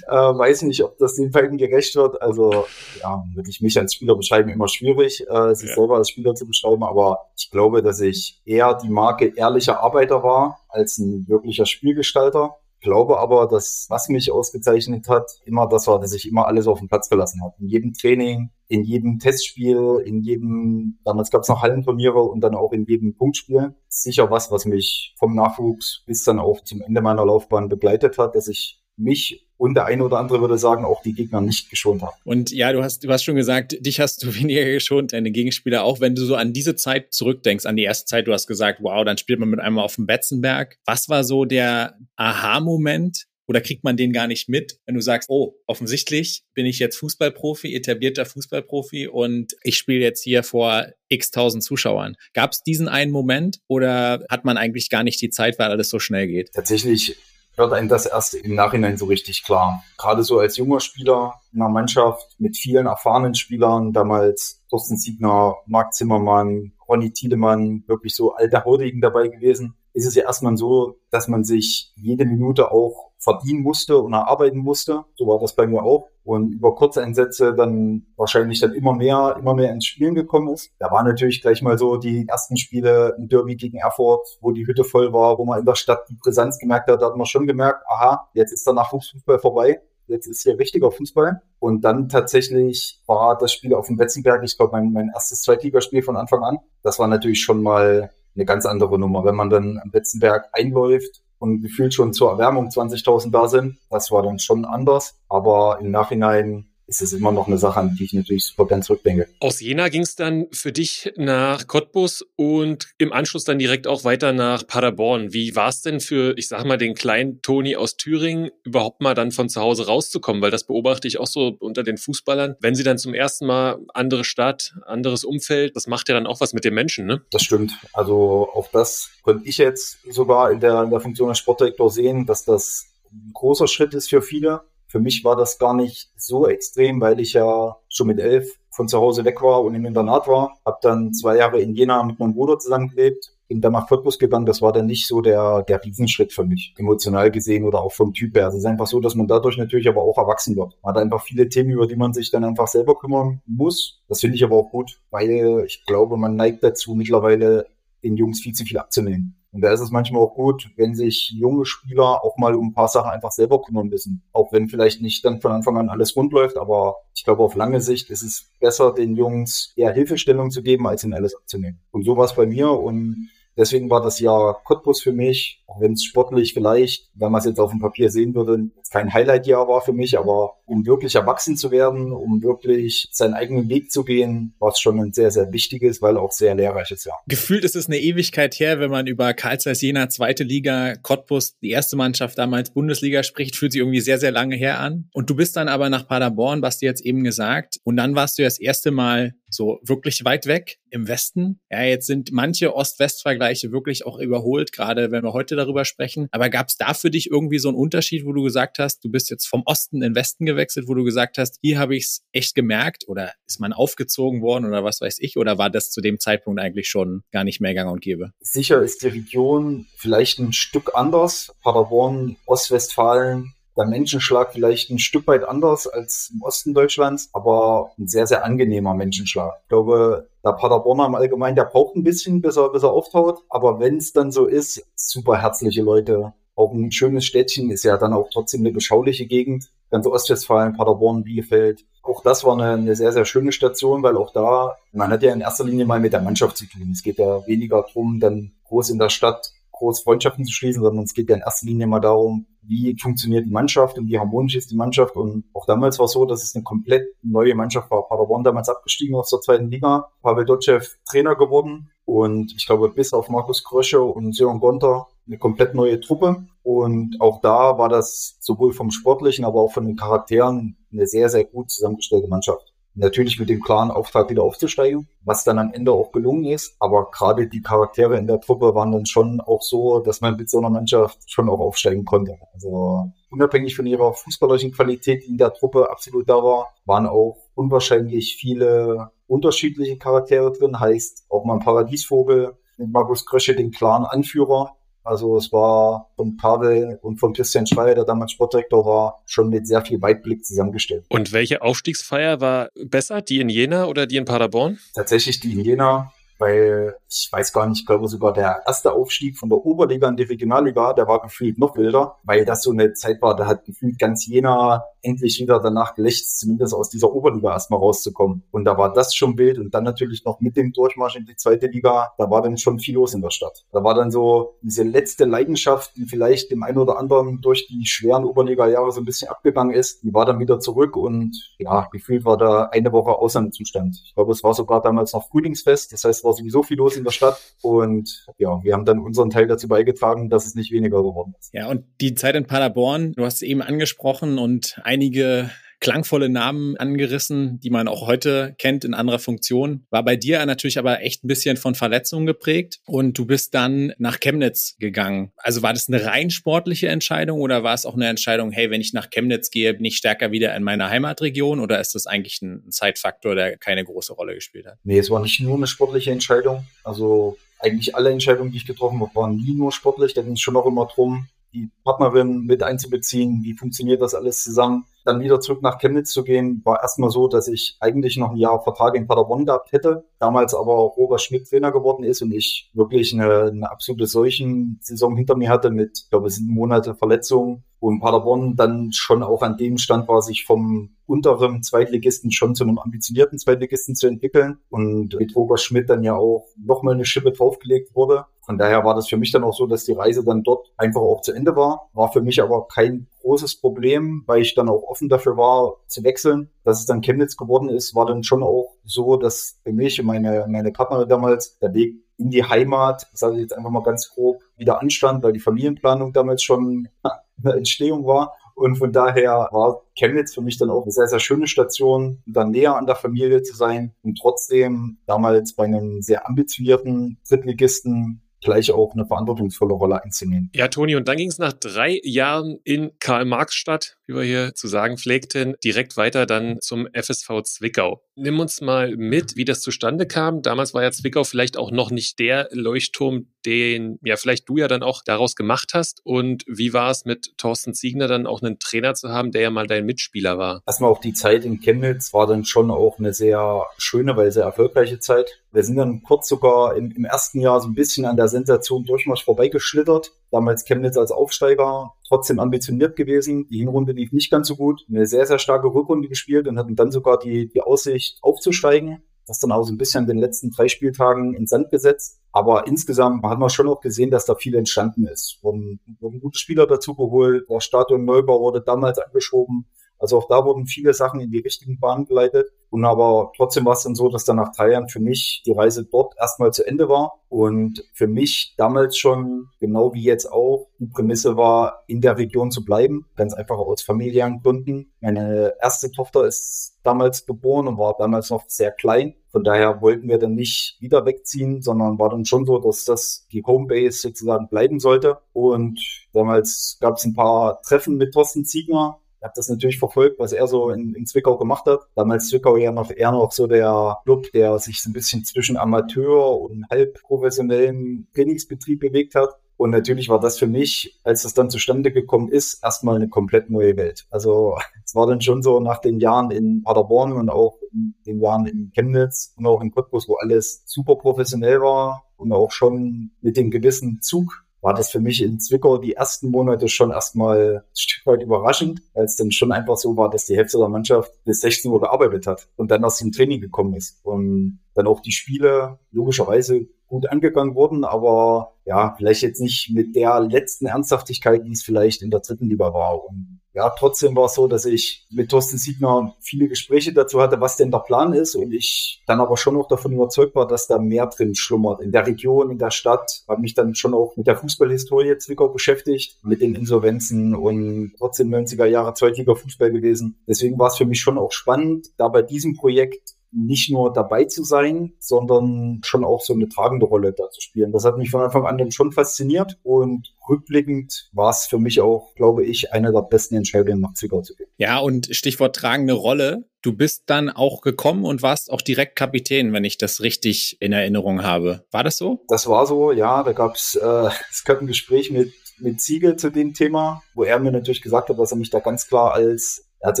[0.08, 2.22] äh, weiß nicht, ob das den beiden gerecht wird.
[2.22, 2.66] Also
[3.00, 5.74] ja, würde ich mich als Spieler beschreiben, immer schwierig, äh, sich ja.
[5.74, 6.84] selber als Spieler zu beschreiben.
[6.84, 12.56] Aber ich glaube, dass ich eher die Marke ehrlicher Arbeiter war als ein wirklicher Spielgestalter
[12.86, 16.78] glaube aber, dass was mich ausgezeichnet hat, immer das war, dass ich immer alles auf
[16.78, 17.54] den Platz gelassen habe.
[17.58, 22.54] In jedem Training, in jedem Testspiel, in jedem, damals gab es noch Hallenturniere und dann
[22.54, 23.74] auch in jedem Punktspiel.
[23.88, 28.34] Sicher was, was mich vom Nachwuchs bis dann auch zum Ende meiner Laufbahn begleitet hat,
[28.34, 32.02] dass ich mich und der eine oder andere würde sagen, auch die Gegner nicht geschont
[32.02, 32.14] haben.
[32.24, 35.84] Und ja, du hast, du hast schon gesagt, dich hast du weniger geschont, deine Gegenspieler
[35.84, 36.00] auch.
[36.00, 39.04] Wenn du so an diese Zeit zurückdenkst, an die erste Zeit, du hast gesagt, wow,
[39.04, 40.78] dann spielt man mit einmal auf dem Betzenberg.
[40.84, 45.30] Was war so der Aha-Moment, oder kriegt man den gar nicht mit, wenn du sagst,
[45.30, 51.30] oh, offensichtlich bin ich jetzt Fußballprofi, etablierter Fußballprofi und ich spiele jetzt hier vor x
[51.30, 52.16] tausend Zuschauern.
[52.34, 55.90] Gab es diesen einen Moment oder hat man eigentlich gar nicht die Zeit, weil alles
[55.90, 56.52] so schnell geht?
[56.52, 57.16] Tatsächlich
[57.56, 59.82] wird einem das erst im Nachhinein so richtig klar.
[59.96, 65.56] Gerade so als junger Spieler in einer Mannschaft mit vielen erfahrenen Spielern, damals Thorsten Siegner,
[65.66, 70.98] Marc Zimmermann, Ronny Tiedemann, wirklich so alte Hautigen dabei gewesen, ist es ja erstmal so,
[71.10, 75.04] dass man sich jede Minute auch verdienen musste und erarbeiten musste.
[75.16, 76.08] So war das bei mir auch.
[76.22, 80.70] Und über kurze Einsätze dann wahrscheinlich dann immer mehr, immer mehr ins Spielen gekommen ist.
[80.78, 84.66] Da waren natürlich gleich mal so die ersten Spiele im Derby gegen Erfurt, wo die
[84.66, 87.02] Hütte voll war, wo man in der Stadt die Präsenz gemerkt hat.
[87.02, 89.80] Da hat man schon gemerkt, aha, jetzt ist der Nachwuchsfußball vorbei.
[90.06, 91.42] Jetzt ist hier richtiger Fußball.
[91.58, 96.02] Und dann tatsächlich war das Spiel auf dem Betzenberg, ich glaube, mein, mein erstes Zweitligaspiel
[96.02, 96.58] von Anfang an.
[96.84, 99.24] Das war natürlich schon mal eine ganz andere Nummer.
[99.24, 103.78] Wenn man dann am Betzenberg einläuft und gefühlt schon zur Erwärmung 20.000 da sind.
[103.90, 105.18] Das war dann schon anders.
[105.28, 108.82] Aber im Nachhinein ist es immer noch eine Sache, an die ich natürlich super gern
[108.82, 109.28] zurückdenke.
[109.40, 114.04] Aus Jena ging es dann für dich nach Cottbus und im Anschluss dann direkt auch
[114.04, 115.32] weiter nach Paderborn.
[115.32, 119.14] Wie war es denn für, ich sag mal, den kleinen Toni aus Thüringen, überhaupt mal
[119.14, 120.42] dann von zu Hause rauszukommen?
[120.42, 122.56] Weil das beobachte ich auch so unter den Fußballern.
[122.60, 126.40] Wenn sie dann zum ersten Mal andere Stadt, anderes Umfeld, das macht ja dann auch
[126.40, 127.22] was mit den Menschen, ne?
[127.32, 127.72] Das stimmt.
[127.92, 132.26] Also auch das konnte ich jetzt sogar in der, in der Funktion als Sportdirektor sehen,
[132.26, 134.62] dass das ein großer Schritt ist für viele
[134.96, 138.88] für mich war das gar nicht so extrem, weil ich ja schon mit elf von
[138.88, 140.56] zu Hause weg war und im Internat war.
[140.64, 144.46] Hab dann zwei Jahre in Jena mit meinem Bruder zusammengelebt, bin dann nach Cottbus gegangen.
[144.46, 148.14] Das war dann nicht so der, der Riesenschritt für mich, emotional gesehen oder auch vom
[148.14, 148.48] Typ her.
[148.48, 150.78] Es ist einfach so, dass man dadurch natürlich aber auch erwachsen wird.
[150.82, 154.02] Man hat einfach viele Themen, über die man sich dann einfach selber kümmern muss.
[154.08, 157.66] Das finde ich aber auch gut, weil ich glaube, man neigt dazu, mittlerweile
[158.02, 159.36] den Jungs viel zu viel abzunehmen.
[159.56, 162.74] Und da ist es manchmal auch gut, wenn sich junge Spieler auch mal um ein
[162.74, 164.22] paar Sachen einfach selber kümmern müssen.
[164.34, 167.54] Auch wenn vielleicht nicht dann von Anfang an alles rund läuft, aber ich glaube, auf
[167.54, 171.80] lange Sicht ist es besser, den Jungs eher Hilfestellung zu geben, als ihnen alles abzunehmen.
[171.90, 175.80] Und so war es bei mir und Deswegen war das Jahr Cottbus für mich, auch
[175.80, 179.68] wenn es sportlich vielleicht, wenn man es jetzt auf dem Papier sehen würde, kein Highlight-Jahr
[179.68, 184.04] war für mich, aber um wirklich erwachsen zu werden, um wirklich seinen eigenen Weg zu
[184.04, 187.22] gehen, war es schon ein sehr, sehr wichtiges, weil auch sehr lehrreiches Jahr.
[187.26, 191.58] Gefühlt ist es eine Ewigkeit her, wenn man über Karl Zeiss Jena, zweite Liga, Cottbus,
[191.60, 195.08] die erste Mannschaft damals Bundesliga spricht, fühlt sich irgendwie sehr, sehr lange her an.
[195.12, 198.38] Und du bist dann aber nach Paderborn, was du jetzt eben gesagt, und dann warst
[198.38, 201.60] du das erste Mal so wirklich weit weg im Westen.
[201.70, 206.28] Ja, jetzt sind manche Ost-West-Vergleiche wirklich auch überholt, gerade wenn wir heute darüber sprechen.
[206.30, 209.10] Aber gab es da für dich irgendwie so einen Unterschied, wo du gesagt hast, du
[209.10, 212.04] bist jetzt vom Osten in den Westen gewechselt, wo du gesagt hast, hier habe ich
[212.04, 215.36] es echt gemerkt oder ist man aufgezogen worden oder was weiß ich?
[215.36, 218.32] Oder war das zu dem Zeitpunkt eigentlich schon gar nicht mehr gang und gäbe?
[218.40, 221.52] Sicher ist die Region vielleicht ein Stück anders.
[221.62, 228.08] Paderborn, Ostwestfalen, der Menschenschlag vielleicht ein Stück weit anders als im Osten Deutschlands, aber ein
[228.08, 229.52] sehr, sehr angenehmer Menschenschlag.
[229.62, 233.40] Ich glaube, der Paderborner im Allgemeinen, der braucht ein bisschen, bis er, bis er auftaut.
[233.50, 236.32] Aber wenn es dann so ist, super herzliche Leute.
[236.56, 239.70] Auch ein schönes Städtchen ist ja dann auch trotzdem eine beschauliche Gegend.
[239.90, 241.84] Ganz Ostwestfalen, Paderborn, Bielefeld.
[242.02, 245.32] Auch das war eine, eine sehr, sehr schöne Station, weil auch da, man hat ja
[245.32, 246.90] in erster Linie mal mit der Mannschaft zu tun.
[246.92, 251.04] Es geht ja weniger darum, dann groß in der Stadt groß Freundschaften zu schließen, sondern
[251.04, 254.56] es geht ja in erster Linie mal darum, wie funktioniert die Mannschaft und wie harmonisch
[254.56, 255.16] ist die Mannschaft.
[255.16, 258.08] Und auch damals war es so, dass es eine komplett neue Mannschaft war.
[258.08, 263.12] Paderborn damals abgestiegen aus der zweiten Liga, Pavel Dotschew Trainer geworden und ich glaube bis
[263.12, 266.46] auf Markus Krösche und Sören Gonter eine komplett neue Truppe.
[266.62, 271.28] Und auch da war das sowohl vom Sportlichen, aber auch von den Charakteren eine sehr,
[271.28, 272.72] sehr gut zusammengestellte Mannschaft.
[272.98, 276.76] Natürlich mit dem klaren Auftrag wieder aufzusteigen, was dann am Ende auch gelungen ist.
[276.78, 280.48] Aber gerade die Charaktere in der Truppe waren dann schon auch so, dass man mit
[280.48, 282.38] so einer Mannschaft schon auch aufsteigen konnte.
[282.54, 287.36] Also unabhängig von ihrer fußballerischen Qualität, die in der Truppe absolut da war, waren auch
[287.54, 290.80] unwahrscheinlich viele unterschiedliche Charaktere drin.
[290.80, 294.74] Heißt auch mal ein Paradiesvogel mit Markus Krösche, den klaren Anführer,
[295.06, 299.66] also es war von Pavel und von Christian Schreier, der damals Sportdirektor war, schon mit
[299.66, 301.04] sehr viel Weitblick zusammengestellt.
[301.08, 303.22] Und welche Aufstiegsfeier war besser?
[303.22, 304.78] Die in Jena oder die in Paderborn?
[304.94, 309.38] Tatsächlich die in Jena weil ich weiß gar nicht, ich glaube sogar der erste Aufstieg
[309.38, 312.92] von der Oberliga in die Regionalliga, der war gefühlt noch wilder, weil das so eine
[312.92, 317.52] Zeit war, da hat gefühlt ganz Jena endlich wieder danach gelächzt, zumindest aus dieser Oberliga
[317.52, 318.42] erstmal rauszukommen.
[318.50, 321.36] Und da war das schon wild und dann natürlich noch mit dem Durchmarsch in die
[321.36, 323.64] zweite Liga, da war dann schon viel los in der Stadt.
[323.72, 327.86] Da war dann so diese letzte Leidenschaft, die vielleicht dem einen oder anderen durch die
[327.86, 332.24] schweren Oberliga-Jahre so ein bisschen abgegangen ist, die war dann wieder zurück und ja, gefühlt
[332.24, 334.02] war da eine Woche Ausnahmezustand.
[334.04, 337.04] Ich glaube, es war sogar damals noch Frühlingsfest, das heißt, war sowieso viel los in
[337.04, 341.02] der Stadt und ja, wir haben dann unseren Teil dazu beigetragen, dass es nicht weniger
[341.02, 341.54] geworden ist.
[341.54, 345.50] Ja, und die Zeit in Paderborn, du hast es eben angesprochen und einige
[345.80, 349.86] klangvolle Namen angerissen, die man auch heute kennt in anderer Funktion.
[349.90, 353.92] War bei dir natürlich aber echt ein bisschen von Verletzungen geprägt und du bist dann
[353.98, 355.32] nach Chemnitz gegangen.
[355.36, 358.80] Also war das eine rein sportliche Entscheidung oder war es auch eine Entscheidung, hey, wenn
[358.80, 362.40] ich nach Chemnitz gehe, bin ich stärker wieder in meiner Heimatregion oder ist das eigentlich
[362.42, 364.78] ein Zeitfaktor, der keine große Rolle gespielt hat?
[364.84, 366.66] Nee, es war nicht nur eine sportliche Entscheidung.
[366.84, 370.14] Also eigentlich alle Entscheidungen, die ich getroffen habe, waren nie nur sportlich.
[370.14, 373.42] Da ging es schon auch immer drum, die Partnerin mit einzubeziehen.
[373.42, 374.84] Wie funktioniert das alles zusammen?
[375.06, 378.36] Dann wieder zurück nach Chemnitz zu gehen, war erstmal so, dass ich eigentlich noch ein
[378.36, 382.70] Jahr Vertrag in Paderborn gehabt hätte, damals aber Robert Schmidt Trainer geworden ist und ich
[382.74, 388.00] wirklich eine, eine absolute Saison hinter mir hatte mit, ich glaube, sieben Monate Verletzung und
[388.00, 392.78] Paderborn dann schon auch an dem Stand war, sich vom unteren Zweitligisten schon zu einem
[392.78, 397.94] ambitionierten Zweitligisten zu entwickeln und mit Robert Schmidt dann ja auch nochmal eine Schippe draufgelegt
[397.94, 398.24] wurde.
[398.46, 401.00] Von daher war das für mich dann auch so, dass die Reise dann dort einfach
[401.00, 401.90] auch zu Ende war.
[401.94, 406.04] War für mich aber kein großes Problem, weil ich dann auch offen dafür war, zu
[406.04, 406.50] wechseln.
[406.62, 410.06] Dass es dann Chemnitz geworden ist, war dann schon auch so, dass für mich und
[410.06, 414.10] meine, meine Partnerin damals der Weg in die Heimat, sage ich jetzt einfach mal ganz
[414.10, 416.88] grob, wieder anstand, weil die Familienplanung damals schon
[417.44, 418.36] eine Entstehung war.
[418.54, 422.52] Und von daher war Chemnitz für mich dann auch eine sehr, sehr schöne Station, dann
[422.52, 428.70] näher an der Familie zu sein und trotzdem damals bei einem sehr ambitionierten Drittligisten gleich
[428.70, 430.50] auch eine verantwortungsvolle Rolle einzunehmen.
[430.54, 434.68] Ja, Toni, und dann ging es nach drei Jahren in Karl-Marx-Stadt, wie wir hier zu
[434.68, 438.02] sagen pflegten, direkt weiter dann zum FSV Zwickau.
[438.14, 440.42] Nimm uns mal mit, wie das zustande kam.
[440.42, 444.68] Damals war ja Zwickau vielleicht auch noch nicht der Leuchtturm, den ja vielleicht du ja
[444.68, 446.00] dann auch daraus gemacht hast.
[446.04, 449.50] Und wie war es mit Thorsten Ziegner dann auch einen Trainer zu haben, der ja
[449.50, 450.62] mal dein Mitspieler war?
[450.66, 454.44] Erstmal auch die Zeit in Chemnitz war dann schon auch eine sehr schöne, weil sehr
[454.44, 455.40] erfolgreiche Zeit.
[455.52, 458.84] Wir sind dann kurz sogar im, im ersten Jahr so ein bisschen an der Sensation
[458.84, 460.12] Durchmarsch vorbeigeschlittert.
[460.30, 463.48] Damals Chemnitz als Aufsteiger trotzdem ambitioniert gewesen.
[463.48, 464.84] Die Hinrunde lief nicht ganz so gut.
[464.88, 469.02] Eine sehr, sehr starke Rückrunde gespielt und hatten dann sogar die, die Aussicht aufzusteigen.
[469.26, 472.20] Das dann auch so ein bisschen in den letzten drei Spieltagen in Sand gesetzt.
[472.32, 475.38] Aber insgesamt hat man schon auch gesehen, dass da viel entstanden ist.
[475.42, 477.48] Wurden, wurden gute Spieler dazu geholt.
[477.50, 479.66] Der Stadion Neubau wurde damals angeschoben.
[479.98, 482.50] Also auch da wurden viele Sachen in die richtigen Bahnen geleitet.
[482.70, 485.52] Und aber trotzdem war es dann so, dass dann nach drei Jahren für mich die
[485.52, 487.20] Reise dort erstmal zu Ende war.
[487.28, 492.50] Und für mich damals schon, genau wie jetzt auch, die Prämisse war, in der Region
[492.50, 493.06] zu bleiben.
[493.16, 494.92] Ganz einfach aus familiären Gründen.
[495.00, 499.14] Meine erste Tochter ist damals geboren und war damals noch sehr klein.
[499.30, 503.26] Von daher wollten wir dann nicht wieder wegziehen, sondern war dann schon so, dass das
[503.32, 505.18] die Homebase sozusagen bleiben sollte.
[505.32, 505.80] Und
[506.12, 510.46] damals gab es ein paar Treffen mit Thorsten Ziegner, habe das natürlich verfolgt, was er
[510.46, 511.80] so in, in, Zwickau gemacht hat.
[511.94, 515.56] Damals Zwickau ja noch eher noch so der Club, der sich so ein bisschen zwischen
[515.56, 519.30] Amateur und halbprofessionellem Trainingsbetrieb bewegt hat.
[519.58, 523.48] Und natürlich war das für mich, als das dann zustande gekommen ist, erstmal eine komplett
[523.48, 524.06] neue Welt.
[524.10, 528.20] Also es war dann schon so nach den Jahren in Paderborn und auch in den
[528.20, 533.12] Jahren in Chemnitz und auch in Cottbus, wo alles super professionell war und auch schon
[533.22, 537.58] mit dem gewissen Zug war das für mich in Zwickau die ersten Monate schon erstmal
[537.58, 541.12] ein Stück weit überraschend, als dann schon einfach so war, dass die Hälfte der Mannschaft
[541.24, 544.00] bis 16 Uhr gearbeitet hat und dann aus dem Training gekommen ist.
[544.02, 549.96] Und dann auch die Spiele logischerweise gut angegangen wurden, aber ja, vielleicht jetzt nicht mit
[549.96, 553.04] der letzten Ernsthaftigkeit, die es vielleicht in der dritten Liga war.
[553.04, 557.40] Und ja, trotzdem war es so, dass ich mit Thorsten Siegner viele Gespräche dazu hatte,
[557.40, 560.66] was denn der Plan ist und ich dann aber schon noch davon überzeugt war, dass
[560.66, 561.80] da mehr drin schlummert.
[561.80, 565.48] In der Region, in der Stadt, habe mich dann schon auch mit der Fußballhistorie Zwickau
[565.48, 570.18] beschäftigt, mit den Insolvenzen und trotzdem 90er Jahre Zweitliga Fußball gewesen.
[570.28, 574.24] Deswegen war es für mich schon auch spannend, da bei diesem Projekt nicht nur dabei
[574.24, 577.72] zu sein, sondern schon auch so eine tragende Rolle da zu spielen.
[577.72, 581.80] Das hat mich von Anfang an dann schon fasziniert und rückblickend war es für mich
[581.80, 584.48] auch, glaube ich, eine der besten Entscheidungen, nach Zwickau zu gehen.
[584.56, 586.48] Ja, und Stichwort tragende Rolle.
[586.62, 590.72] Du bist dann auch gekommen und warst auch direkt Kapitän, wenn ich das richtig in
[590.72, 591.64] Erinnerung habe.
[591.70, 592.24] War das so?
[592.28, 593.22] Das war so, ja.
[593.22, 597.24] Da gab es, äh, es gab ein Gespräch mit mit Ziegel zu dem Thema, wo
[597.24, 600.00] er mir natürlich gesagt hat, dass er mich da ganz klar als er hat es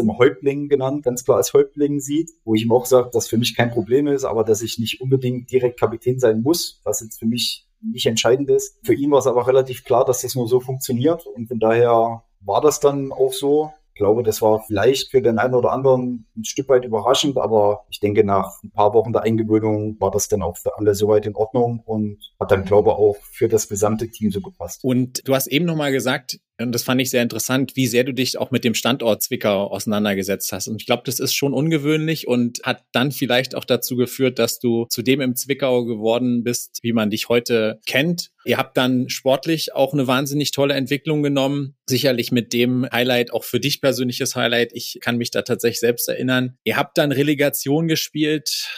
[0.00, 3.38] immer Häuptling genannt, ganz klar als Häuptling sieht, wo ich ihm auch sage, dass für
[3.38, 7.18] mich kein Problem ist, aber dass ich nicht unbedingt direkt Kapitän sein muss, was jetzt
[7.18, 8.78] für mich nicht entscheidend ist.
[8.82, 12.22] Für ihn war es aber relativ klar, dass das nur so funktioniert und von daher
[12.40, 13.72] war das dann auch so.
[13.92, 17.86] Ich glaube, das war vielleicht für den einen oder anderen ein Stück weit überraschend, aber
[17.88, 21.24] ich denke, nach ein paar Wochen der Eingewöhnung war das dann auch für alle soweit
[21.24, 24.84] in Ordnung und hat dann, glaube ich, auch für das gesamte Team so gepasst.
[24.84, 28.14] Und du hast eben nochmal gesagt, und das fand ich sehr interessant, wie sehr du
[28.14, 30.68] dich auch mit dem Standort Zwickau auseinandergesetzt hast.
[30.68, 34.58] Und ich glaube, das ist schon ungewöhnlich und hat dann vielleicht auch dazu geführt, dass
[34.58, 38.30] du zu dem im Zwickau geworden bist, wie man dich heute kennt.
[38.46, 41.76] Ihr habt dann sportlich auch eine wahnsinnig tolle Entwicklung genommen.
[41.86, 44.70] Sicherlich mit dem Highlight, auch für dich persönliches Highlight.
[44.72, 46.56] Ich kann mich da tatsächlich selbst erinnern.
[46.64, 48.68] Ihr habt dann Relegation gespielt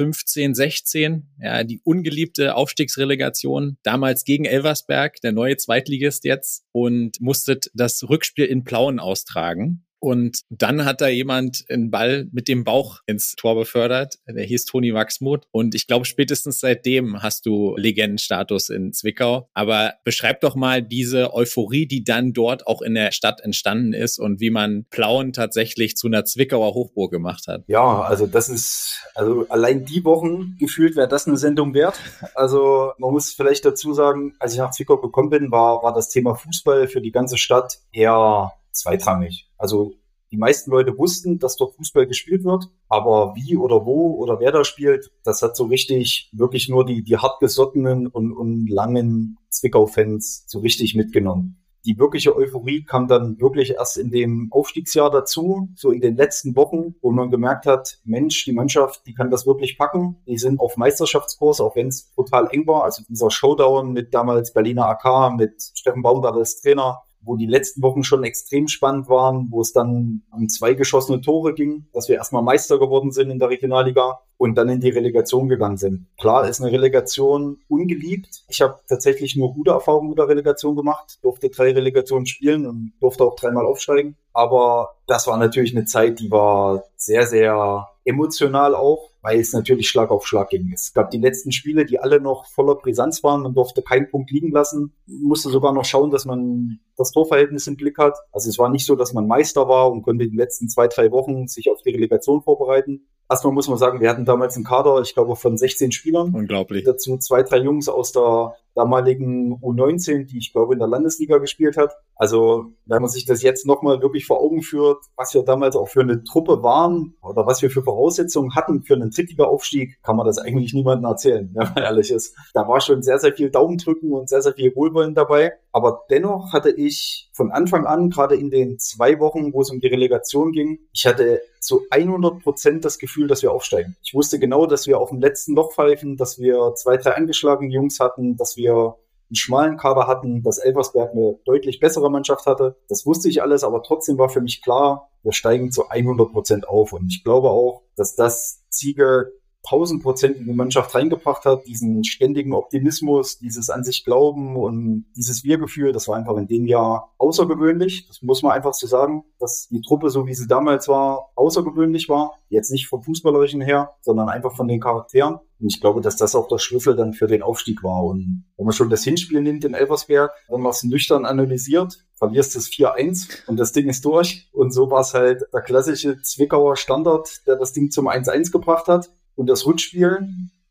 [0.00, 7.70] 15, 16, ja, die ungeliebte Aufstiegsrelegation, damals gegen Elversberg, der neue Zweitligist jetzt, und musstet
[7.74, 9.84] das Rückspiel in Plauen austragen.
[10.00, 14.16] Und dann hat da jemand einen Ball mit dem Bauch ins Tor befördert.
[14.26, 15.46] Der hieß Toni Wachsmuth.
[15.50, 19.48] Und ich glaube, spätestens seitdem hast du Legendenstatus in Zwickau.
[19.52, 24.18] Aber beschreib doch mal diese Euphorie, die dann dort auch in der Stadt entstanden ist
[24.18, 27.64] und wie man Plauen tatsächlich zu einer Zwickauer Hochburg gemacht hat.
[27.66, 32.00] Ja, also das ist, also allein die Wochen gefühlt wäre das eine Sendung wert.
[32.34, 36.08] Also man muss vielleicht dazu sagen, als ich nach Zwickau gekommen bin, war, war das
[36.08, 39.48] Thema Fußball für die ganze Stadt eher zweitrangig.
[39.56, 39.94] Also
[40.30, 44.52] die meisten Leute wussten, dass dort Fußball gespielt wird, aber wie oder wo oder wer
[44.52, 50.44] da spielt, das hat so richtig wirklich nur die, die hartgesottenen und, und langen Zwickau-Fans
[50.46, 51.56] so richtig mitgenommen.
[51.86, 56.54] Die wirkliche Euphorie kam dann wirklich erst in dem Aufstiegsjahr dazu, so in den letzten
[56.54, 60.18] Wochen, wo man gemerkt hat, Mensch, die Mannschaft, die kann das wirklich packen.
[60.26, 62.84] Die sind auf Meisterschaftskurs, auch wenn es total eng war.
[62.84, 67.82] Also dieser Showdown mit damals Berliner AK, mit Steffen Baumgart als Trainer, wo die letzten
[67.82, 72.16] Wochen schon extrem spannend waren, wo es dann um zwei geschossene Tore ging, dass wir
[72.16, 76.06] erstmal Meister geworden sind in der Regionalliga und dann in die Relegation gegangen sind.
[76.18, 78.44] Klar ist eine Relegation ungeliebt.
[78.48, 82.92] Ich habe tatsächlich nur gute Erfahrungen mit der Relegation gemacht, durfte drei Relegationen spielen und
[83.00, 84.16] durfte auch dreimal aufsteigen.
[84.32, 89.88] Aber das war natürlich eine Zeit, die war sehr, sehr emotional auch, weil es natürlich
[89.88, 90.70] Schlag auf Schlag ging.
[90.72, 93.42] Es gab die letzten Spiele, die alle noch voller Brisanz waren.
[93.42, 97.76] Man durfte keinen Punkt liegen lassen, musste sogar noch schauen, dass man das Torverhältnis im
[97.76, 98.16] Blick hat.
[98.32, 101.10] Also es war nicht so, dass man Meister war und konnte die letzten zwei, drei
[101.10, 103.06] Wochen sich auf die Relegation vorbereiten.
[103.28, 106.34] Erstmal muss man sagen, wir hatten damals einen Kader, ich glaube, von 16 Spielern.
[106.34, 106.84] Unglaublich.
[106.84, 111.76] Dazu zwei, drei Jungs aus der damaligen U19, die ich glaube in der Landesliga gespielt
[111.76, 111.94] hat.
[112.20, 115.88] Also wenn man sich das jetzt nochmal wirklich vor Augen führt, was wir damals auch
[115.88, 120.26] für eine Truppe waren oder was wir für Voraussetzungen hatten für einen Drittliga-Aufstieg, kann man
[120.26, 122.36] das eigentlich niemandem erzählen, wenn man ehrlich ist.
[122.52, 125.54] Da war schon sehr, sehr viel Daumendrücken und sehr, sehr viel Wohlwollen dabei.
[125.72, 129.80] Aber dennoch hatte ich von Anfang an, gerade in den zwei Wochen, wo es um
[129.80, 133.96] die Relegation ging, ich hatte zu 100 Prozent das Gefühl, dass wir aufsteigen.
[134.02, 137.72] Ich wusste genau, dass wir auf dem letzten Loch pfeifen, dass wir zwei, drei angeschlagene
[137.72, 138.96] Jungs hatten, dass wir
[139.30, 142.76] einen schmalen Kader hatten, dass Elversberg eine deutlich bessere Mannschaft hatte.
[142.88, 146.68] Das wusste ich alles, aber trotzdem war für mich klar, wir steigen zu 100 Prozent
[146.68, 146.92] auf.
[146.92, 149.32] Und ich glaube auch, dass das Ziege
[149.62, 155.44] tausend in die Mannschaft reingebracht hat, diesen ständigen Optimismus, dieses an sich Glauben und dieses
[155.44, 158.06] Wir-Gefühl, das war einfach in dem Jahr außergewöhnlich.
[158.08, 162.08] Das muss man einfach so sagen, dass die Truppe, so wie sie damals war, außergewöhnlich
[162.08, 162.34] war.
[162.48, 165.38] Jetzt nicht vom Fußballerischen her, sondern einfach von den Charakteren.
[165.60, 168.02] Und ich glaube, dass das auch der Schlüssel dann für den Aufstieg war.
[168.04, 172.56] Und wenn man schon das Hinspiel nimmt in Elversberg, wenn man es nüchtern analysiert, verlierst
[172.56, 174.48] es 4-1 und das Ding ist durch.
[174.52, 178.88] Und so war es halt der klassische Zwickauer Standard, der das Ding zum 1-1 gebracht
[178.88, 179.10] hat.
[179.40, 180.28] Und das Rückspiel,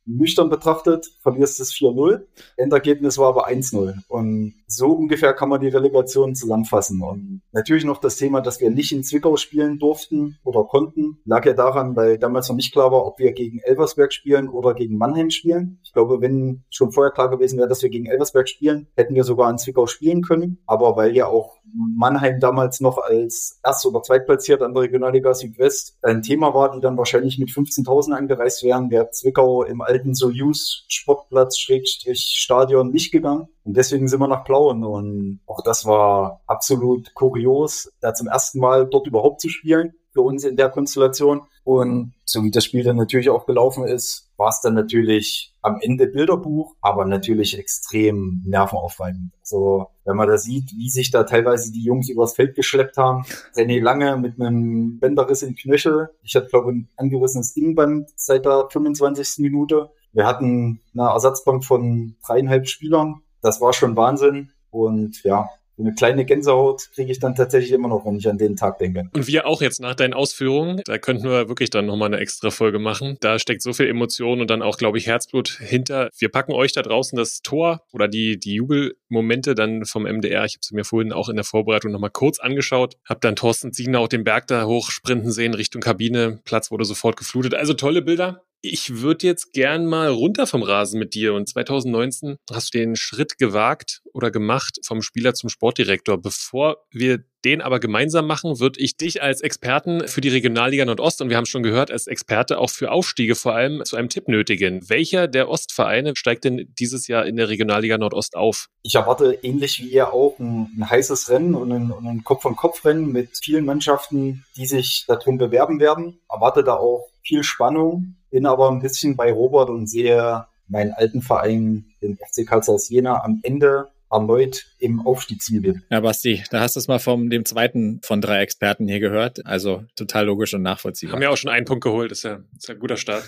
[0.10, 2.22] nüchtern betrachtet, verlierst es 4-0.
[2.58, 3.94] Endergebnis war aber 1-0.
[4.08, 7.02] Und so ungefähr kann man die Relegation zusammenfassen.
[7.02, 11.46] Und natürlich noch das Thema, dass wir nicht in Zwickau spielen durften oder konnten, lag
[11.46, 14.98] ja daran, weil damals noch nicht klar war, ob wir gegen Elversberg spielen oder gegen
[14.98, 15.80] Mannheim spielen.
[15.84, 19.24] Ich glaube, wenn schon vorher klar gewesen wäre, dass wir gegen Elversberg spielen, hätten wir
[19.24, 20.60] sogar in Zwickau spielen können.
[20.66, 25.98] Aber weil ja auch Mannheim damals noch als Erst- oder Zweitplatziert an der Regionalliga Südwest
[26.02, 30.86] ein Thema war, die dann wahrscheinlich mit 15.000 angereist wären, wäre Zwickau im alten Soyuz
[30.88, 33.48] Sportplatz Schrägstrich Stadion nicht gegangen.
[33.64, 34.84] Und deswegen sind wir nach Plauen.
[34.84, 40.22] Und auch das war absolut kurios, da zum ersten Mal dort überhaupt zu spielen für
[40.22, 41.42] uns in der Konstellation.
[41.70, 45.78] Und so wie das Spiel dann natürlich auch gelaufen ist, war es dann natürlich am
[45.80, 49.34] Ende Bilderbuch, aber natürlich extrem nervenaufreibend.
[49.42, 53.24] Also wenn man da sieht, wie sich da teilweise die Jungs übers Feld geschleppt haben.
[53.56, 56.10] René Lange mit einem Bänderriss im Knöchel.
[56.24, 59.36] Ich hatte, glaube ich, ein angerissenes Innenband seit der 25.
[59.38, 59.92] Minute.
[60.12, 63.22] Wir hatten eine Ersatzbank von dreieinhalb Spielern.
[63.44, 64.50] Das war schon Wahnsinn.
[64.72, 65.48] Und ja,
[65.84, 69.10] eine kleine Gänsehaut kriege ich dann tatsächlich immer noch, wenn ich an den Tag denke.
[69.14, 72.50] Und wir auch jetzt nach deinen Ausführungen, da könnten wir wirklich dann nochmal eine extra
[72.50, 73.18] Folge machen.
[73.22, 76.10] Da steckt so viel Emotion und dann auch, glaube ich, Herzblut hinter.
[76.18, 80.46] Wir packen euch da draußen das Tor oder die, die Jubelmomente dann vom MDR.
[80.46, 82.96] Ich habe sie mir vorhin auch in der Vorbereitung nochmal kurz angeschaut.
[83.08, 86.40] Habe dann Thorsten Siegner auch den Berg da hoch sprinten sehen Richtung Kabine.
[86.46, 87.56] Platz wurde sofort geflutet.
[87.56, 88.44] Also tolle Bilder.
[88.62, 91.34] Ich würde jetzt gern mal runter vom Rasen mit dir.
[91.34, 96.22] Und 2019 hast du den Schritt gewagt oder gemacht vom Spieler zum Sportdirektor.
[96.22, 101.22] Bevor wir den aber gemeinsam machen, würde ich dich als Experten für die Regionalliga Nordost
[101.22, 104.28] und wir haben schon gehört, als Experte auch für Aufstiege vor allem zu einem Tipp
[104.28, 104.82] nötigen.
[104.90, 108.68] Welcher der Ostvereine steigt denn dieses Jahr in der Regionalliga Nordost auf?
[108.82, 113.30] Ich erwarte ähnlich wie ihr auch ein, ein heißes Rennen und ein, ein Kopf-an-Kopf-Rennen mit
[113.42, 116.20] vielen Mannschaften, die sich darum bewerben werden.
[116.30, 121.22] Erwarte da auch viel Spannung bin aber ein bisschen bei Robert und sehe meinen alten
[121.22, 126.80] Verein, den FC Karl Jena, am Ende erneut im Aufstiegsziel Ja, Basti, da hast du
[126.80, 129.46] es mal vom dem zweiten von drei Experten hier gehört.
[129.46, 131.16] Also total logisch und nachvollziehbar.
[131.16, 133.24] Haben ja auch schon einen Punkt geholt, ist ja, ist ja ein guter Start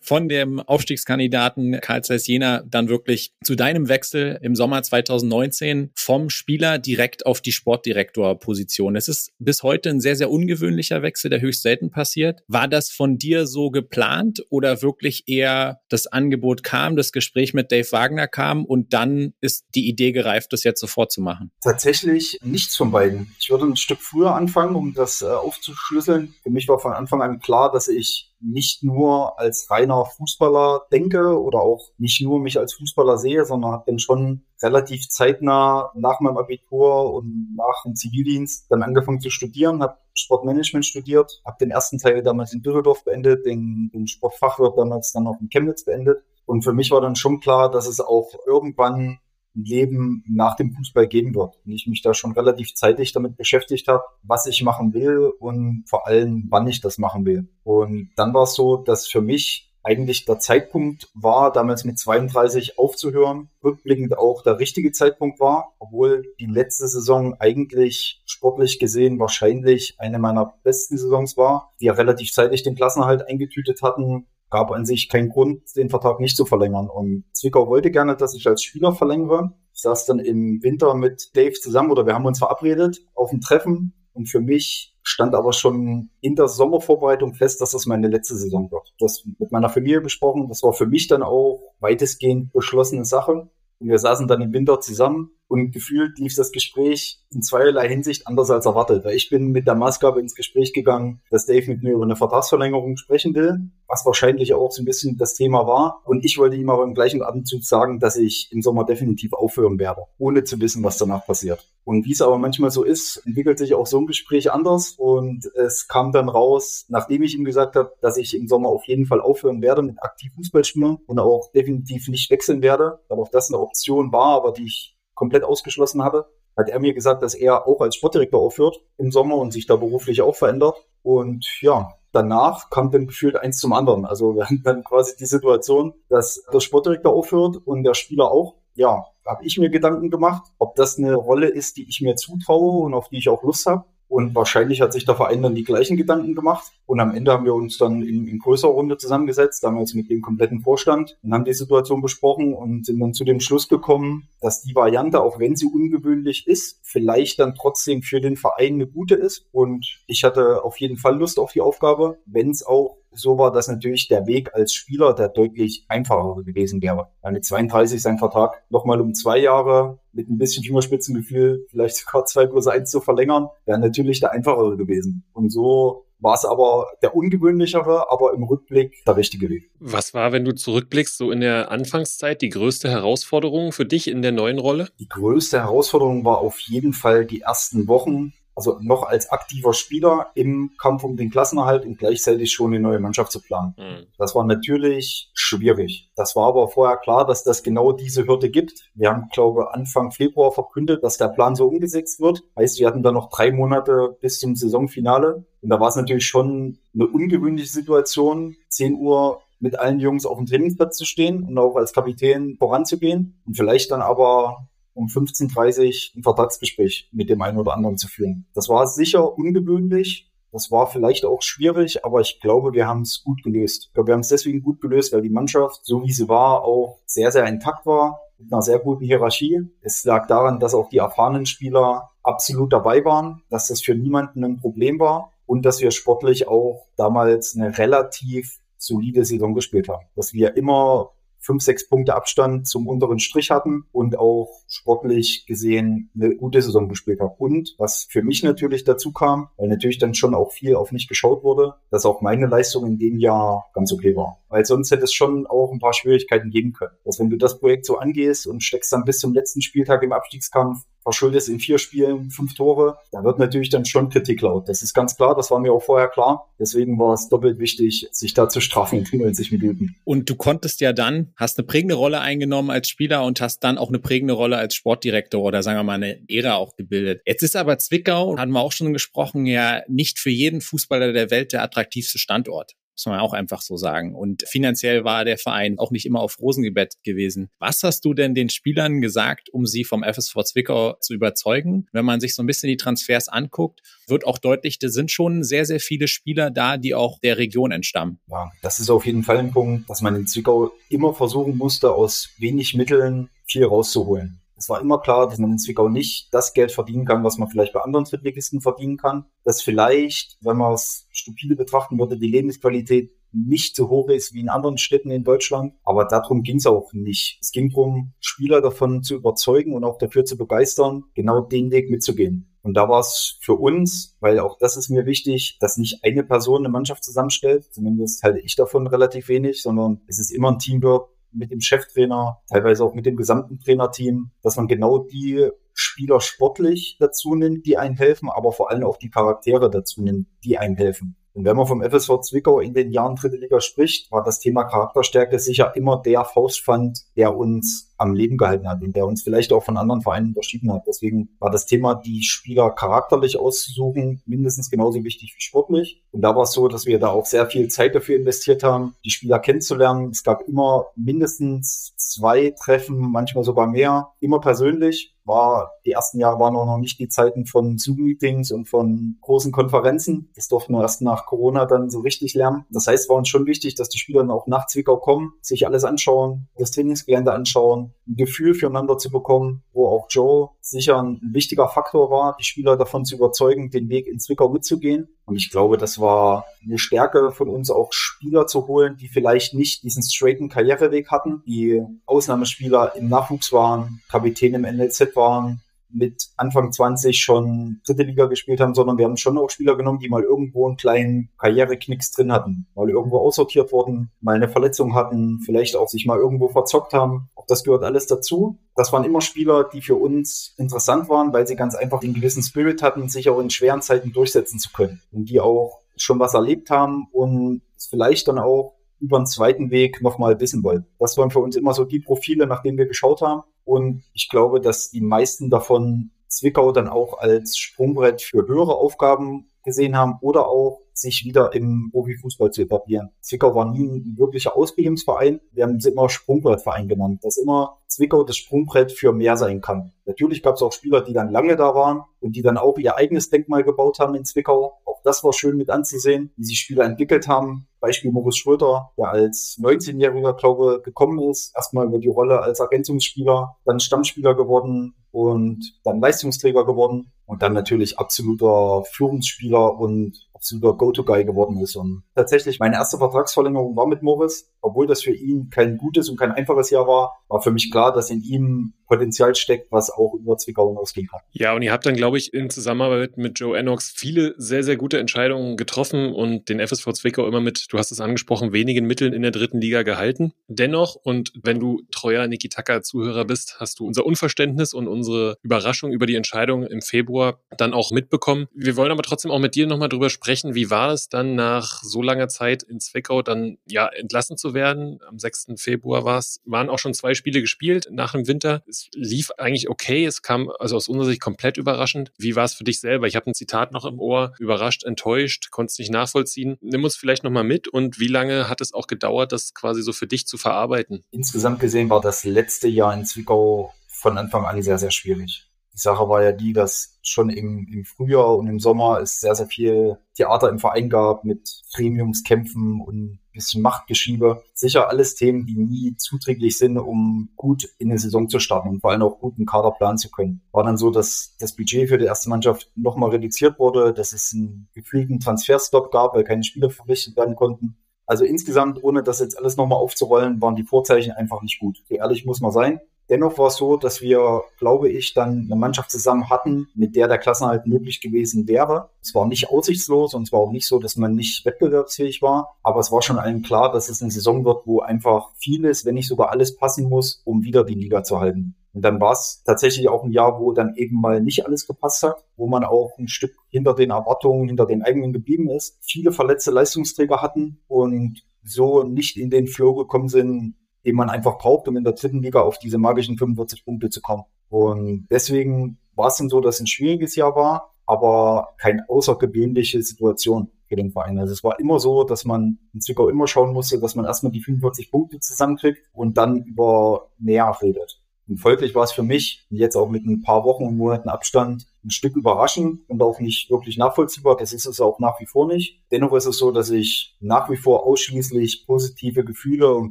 [0.00, 6.30] von dem Aufstiegskandidaten Karl Zeiss Jena dann wirklich zu deinem Wechsel im Sommer 2019 vom
[6.30, 8.96] Spieler direkt auf die Sportdirektorposition.
[8.96, 12.42] Es ist bis heute ein sehr, sehr ungewöhnlicher Wechsel, der höchst selten passiert.
[12.48, 17.72] War das von dir so geplant oder wirklich eher das Angebot kam, das Gespräch mit
[17.72, 21.50] Dave Wagner kam und dann ist die Idee gereift, das jetzt sofort zu machen?
[21.62, 23.32] Tatsächlich nichts von beiden.
[23.38, 26.34] Ich würde ein Stück früher anfangen, um das äh, aufzuschlüsseln.
[26.42, 31.40] Für mich war von Anfang an klar, dass ich nicht nur als reiner Fußballer denke
[31.40, 36.20] oder auch nicht nur mich als Fußballer sehe, sondern habe dann schon relativ zeitnah nach
[36.20, 41.70] meinem Abitur und nach dem Zivildienst dann angefangen zu studieren, habe Sportmanagement studiert, habe den
[41.70, 46.24] ersten Teil damals in Düsseldorf beendet, den, den Sportfachwirt damals dann noch in Chemnitz beendet.
[46.46, 49.18] Und für mich war dann schon klar, dass es auch irgendwann
[49.54, 51.56] Leben nach dem Fußball geben wird.
[51.64, 55.84] Und ich mich da schon relativ zeitig damit beschäftigt habe, was ich machen will und
[55.88, 57.48] vor allem, wann ich das machen will.
[57.64, 62.78] Und dann war es so, dass für mich eigentlich der Zeitpunkt war, damals mit 32
[62.78, 69.94] aufzuhören, rückblickend auch der richtige Zeitpunkt war, obwohl die letzte Saison eigentlich sportlich gesehen wahrscheinlich
[69.98, 74.86] eine meiner besten Saisons war, die ja relativ zeitig den Klassenerhalt eingetütet hatten, gab an
[74.86, 76.88] sich keinen Grund, den Vertrag nicht zu verlängern.
[76.88, 79.52] Und Zwickau wollte gerne, dass ich als Spieler verlängere.
[79.74, 83.40] Ich saß dann im Winter mit Dave zusammen oder wir haben uns verabredet auf ein
[83.40, 83.94] Treffen.
[84.12, 88.70] Und für mich stand aber schon in der Sommervorbereitung fest, dass das meine letzte Saison
[88.70, 88.94] wird.
[88.98, 90.48] Das mit meiner Familie besprochen.
[90.48, 93.48] Das war für mich dann auch weitestgehend beschlossene Sache.
[93.78, 98.26] Und wir saßen dann im Winter zusammen und gefühlt lief das Gespräch in zweierlei Hinsicht
[98.26, 99.04] anders als erwartet.
[99.04, 102.16] Weil ich bin mit der Maßgabe ins Gespräch gegangen, dass Dave mit mir über eine
[102.16, 106.02] Vertragsverlängerung sprechen will, was wahrscheinlich auch so ein bisschen das Thema war.
[106.04, 109.78] Und ich wollte ihm aber im gleichen Atemzug sagen, dass ich im Sommer definitiv aufhören
[109.78, 111.66] werde, ohne zu wissen, was danach passiert.
[111.84, 114.94] Und wie es aber manchmal so ist, entwickelt sich auch so ein Gespräch anders.
[114.98, 118.84] Und es kam dann raus, nachdem ich ihm gesagt habe, dass ich im Sommer auf
[118.84, 123.30] jeden Fall aufhören werde mit aktiv Fußballspielen und auch definitiv nicht wechseln werde, weil auch
[123.30, 127.34] das eine Option war, aber die ich komplett ausgeschlossen habe, hat er mir gesagt, dass
[127.34, 130.76] er auch als Sportdirektor aufhört im Sommer und sich da beruflich auch verändert.
[131.02, 134.06] Und ja, danach kam dann gefühlt eins zum anderen.
[134.06, 138.54] Also wir hatten dann quasi die Situation, dass der Sportdirektor aufhört und der Spieler auch.
[138.74, 142.84] Ja, habe ich mir Gedanken gemacht, ob das eine Rolle ist, die ich mir zutraue
[142.84, 143.84] und auf die ich auch Lust habe.
[144.08, 146.72] Und wahrscheinlich hat sich der Verein dann die gleichen Gedanken gemacht.
[146.86, 150.22] Und am Ende haben wir uns dann in, in größerer Runde zusammengesetzt, damals mit dem
[150.22, 154.62] kompletten Vorstand, und haben die Situation besprochen und sind dann zu dem Schluss gekommen, dass
[154.62, 159.14] die Variante, auch wenn sie ungewöhnlich ist, vielleicht dann trotzdem für den Verein eine gute
[159.14, 159.46] ist.
[159.52, 163.52] Und ich hatte auf jeden Fall Lust auf die Aufgabe, wenn es auch so war
[163.52, 167.08] das natürlich der Weg als Spieler der deutlich einfacher gewesen wäre.
[167.22, 172.46] Eine 32 sein Vertrag nochmal um zwei Jahre mit ein bisschen Fingerspitzengefühl, vielleicht sogar zwei
[172.46, 175.24] plus eins zu verlängern, wäre natürlich der einfachere gewesen.
[175.32, 179.70] Und so war es aber der ungewöhnlichere, aber im Rückblick der richtige Weg.
[179.78, 184.22] Was war, wenn du zurückblickst, so in der Anfangszeit die größte Herausforderung für dich in
[184.22, 184.88] der neuen Rolle?
[184.98, 190.30] Die größte Herausforderung war auf jeden Fall die ersten Wochen, also noch als aktiver Spieler
[190.34, 193.74] im Kampf um den Klassenerhalt und gleichzeitig schon eine neue Mannschaft zu planen.
[193.78, 194.06] Mhm.
[194.18, 196.10] Das war natürlich schwierig.
[196.16, 198.90] Das war aber vorher klar, dass das genau diese Hürde gibt.
[198.94, 202.42] Wir haben, glaube Anfang Februar verkündet, dass der Plan so umgesetzt wird.
[202.58, 205.46] Heißt, wir hatten dann noch drei Monate bis zum Saisonfinale.
[205.62, 208.56] Und da war es natürlich schon eine ungewöhnliche Situation.
[208.70, 213.40] 10 Uhr mit allen Jungs auf dem Trainingsplatz zu stehen und auch als Kapitän voranzugehen
[213.46, 214.68] und vielleicht dann aber
[214.98, 218.46] um 15.30 ein Vertragsgespräch mit dem einen oder anderen zu führen.
[218.52, 220.30] Das war sicher ungewöhnlich.
[220.50, 223.86] Das war vielleicht auch schwierig, aber ich glaube, wir haben es gut gelöst.
[223.88, 226.64] Ich glaube, wir haben es deswegen gut gelöst, weil die Mannschaft, so wie sie war,
[226.64, 229.60] auch sehr, sehr intakt war, mit einer sehr guten Hierarchie.
[229.82, 234.42] Es lag daran, dass auch die erfahrenen Spieler absolut dabei waren, dass das für niemanden
[234.42, 240.06] ein Problem war und dass wir sportlich auch damals eine relativ solide Saison gespielt haben.
[240.16, 241.10] Dass wir immer
[241.40, 246.88] fünf, sechs Punkte Abstand zum unteren Strich hatten und auch sportlich gesehen eine gute Saison
[246.88, 247.34] gespielt haben.
[247.38, 251.08] Und was für mich natürlich dazu kam, weil natürlich dann schon auch viel auf mich
[251.08, 254.42] geschaut wurde, dass auch meine Leistung in dem Jahr ganz okay war.
[254.48, 256.96] Weil sonst hätte es schon auch ein paar Schwierigkeiten geben können.
[257.04, 260.12] Dass wenn du das Projekt so angehst und steckst dann bis zum letzten Spieltag im
[260.12, 264.68] Abstiegskampf, verschuldest in vier Spielen fünf Tore, da wird natürlich dann schon Kritik laut.
[264.68, 266.50] Das ist ganz klar, das war mir auch vorher klar.
[266.58, 269.96] Deswegen war es doppelt wichtig, sich da zu strafen in 90 Minuten.
[270.04, 273.78] Und du konntest ja dann, hast eine prägende Rolle eingenommen als Spieler und hast dann
[273.78, 277.22] auch eine prägende Rolle als Sportdirektor oder sagen wir mal eine Ära auch gebildet.
[277.24, 281.30] Jetzt ist aber Zwickau, hatten wir auch schon gesprochen, ja nicht für jeden Fußballer der
[281.30, 284.14] Welt der attraktivste Standort muss man auch einfach so sagen.
[284.14, 287.48] Und finanziell war der Verein auch nicht immer auf Rosengebett gewesen.
[287.60, 291.86] Was hast du denn den Spielern gesagt, um sie vom FSV Zwickau zu überzeugen?
[291.92, 295.44] Wenn man sich so ein bisschen die Transfers anguckt, wird auch deutlich, da sind schon
[295.44, 298.18] sehr, sehr viele Spieler da, die auch der Region entstammen.
[298.28, 301.92] Ja, das ist auf jeden Fall ein Punkt, dass man in Zwickau immer versuchen musste,
[301.92, 304.40] aus wenig Mitteln viel rauszuholen.
[304.58, 307.48] Es war immer klar, dass man in Zwickau nicht das Geld verdienen kann, was man
[307.48, 309.24] vielleicht bei anderen Drittligisten verdienen kann.
[309.44, 314.40] Dass vielleicht, wenn man es stupide betrachten würde, die Lebensqualität nicht so hoch ist wie
[314.40, 315.74] in anderen Städten in Deutschland.
[315.84, 317.38] Aber darum ging es auch nicht.
[317.40, 321.88] Es ging darum, Spieler davon zu überzeugen und auch dafür zu begeistern, genau den Weg
[321.88, 322.50] mitzugehen.
[322.62, 326.24] Und da war es für uns, weil auch das ist mir wichtig, dass nicht eine
[326.24, 327.72] Person eine Mannschaft zusammenstellt.
[327.72, 332.40] Zumindest halte ich davon relativ wenig, sondern es ist immer ein Teamwork mit dem Cheftrainer,
[332.48, 337.78] teilweise auch mit dem gesamten Trainerteam, dass man genau die Spieler sportlich dazu nimmt, die
[337.78, 341.16] einen helfen, aber vor allem auch die Charaktere dazu nimmt, die einen helfen.
[341.34, 344.64] Und wenn man vom FSV Zwickau in den Jahren dritte Liga spricht, war das Thema
[344.64, 349.52] Charakterstärke sicher immer der Faustpfand, der uns am Leben gehalten hat und der uns vielleicht
[349.52, 350.84] auch von anderen Vereinen unterschieden hat.
[350.86, 356.02] Deswegen war das Thema, die Spieler charakterlich auszusuchen, mindestens genauso wichtig wie sportlich.
[356.12, 358.94] Und da war es so, dass wir da auch sehr viel Zeit dafür investiert haben,
[359.04, 360.10] die Spieler kennenzulernen.
[360.10, 366.40] Es gab immer mindestens zwei Treffen, manchmal sogar mehr, immer persönlich war, die ersten Jahre
[366.40, 370.30] waren auch noch nicht die Zeiten von Zoom-Meetings und von großen Konferenzen.
[370.34, 372.64] Das durften wir erst nach Corona dann so richtig lernen.
[372.70, 375.66] Das heißt, war uns schon wichtig, dass die Spieler dann auch nach Zwickau kommen, sich
[375.66, 381.20] alles anschauen, das Trainingsgelände anschauen, ein Gefühl füreinander zu bekommen, wo auch Joe sicher ein
[381.32, 385.08] wichtiger Faktor war, die Spieler davon zu überzeugen, den Weg in Zwickau mitzugehen.
[385.24, 389.54] Und ich glaube, das war eine Stärke von uns auch Spieler zu holen, die vielleicht
[389.54, 396.28] nicht diesen straighten Karriereweg hatten, die Ausnahmespieler im Nachwuchs waren, Kapitän im NLZ waren, mit
[396.36, 400.08] Anfang 20 schon dritte Liga gespielt haben, sondern wir haben schon auch Spieler genommen, die
[400.08, 405.40] mal irgendwo einen kleinen Karriereknicks drin hatten, mal irgendwo aussortiert wurden, mal eine Verletzung hatten,
[405.44, 407.30] vielleicht auch sich mal irgendwo verzockt haben.
[407.34, 408.58] Auch das gehört alles dazu.
[408.74, 412.42] Das waren immer Spieler, die für uns interessant waren, weil sie ganz einfach den gewissen
[412.42, 416.34] Spirit hatten, sich auch in schweren Zeiten durchsetzen zu können und die auch schon was
[416.34, 420.86] erlebt haben und vielleicht dann auch über einen zweiten Weg nochmal wissen wollen.
[420.98, 423.42] Das waren für uns immer so die Profile, nach denen wir geschaut haben.
[423.68, 429.50] Und ich glaube, dass die meisten davon Zwickau dann auch als Sprungbrett für höhere Aufgaben
[429.62, 433.10] gesehen haben oder auch sich wieder im Profifußball zu etablieren.
[433.20, 435.40] Zwickau war nie ein wirklicher Ausbildungsverein.
[435.52, 439.92] Wir haben sie immer Sprungbrettverein genannt, dass immer Zwickau das Sprungbrett für mehr sein kann.
[440.04, 442.96] Natürlich gab es auch Spieler, die dann lange da waren und die dann auch ihr
[442.96, 444.78] eigenes Denkmal gebaut haben in Zwickau.
[444.84, 447.66] Auch das war schön mit anzusehen, wie sich Spieler entwickelt haben.
[447.80, 453.56] Beispiel Moritz Schröter, der als 19-Jähriger, glaube gekommen ist, erstmal über die Rolle als Ergänzungsspieler,
[453.64, 461.24] dann Stammspieler geworden und dann Leistungsträger geworden und dann natürlich absoluter Führungsspieler und absoluter Go-To-Guy
[461.24, 461.76] geworden ist.
[461.76, 464.50] Und tatsächlich, meine erste Vertragsverlängerung war mit Morris.
[464.68, 467.92] Obwohl das für ihn kein gutes und kein einfaches Jahr war, war für mich klar,
[467.92, 471.20] dass in ihm Potenzial steckt, was auch über Zwickau hinausgehen kann.
[471.32, 474.76] Ja, und ihr habt dann, glaube ich, in Zusammenarbeit mit Joe Enox viele sehr, sehr
[474.76, 479.12] gute Entscheidungen getroffen und den FSV Zwickau immer mit, du hast es angesprochen, wenigen Mitteln
[479.12, 480.32] in der dritten Liga gehalten.
[480.48, 485.36] Dennoch, und wenn du treuer Niki Tucker Zuhörer bist, hast du unser Unverständnis und unsere
[485.42, 488.46] Überraschung über die Entscheidung im Februar dann auch mitbekommen.
[488.54, 491.82] Wir wollen aber trotzdem auch mit dir nochmal drüber sprechen, wie war es dann nach
[491.82, 494.57] so langer Zeit in Zwickau dann ja entlassen zu werden?
[494.64, 495.48] Am 6.
[495.56, 498.62] Februar war es, waren auch schon zwei Spiele gespielt nach dem Winter.
[498.66, 500.04] Es es lief eigentlich okay.
[500.04, 502.12] Es kam also aus unserer Sicht komplett überraschend.
[502.18, 503.06] Wie war es für dich selber?
[503.06, 504.34] Ich habe ein Zitat noch im Ohr.
[504.38, 506.56] Überrascht, enttäuscht, konntest nicht nachvollziehen.
[506.60, 509.92] Nimm uns vielleicht nochmal mit und wie lange hat es auch gedauert, das quasi so
[509.92, 511.04] für dich zu verarbeiten?
[511.10, 515.44] Insgesamt gesehen war das letzte Jahr in Zwickau von Anfang an sehr, sehr schwierig.
[515.74, 519.34] Die Sache war ja die, dass schon im, im Frühjahr und im Sommer es sehr,
[519.34, 524.42] sehr viel Theater im Verein gab mit Premiumskämpfen und bisschen Machtgeschiebe.
[524.52, 528.80] Sicher alles Themen, die nie zuträglich sind, um gut in eine Saison zu starten und
[528.80, 530.42] vor allem auch gut einen Kader planen zu können.
[530.52, 534.32] War dann so, dass das Budget für die erste Mannschaft nochmal reduziert wurde, dass es
[534.34, 537.76] einen gefühlten Transferstop gab, weil keine Spieler verpflichtet werden konnten.
[538.06, 541.82] Also insgesamt, ohne das jetzt alles nochmal aufzurollen, waren die Vorzeichen einfach nicht gut.
[541.88, 542.80] So ehrlich muss man sein.
[543.08, 547.08] Dennoch war es so, dass wir, glaube ich, dann eine Mannschaft zusammen hatten, mit der
[547.08, 548.90] der Klassenhalt möglich gewesen wäre.
[549.00, 552.56] Es war nicht aussichtslos und es war auch nicht so, dass man nicht wettbewerbsfähig war.
[552.62, 555.94] Aber es war schon allen klar, dass es eine Saison wird, wo einfach vieles, wenn
[555.94, 558.54] nicht sogar alles passen muss, um wieder die Liga zu halten.
[558.74, 562.02] Und dann war es tatsächlich auch ein Jahr, wo dann eben mal nicht alles gepasst
[562.02, 566.12] hat, wo man auch ein Stück hinter den Erwartungen, hinter den eigenen geblieben ist, viele
[566.12, 570.54] verletzte Leistungsträger hatten und so nicht in den Flow gekommen sind,
[570.88, 574.00] den man einfach braucht, um in der dritten Liga auf diese magischen 45 Punkte zu
[574.00, 574.24] kommen.
[574.48, 579.82] Und deswegen war es dann so, dass es ein schwieriges Jahr war, aber keine außergewöhnliche
[579.82, 581.18] Situation für den Verein.
[581.18, 584.32] Also es war immer so, dass man in Zwickau immer schauen musste, dass man erstmal
[584.32, 588.00] die 45 Punkte zusammenkriegt und dann über mehr redet.
[588.26, 591.66] Und folglich war es für mich, jetzt auch mit ein paar Wochen und Monaten Abstand,
[591.84, 594.36] ein Stück überraschend und auch nicht wirklich nachvollziehbar.
[594.36, 595.80] Das ist es auch nach wie vor nicht.
[595.90, 599.90] Dennoch ist es so, dass ich nach wie vor ausschließlich positive Gefühle und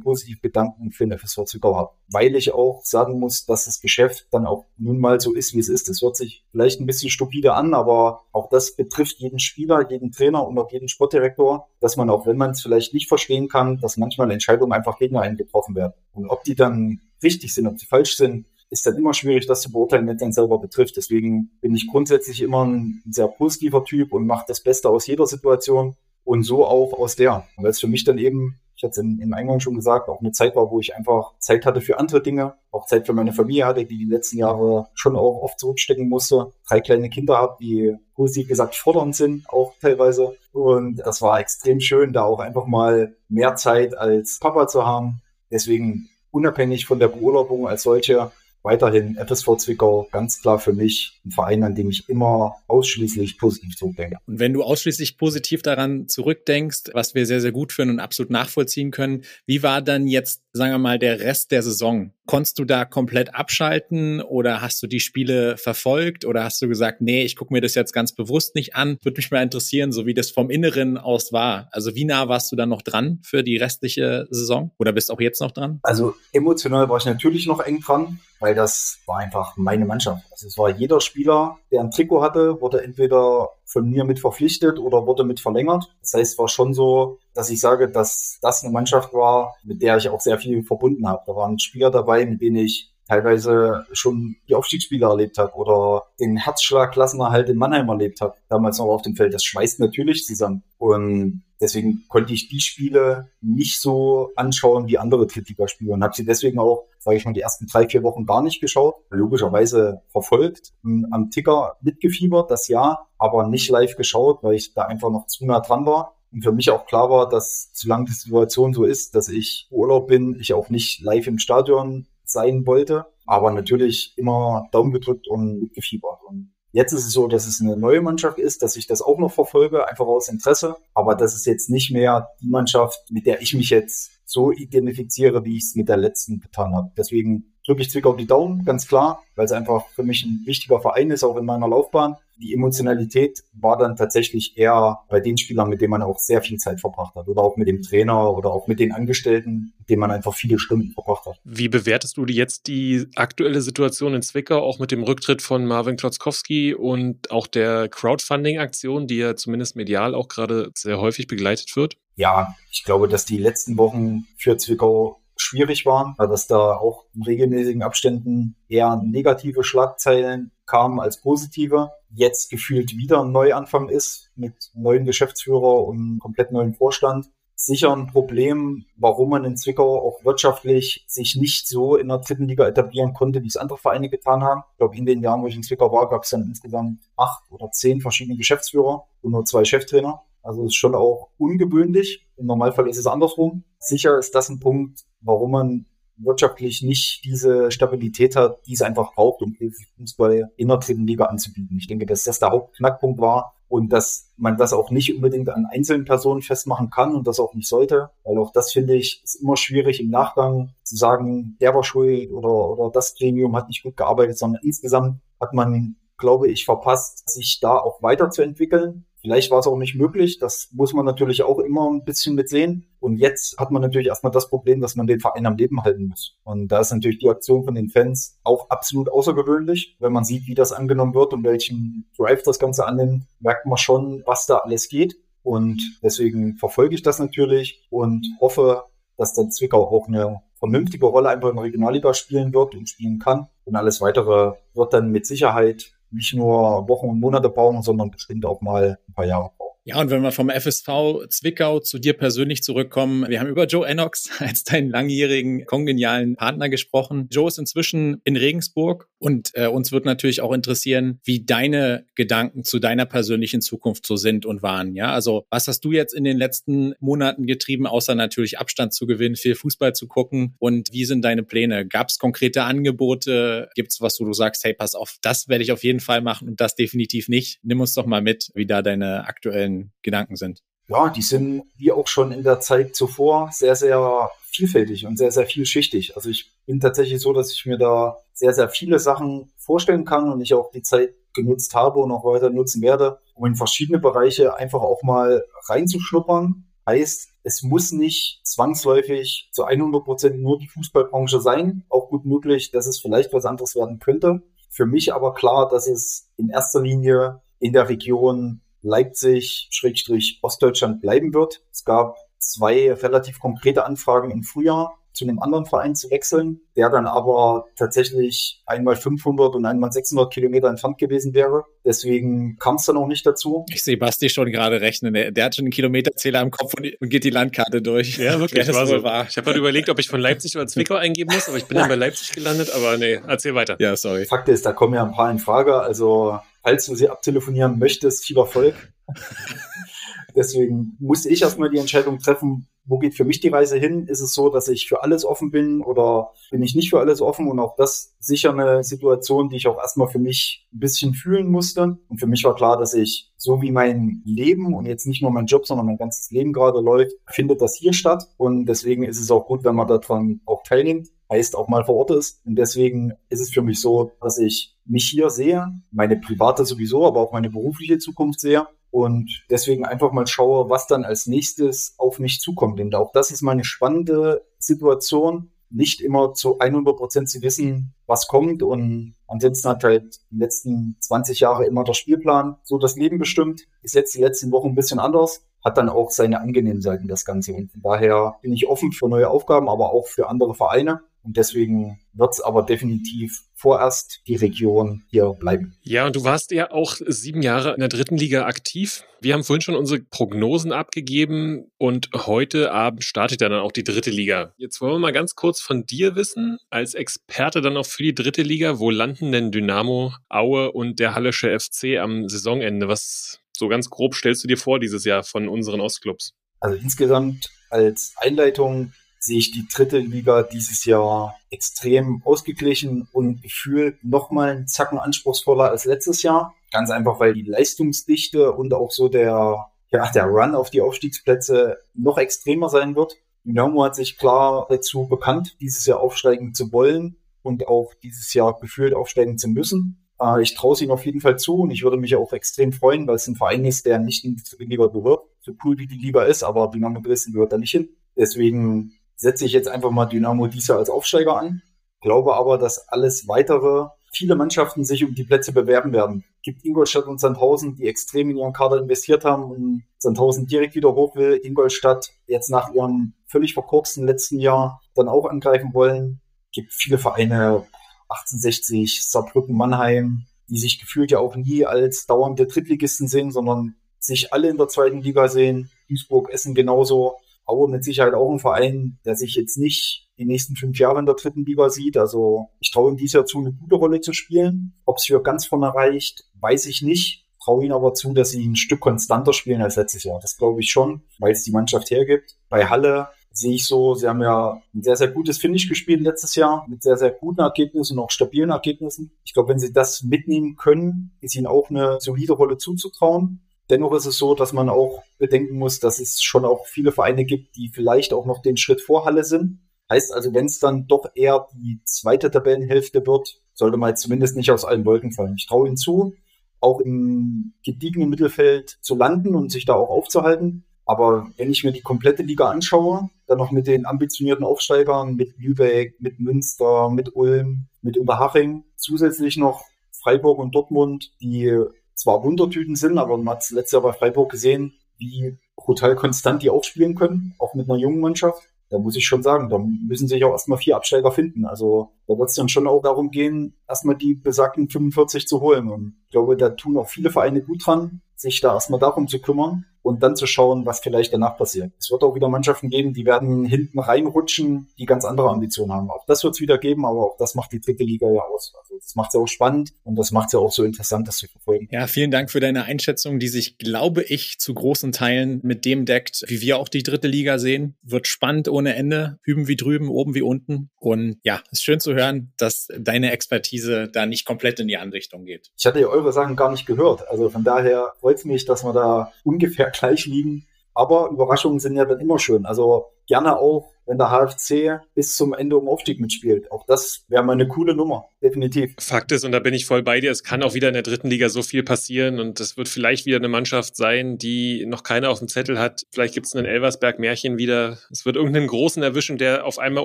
[0.00, 1.90] positive Gedanken für den FSV Zwickau habe.
[2.10, 5.58] Weil ich auch sagen muss, dass das Geschäft dann auch nun mal so ist, wie
[5.58, 5.88] es ist.
[5.88, 10.12] Es hört sich vielleicht ein bisschen stupide an, aber auch das betrifft jeden Spieler, jeden
[10.12, 13.78] Trainer und auch jeden Sportdirektor, dass man auch, wenn man es vielleicht nicht verstehen kann,
[13.80, 15.94] dass manchmal Entscheidungen einfach gegen einen getroffen werden.
[16.12, 19.62] Und ob die dann richtig sind, ob sie falsch sind, ist dann immer schwierig, das
[19.62, 20.96] zu beurteilen, wenn es dann selber betrifft.
[20.96, 25.26] Deswegen bin ich grundsätzlich immer ein sehr positiver Typ und mache das Beste aus jeder
[25.26, 27.46] Situation und so auch aus der.
[27.56, 30.32] Weil es für mich dann eben, ich hatte es im, Eingang schon gesagt, auch eine
[30.32, 33.64] Zeit war, wo ich einfach Zeit hatte für andere Dinge, auch Zeit für meine Familie
[33.64, 36.52] hatte, die die letzten Jahre schon auch oft zurückstecken musste.
[36.68, 40.36] Drei kleine Kinder habe, die positiv gesagt fordernd sind, auch teilweise.
[40.52, 45.22] Und das war extrem schön, da auch einfach mal mehr Zeit als Papa zu haben.
[45.50, 48.30] Deswegen unabhängig von der Beurlaubung als solche
[48.68, 53.76] weiterhin FSV Zwickau ganz klar für mich ein Verein, an dem ich immer ausschließlich positiv
[53.76, 54.18] zurückdenke.
[54.26, 58.30] Und wenn du ausschließlich positiv daran zurückdenkst, was wir sehr, sehr gut finden und absolut
[58.30, 62.12] nachvollziehen können, wie war dann jetzt, sagen wir mal, der Rest der Saison?
[62.26, 67.00] Konntest du da komplett abschalten oder hast du die Spiele verfolgt oder hast du gesagt,
[67.00, 68.98] nee, ich gucke mir das jetzt ganz bewusst nicht an?
[69.02, 71.68] Würde mich mal interessieren, so wie das vom Inneren aus war.
[71.72, 75.20] Also wie nah warst du dann noch dran für die restliche Saison oder bist auch
[75.20, 75.80] jetzt noch dran?
[75.82, 80.24] Also emotional war ich natürlich noch eng dran weil das war einfach meine Mannschaft.
[80.30, 84.78] Also es war jeder Spieler, der ein Trikot hatte, wurde entweder von mir mit verpflichtet
[84.78, 85.94] oder wurde mit verlängert.
[86.00, 89.82] Das heißt, es war schon so, dass ich sage, dass das eine Mannschaft war, mit
[89.82, 91.22] der ich auch sehr viel verbunden habe.
[91.26, 96.36] Da waren Spieler dabei, mit denen ich teilweise schon die Aufstiegsspiele erlebt habe oder den
[96.36, 99.34] Herzschlag Klassenerhalt in Mannheim erlebt habe, damals noch auf dem Feld.
[99.34, 100.62] Das schweißt natürlich zusammen.
[100.76, 106.24] Und deswegen konnte ich die Spiele nicht so anschauen wie andere Drittligaspiele und habe sie
[106.24, 108.96] deswegen auch, sage ich mal, die ersten drei, vier Wochen gar nicht geschaut.
[109.10, 115.10] Logischerweise verfolgt, am Ticker mitgefiebert, das Jahr, aber nicht live geschaut, weil ich da einfach
[115.10, 116.16] noch zu nah dran war.
[116.30, 120.08] Und für mich auch klar war, dass solange die Situation so ist, dass ich Urlaub
[120.08, 123.06] bin, ich auch nicht live im Stadion sein wollte.
[123.24, 126.18] Aber natürlich immer Daumen gedrückt und mitgefiebert.
[126.26, 129.18] Und Jetzt ist es so, dass es eine neue Mannschaft ist, dass ich das auch
[129.18, 130.76] noch verfolge, einfach aus Interesse.
[130.92, 135.46] Aber das ist jetzt nicht mehr die Mannschaft, mit der ich mich jetzt so identifiziere,
[135.46, 136.92] wie ich es mit der letzten getan habe.
[136.98, 140.80] Deswegen drücke ich Zwickau die Daumen, ganz klar, weil es einfach für mich ein wichtiger
[140.80, 142.16] Verein ist, auch in meiner Laufbahn.
[142.40, 146.58] Die Emotionalität war dann tatsächlich eher bei den Spielern, mit denen man auch sehr viel
[146.58, 147.28] Zeit verbracht hat.
[147.28, 150.58] Oder auch mit dem Trainer oder auch mit den Angestellten, mit denen man einfach viele
[150.58, 151.40] Stunden verbracht hat.
[151.44, 155.96] Wie bewertest du jetzt die aktuelle Situation in Zwickau, auch mit dem Rücktritt von Marvin
[155.96, 161.96] Klotzkowski und auch der Crowdfunding-Aktion, die ja zumindest medial auch gerade sehr häufig begleitet wird?
[162.16, 167.22] Ja, ich glaube, dass die letzten Wochen für Zwickau schwierig waren, dass da auch in
[167.22, 171.90] regelmäßigen Abständen eher negative Schlagzeilen kamen als positive.
[172.10, 177.30] Jetzt gefühlt wieder ein Neuanfang ist mit neuen Geschäftsführer und komplett neuen Vorstand.
[177.60, 182.46] Sicher ein Problem, warum man in Zwickau auch wirtschaftlich sich nicht so in der dritten
[182.46, 184.62] Liga etablieren konnte, wie es andere Vereine getan haben.
[184.70, 187.50] Ich glaube, in den Jahren, wo ich in Zwickau war, gab es dann insgesamt acht
[187.50, 190.22] oder zehn verschiedene Geschäftsführer und nur zwei Cheftrainer.
[190.40, 192.28] Also ist schon auch ungewöhnlich.
[192.36, 193.64] Im Normalfall ist es andersrum.
[193.80, 195.86] Sicher ist das ein Punkt, warum man
[196.18, 199.56] wirtschaftlich nicht diese Stabilität hat, die es einfach braucht, um
[199.98, 201.76] Fußball in der dritten Liga anzubieten.
[201.78, 205.66] Ich denke, dass das der Hauptknackpunkt war und dass man das auch nicht unbedingt an
[205.70, 209.36] einzelnen Personen festmachen kann und das auch nicht sollte, weil auch das finde ich ist
[209.42, 213.82] immer schwierig im Nachgang zu sagen, der war schuld oder, oder das Gremium hat nicht
[213.82, 219.58] gut gearbeitet, sondern insgesamt hat man, glaube ich, verpasst, sich da auch weiterzuentwickeln Vielleicht war
[219.58, 220.38] es auch nicht möglich.
[220.38, 222.86] Das muss man natürlich auch immer ein bisschen mitsehen.
[223.00, 226.06] Und jetzt hat man natürlich erstmal das Problem, dass man den Verein am Leben halten
[226.06, 226.36] muss.
[226.44, 229.96] Und da ist natürlich die Aktion von den Fans auch absolut außergewöhnlich.
[229.98, 233.76] Wenn man sieht, wie das angenommen wird und welchen Drive das Ganze annimmt, merkt man
[233.78, 235.16] schon, was da alles geht.
[235.42, 238.84] Und deswegen verfolge ich das natürlich und hoffe,
[239.16, 243.18] dass dann Zwickau auch eine vernünftige Rolle einfach in der Regionalliga spielen wird und spielen
[243.18, 243.48] kann.
[243.64, 248.44] Und alles weitere wird dann mit Sicherheit nicht nur Wochen und Monate brauchen, sondern bestimmt
[248.46, 249.50] auch mal ein paar Jahre.
[249.88, 253.88] Ja, und wenn wir vom FSV Zwickau zu dir persönlich zurückkommen, wir haben über Joe
[253.88, 257.28] Enox als deinen langjährigen kongenialen Partner gesprochen.
[257.30, 262.64] Joe ist inzwischen in Regensburg und äh, uns wird natürlich auch interessieren, wie deine Gedanken
[262.64, 264.94] zu deiner persönlichen Zukunft so sind und waren.
[264.94, 269.06] Ja, also was hast du jetzt in den letzten Monaten getrieben, außer natürlich Abstand zu
[269.06, 271.86] gewinnen, viel Fußball zu gucken und wie sind deine Pläne?
[271.86, 273.70] Gab es konkrete Angebote?
[273.74, 276.20] Gibt es was, wo du sagst, hey, pass auf, das werde ich auf jeden Fall
[276.20, 277.58] machen und das definitiv nicht?
[277.62, 280.60] Nimm uns doch mal mit, wie da deine aktuellen Gedanken sind?
[280.88, 285.30] Ja, die sind wie auch schon in der Zeit zuvor sehr, sehr vielfältig und sehr,
[285.30, 286.16] sehr vielschichtig.
[286.16, 290.32] Also ich bin tatsächlich so, dass ich mir da sehr, sehr viele Sachen vorstellen kann
[290.32, 293.98] und ich auch die Zeit genutzt habe und auch weiter nutzen werde, um in verschiedene
[293.98, 296.64] Bereiche einfach auch mal reinzuschnuppern.
[296.86, 301.84] Heißt, es muss nicht zwangsläufig zu 100 Prozent nur die Fußballbranche sein.
[301.90, 304.42] Auch gut möglich, dass es vielleicht was anderes werden könnte.
[304.70, 311.00] Für mich aber klar, dass es in erster Linie in der Region Leipzig, Schrägstrich Ostdeutschland
[311.00, 311.62] bleiben wird.
[311.72, 316.90] Es gab zwei relativ konkrete Anfragen im Frühjahr zu einem anderen Verein zu wechseln, der
[316.90, 321.64] dann aber tatsächlich einmal 500 und einmal 600 Kilometer entfernt gewesen wäre.
[321.84, 323.66] Deswegen kam es dann auch nicht dazu.
[323.68, 325.14] Ich sehe Basti schon gerade rechnen.
[325.14, 328.16] Der, hat schon einen Kilometerzähler im Kopf und, geht die Landkarte durch.
[328.18, 328.64] Ja, wirklich.
[328.64, 329.02] Das war so.
[329.02, 329.26] War.
[329.28, 331.78] Ich habe halt überlegt, ob ich von Leipzig oder Zwickau eingeben muss, aber ich bin
[331.78, 332.70] dann bei Leipzig gelandet.
[332.72, 333.76] Aber nee, erzähl weiter.
[333.80, 334.24] Ja, sorry.
[334.24, 335.80] Fakt ist, da kommen ja ein paar in Frage.
[335.80, 336.38] Also
[336.68, 338.74] falls du sie abtelefonieren möchtest, viel Erfolg.
[340.36, 344.06] Deswegen musste ich erstmal die Entscheidung treffen, wo geht für mich die Reise hin?
[344.06, 347.22] Ist es so, dass ich für alles offen bin oder bin ich nicht für alles
[347.22, 347.48] offen?
[347.48, 351.50] Und auch das sicher eine Situation, die ich auch erstmal für mich ein bisschen fühlen
[351.50, 351.96] musste.
[352.06, 355.30] Und für mich war klar, dass ich so wie mein Leben und jetzt nicht nur
[355.30, 358.24] mein Job, sondern mein ganzes Leben gerade läuft, findet das hier statt.
[358.36, 361.96] Und deswegen ist es auch gut, wenn man daran auch teilnimmt heißt auch mal vor
[361.96, 362.40] Ort ist.
[362.46, 367.06] Und deswegen ist es für mich so, dass ich mich hier sehe, meine private sowieso,
[367.06, 368.66] aber auch meine berufliche Zukunft sehe.
[368.90, 372.78] Und deswegen einfach mal schaue, was dann als nächstes auf mich zukommt.
[372.78, 378.26] Denn auch das ist meine spannende Situation, nicht immer zu 100 Prozent zu wissen, was
[378.26, 378.62] kommt.
[378.62, 383.66] Und ansonsten hat halt die letzten 20 Jahre immer der Spielplan so das Leben bestimmt.
[383.82, 387.24] Ist jetzt die letzten Wochen ein bisschen anders hat dann auch seine angenehmen Seiten, das
[387.24, 387.52] Ganze.
[387.52, 391.00] Und daher bin ich offen für neue Aufgaben, aber auch für andere Vereine.
[391.22, 395.76] Und deswegen wird es aber definitiv vorerst die Region hier bleiben.
[395.82, 399.04] Ja, und du warst ja auch sieben Jahre in der dritten Liga aktiv.
[399.20, 404.10] Wir haben vorhin schon unsere Prognosen abgegeben und heute Abend startet dann auch die dritte
[404.10, 404.54] Liga.
[404.56, 408.14] Jetzt wollen wir mal ganz kurz von dir wissen, als Experte dann auch für die
[408.14, 412.88] dritte Liga, wo landen denn Dynamo, Aue und der Hallische FC am Saisonende?
[412.88, 416.34] Was so ganz grob stellst du dir vor dieses Jahr von unseren Ostclubs?
[416.60, 424.02] Also insgesamt als Einleitung sehe ich die dritte Liga dieses Jahr extrem ausgeglichen und gefühlt
[424.04, 426.54] nochmal einen Zacken anspruchsvoller als letztes Jahr.
[426.70, 431.78] Ganz einfach, weil die Leistungsdichte und auch so der, ja, der Run auf die Aufstiegsplätze
[431.94, 433.16] noch extremer sein wird.
[433.44, 438.58] Dynamo hat sich klar dazu bekannt, dieses Jahr aufsteigen zu wollen und auch dieses Jahr
[438.60, 440.06] gefühlt aufsteigen zu müssen.
[440.20, 442.72] Äh, ich traue es ihnen auf jeden Fall zu und ich würde mich auch extrem
[442.72, 445.22] freuen, weil es ein Verein ist, der nicht in die Liga gehört.
[445.40, 447.88] So cool wie die Liga ist, aber Dynamo Dresden gehört da nicht hin.
[448.16, 451.62] Deswegen setze ich jetzt einfach mal Dynamo dieses Jahr als Aufsteiger an.
[452.00, 456.24] Glaube aber, dass alles weitere viele Mannschaften sich um die Plätze bewerben werden.
[456.36, 460.74] Es gibt Ingolstadt und Sandhausen, die extrem in ihren Kader investiert haben und Sandhausen direkt
[460.76, 461.40] wieder hoch will.
[461.42, 466.20] Ingolstadt jetzt nach ihrem völlig verkorksten letzten Jahr dann auch angreifen wollen.
[466.46, 467.66] Es gibt viele Vereine,
[468.08, 474.32] 1860, Saarbrücken, Mannheim, die sich gefühlt ja auch nie als dauernde Drittligisten sehen, sondern sich
[474.32, 475.70] alle in der zweiten Liga sehen.
[475.88, 477.16] Duisburg, Essen genauso.
[477.48, 481.06] Aue mit Sicherheit auch ein Verein, der sich jetzt nicht die nächsten fünf Jahre in
[481.06, 481.96] der dritten Liga sieht.
[481.96, 484.74] Also ich traue ihm dieses Jahr zu, eine gute Rolle zu spielen.
[484.84, 487.24] Ob es für ganz vorne reicht, weiß ich nicht.
[487.42, 490.18] Traue ihnen aber zu, dass sie ein Stück konstanter spielen als letztes Jahr.
[490.20, 492.36] Das glaube ich schon, weil es die Mannschaft hergibt.
[492.48, 496.34] Bei Halle sehe ich so, sie haben ja ein sehr, sehr gutes Finish gespielt letztes
[496.34, 499.12] Jahr mit sehr, sehr guten Ergebnissen und auch stabilen Ergebnissen.
[499.24, 503.40] Ich glaube, wenn sie das mitnehmen können, ist ihnen auch eine solide Rolle zuzutrauen.
[503.70, 507.24] Dennoch ist es so, dass man auch bedenken muss, dass es schon auch viele Vereine
[507.24, 509.60] gibt, die vielleicht auch noch den Schritt vor Halle sind.
[509.90, 514.50] Heißt also, wenn es dann doch eher die zweite Tabellenhälfte wird, sollte man zumindest nicht
[514.50, 515.34] aus allen Wolken fallen.
[515.36, 516.14] Ich traue ihnen zu,
[516.60, 520.64] auch im gediegenen Mittelfeld zu landen und sich da auch aufzuhalten.
[520.84, 525.36] Aber wenn ich mir die komplette Liga anschaue, dann noch mit den ambitionierten Aufsteigern, mit
[525.36, 531.54] Lübeck, mit Münster, mit Ulm, mit Unterhaching, zusätzlich noch Freiburg und Dortmund, die
[531.98, 536.50] zwar Wundertüten sind, aber man hat letztes Jahr bei Freiburg gesehen, wie brutal konstant die
[536.50, 538.42] auch spielen können, auch mit einer jungen Mannschaft.
[538.70, 541.46] Da muss ich schon sagen, da müssen sich auch erstmal vier Absteiger finden.
[541.46, 545.68] Also da wird es dann schon auch darum gehen, erstmal die besagten 45 zu holen.
[545.68, 549.20] Und ich glaube, da tun auch viele Vereine gut dran, sich da erstmal darum zu
[549.20, 551.72] kümmern und dann zu schauen, was vielleicht danach passiert.
[551.78, 555.90] Es wird auch wieder Mannschaften geben, die werden hinten reinrutschen, die ganz andere Ambitionen haben.
[555.90, 558.52] Auch das wird es wieder geben, aber auch das macht die dritte Liga ja aus.
[558.82, 561.18] Das macht es ja auch spannend und das macht es ja auch so interessant, das
[561.18, 561.68] zu verfolgen.
[561.70, 565.84] Ja, vielen Dank für deine Einschätzung, die sich, glaube ich, zu großen Teilen mit dem
[565.84, 567.76] deckt, wie wir auch die dritte Liga sehen.
[567.82, 570.70] Wird spannend ohne Ende, hüben wie drüben, oben wie unten.
[570.76, 574.98] Und ja, ist schön zu hören, dass deine Expertise da nicht komplett in die andere
[574.98, 575.50] Richtung geht.
[575.56, 577.08] Ich hatte ja eure Sachen gar nicht gehört.
[577.08, 580.46] Also von daher freut es mich, dass wir da ungefähr gleich liegen.
[580.74, 582.46] Aber Überraschungen sind ja dann immer schön.
[582.46, 586.52] Also gerne auch, wenn der HFC bis zum Ende um Aufstieg mitspielt.
[586.52, 588.74] Auch das wäre mal eine coole Nummer, definitiv.
[588.78, 590.82] Fakt ist, und da bin ich voll bei dir, es kann auch wieder in der
[590.82, 594.82] dritten Liga so viel passieren und es wird vielleicht wieder eine Mannschaft sein, die noch
[594.82, 595.82] keiner auf dem Zettel hat.
[595.90, 597.78] Vielleicht gibt es einen Elversberg-Märchen wieder.
[597.90, 599.84] Es wird irgendeinen Großen erwischen, der auf einmal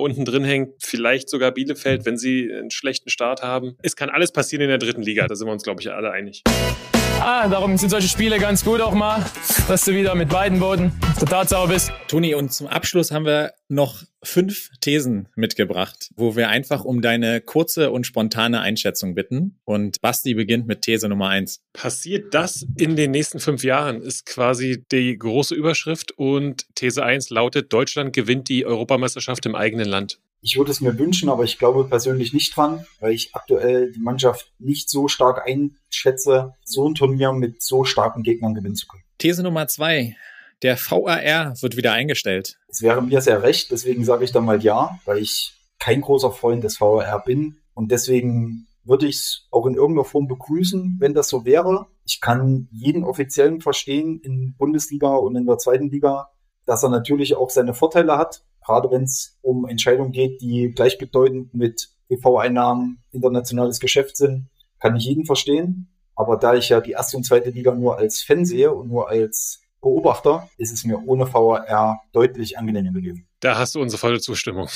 [0.00, 0.74] unten drin hängt.
[0.78, 3.76] Vielleicht sogar Bielefeld, wenn sie einen schlechten Start haben.
[3.82, 6.10] Es kann alles passieren in der dritten Liga, da sind wir uns, glaube ich, alle
[6.10, 6.42] einig.
[7.26, 9.24] Ah, darum sind solche Spiele ganz gut auch mal,
[9.66, 11.90] dass du wieder mit beiden Boden der Tatsache bist.
[12.06, 17.40] Toni, und zum Abschluss haben wir noch fünf Thesen mitgebracht, wo wir einfach um deine
[17.40, 19.58] kurze und spontane Einschätzung bitten.
[19.64, 21.62] Und Basti beginnt mit These Nummer eins.
[21.72, 26.12] Passiert das in den nächsten fünf Jahren, ist quasi die große Überschrift.
[26.12, 30.18] Und These eins lautet, Deutschland gewinnt die Europameisterschaft im eigenen Land.
[30.46, 34.00] Ich würde es mir wünschen, aber ich glaube persönlich nicht dran, weil ich aktuell die
[34.00, 39.04] Mannschaft nicht so stark einschätze, so ein Turnier mit so starken Gegnern gewinnen zu können.
[39.16, 40.18] These Nummer zwei.
[40.60, 42.58] Der VAR wird wieder eingestellt.
[42.68, 46.30] Es wäre mir sehr recht, deswegen sage ich dann mal ja, weil ich kein großer
[46.30, 51.14] Freund des VAR bin und deswegen würde ich es auch in irgendeiner Form begrüßen, wenn
[51.14, 51.86] das so wäre.
[52.04, 56.28] Ich kann jeden Offiziellen verstehen in Bundesliga und in der zweiten Liga,
[56.66, 61.54] dass er natürlich auch seine Vorteile hat, gerade wenn es um Entscheidungen geht, die gleichbedeutend
[61.54, 64.48] mit TV-Einnahmen, internationales Geschäft sind,
[64.80, 65.88] kann ich jeden verstehen.
[66.16, 69.08] Aber da ich ja die erste und zweite Liga nur als Fan sehe und nur
[69.08, 73.26] als Beobachter, ist es mir ohne VAR deutlich angenehmer gewesen.
[73.40, 74.68] Da hast du unsere volle Zustimmung.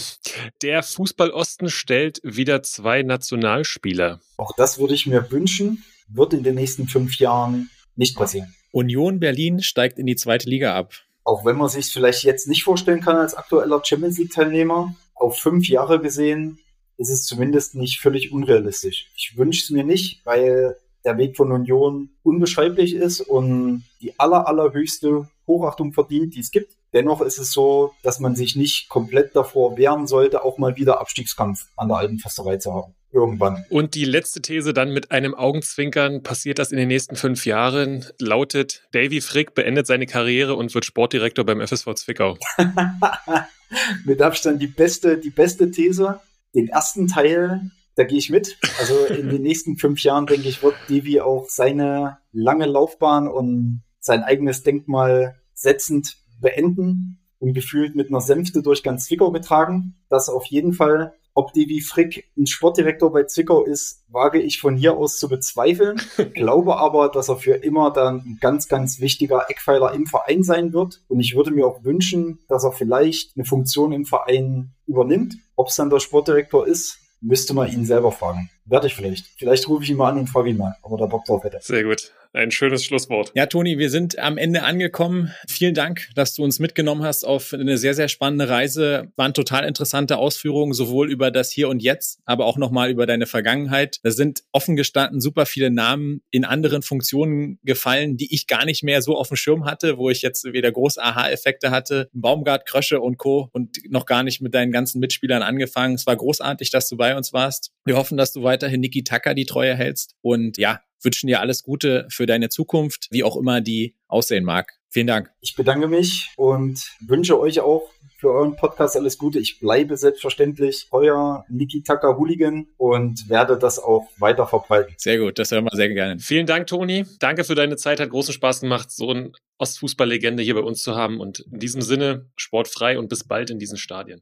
[0.62, 4.20] Der Fußball-Osten stellt wieder zwei Nationalspieler.
[4.38, 8.54] Auch das würde ich mir wünschen, wird in den nächsten fünf Jahren nicht passieren.
[8.72, 10.94] Union Berlin steigt in die zweite Liga ab.
[11.26, 15.68] Auch wenn man sich vielleicht jetzt nicht vorstellen kann als aktueller Champions League-Teilnehmer, auf fünf
[15.68, 16.60] Jahre gesehen
[16.98, 19.10] ist es zumindest nicht völlig unrealistisch.
[19.16, 24.46] Ich wünsche es mir nicht, weil der Weg von Union unbeschreiblich ist und die aller,
[24.46, 26.76] allerhöchste Hochachtung verdient, die es gibt.
[26.92, 31.00] Dennoch ist es so, dass man sich nicht komplett davor wehren sollte, auch mal wieder
[31.00, 32.94] Abstiegskampf an der alten Försterei zu haben.
[33.12, 33.64] Irgendwann.
[33.70, 38.04] Und die letzte These dann mit einem Augenzwinkern, passiert das in den nächsten fünf Jahren,
[38.18, 42.36] lautet, Davy Frick beendet seine Karriere und wird Sportdirektor beim FSV Zwickau.
[44.04, 46.20] mit Abstand die beste, die beste These.
[46.54, 48.58] Den ersten Teil da gehe ich mit.
[48.78, 53.82] Also in den nächsten fünf Jahren, denke ich, wird Devi auch seine lange Laufbahn und
[53.98, 59.96] sein eigenes Denkmal setzend beenden und gefühlt mit einer Sänfte durch ganz Zwickau getragen.
[60.10, 61.14] Das auf jeden Fall.
[61.38, 66.00] Ob Devi Frick ein Sportdirektor bei Zwickau ist, wage ich von hier aus zu bezweifeln.
[66.34, 70.72] Glaube aber, dass er für immer dann ein ganz, ganz wichtiger Eckpfeiler im Verein sein
[70.72, 71.02] wird.
[71.08, 75.36] Und ich würde mir auch wünschen, dass er vielleicht eine Funktion im Verein übernimmt.
[75.56, 78.48] Ob es dann der Sportdirektor ist, müsste man ihn selber fragen.
[78.64, 79.26] Werde ich vielleicht.
[79.36, 81.44] Vielleicht rufe ich ihn mal an und frage ihn mal, ob er da Bock drauf
[81.44, 81.58] hätte.
[81.60, 82.12] Sehr gut.
[82.36, 83.32] Ein schönes Schlusswort.
[83.34, 85.32] Ja, Toni, wir sind am Ende angekommen.
[85.48, 89.10] Vielen Dank, dass du uns mitgenommen hast auf eine sehr, sehr spannende Reise.
[89.16, 93.24] Waren total interessante Ausführungen, sowohl über das Hier und Jetzt, aber auch nochmal über deine
[93.24, 94.00] Vergangenheit.
[94.02, 98.82] Da sind offen gestanden super viele Namen in anderen Funktionen gefallen, die ich gar nicht
[98.82, 102.10] mehr so auf dem Schirm hatte, wo ich jetzt wieder große Aha-Effekte hatte.
[102.12, 103.48] Baumgart, Krösche und Co.
[103.52, 105.94] und noch gar nicht mit deinen ganzen Mitspielern angefangen.
[105.94, 107.72] Es war großartig, dass du bei uns warst.
[107.86, 110.16] Wir hoffen, dass du weiterhin Niki Tucker die Treue hältst.
[110.20, 114.72] Und ja, wünschen dir alles Gute für deine Zukunft, wie auch immer die aussehen mag.
[114.90, 115.30] Vielen Dank.
[115.40, 119.38] Ich bedanke mich und wünsche euch auch für euren Podcast alles Gute.
[119.38, 124.94] Ich bleibe selbstverständlich euer Niki Tucker Hooligan und werde das auch weiter verbreiten.
[124.96, 126.18] Sehr gut, das hören wir sehr gerne.
[126.18, 127.04] Vielen Dank, Toni.
[127.20, 128.00] Danke für deine Zeit.
[128.00, 131.20] Hat großen Spaß gemacht, so ein Ostfußballlegende hier bei uns zu haben.
[131.20, 134.20] Und in diesem Sinne, sportfrei und bis bald in diesen Stadien.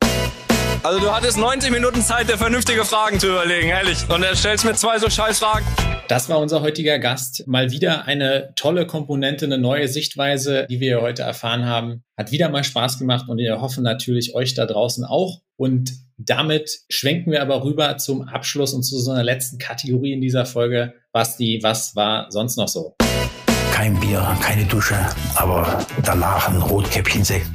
[0.84, 4.06] Also du hattest 90 Minuten Zeit, dir vernünftige Fragen zu überlegen, ehrlich.
[4.10, 5.64] Und er stellst mir zwei so scheiß Fragen.
[6.08, 7.48] Das war unser heutiger Gast.
[7.48, 12.04] Mal wieder eine tolle Komponente, eine neue Sichtweise, die wir heute erfahren haben.
[12.18, 15.40] Hat wieder mal Spaß gemacht und wir hoffen natürlich euch da draußen auch.
[15.56, 20.20] Und damit schwenken wir aber rüber zum Abschluss und zu so einer letzten Kategorie in
[20.20, 20.92] dieser Folge.
[21.12, 22.94] Basti, was war sonst noch so?
[23.72, 24.98] Kein Bier, keine Dusche,
[25.34, 27.46] aber danach ein Rotkäppchensekt.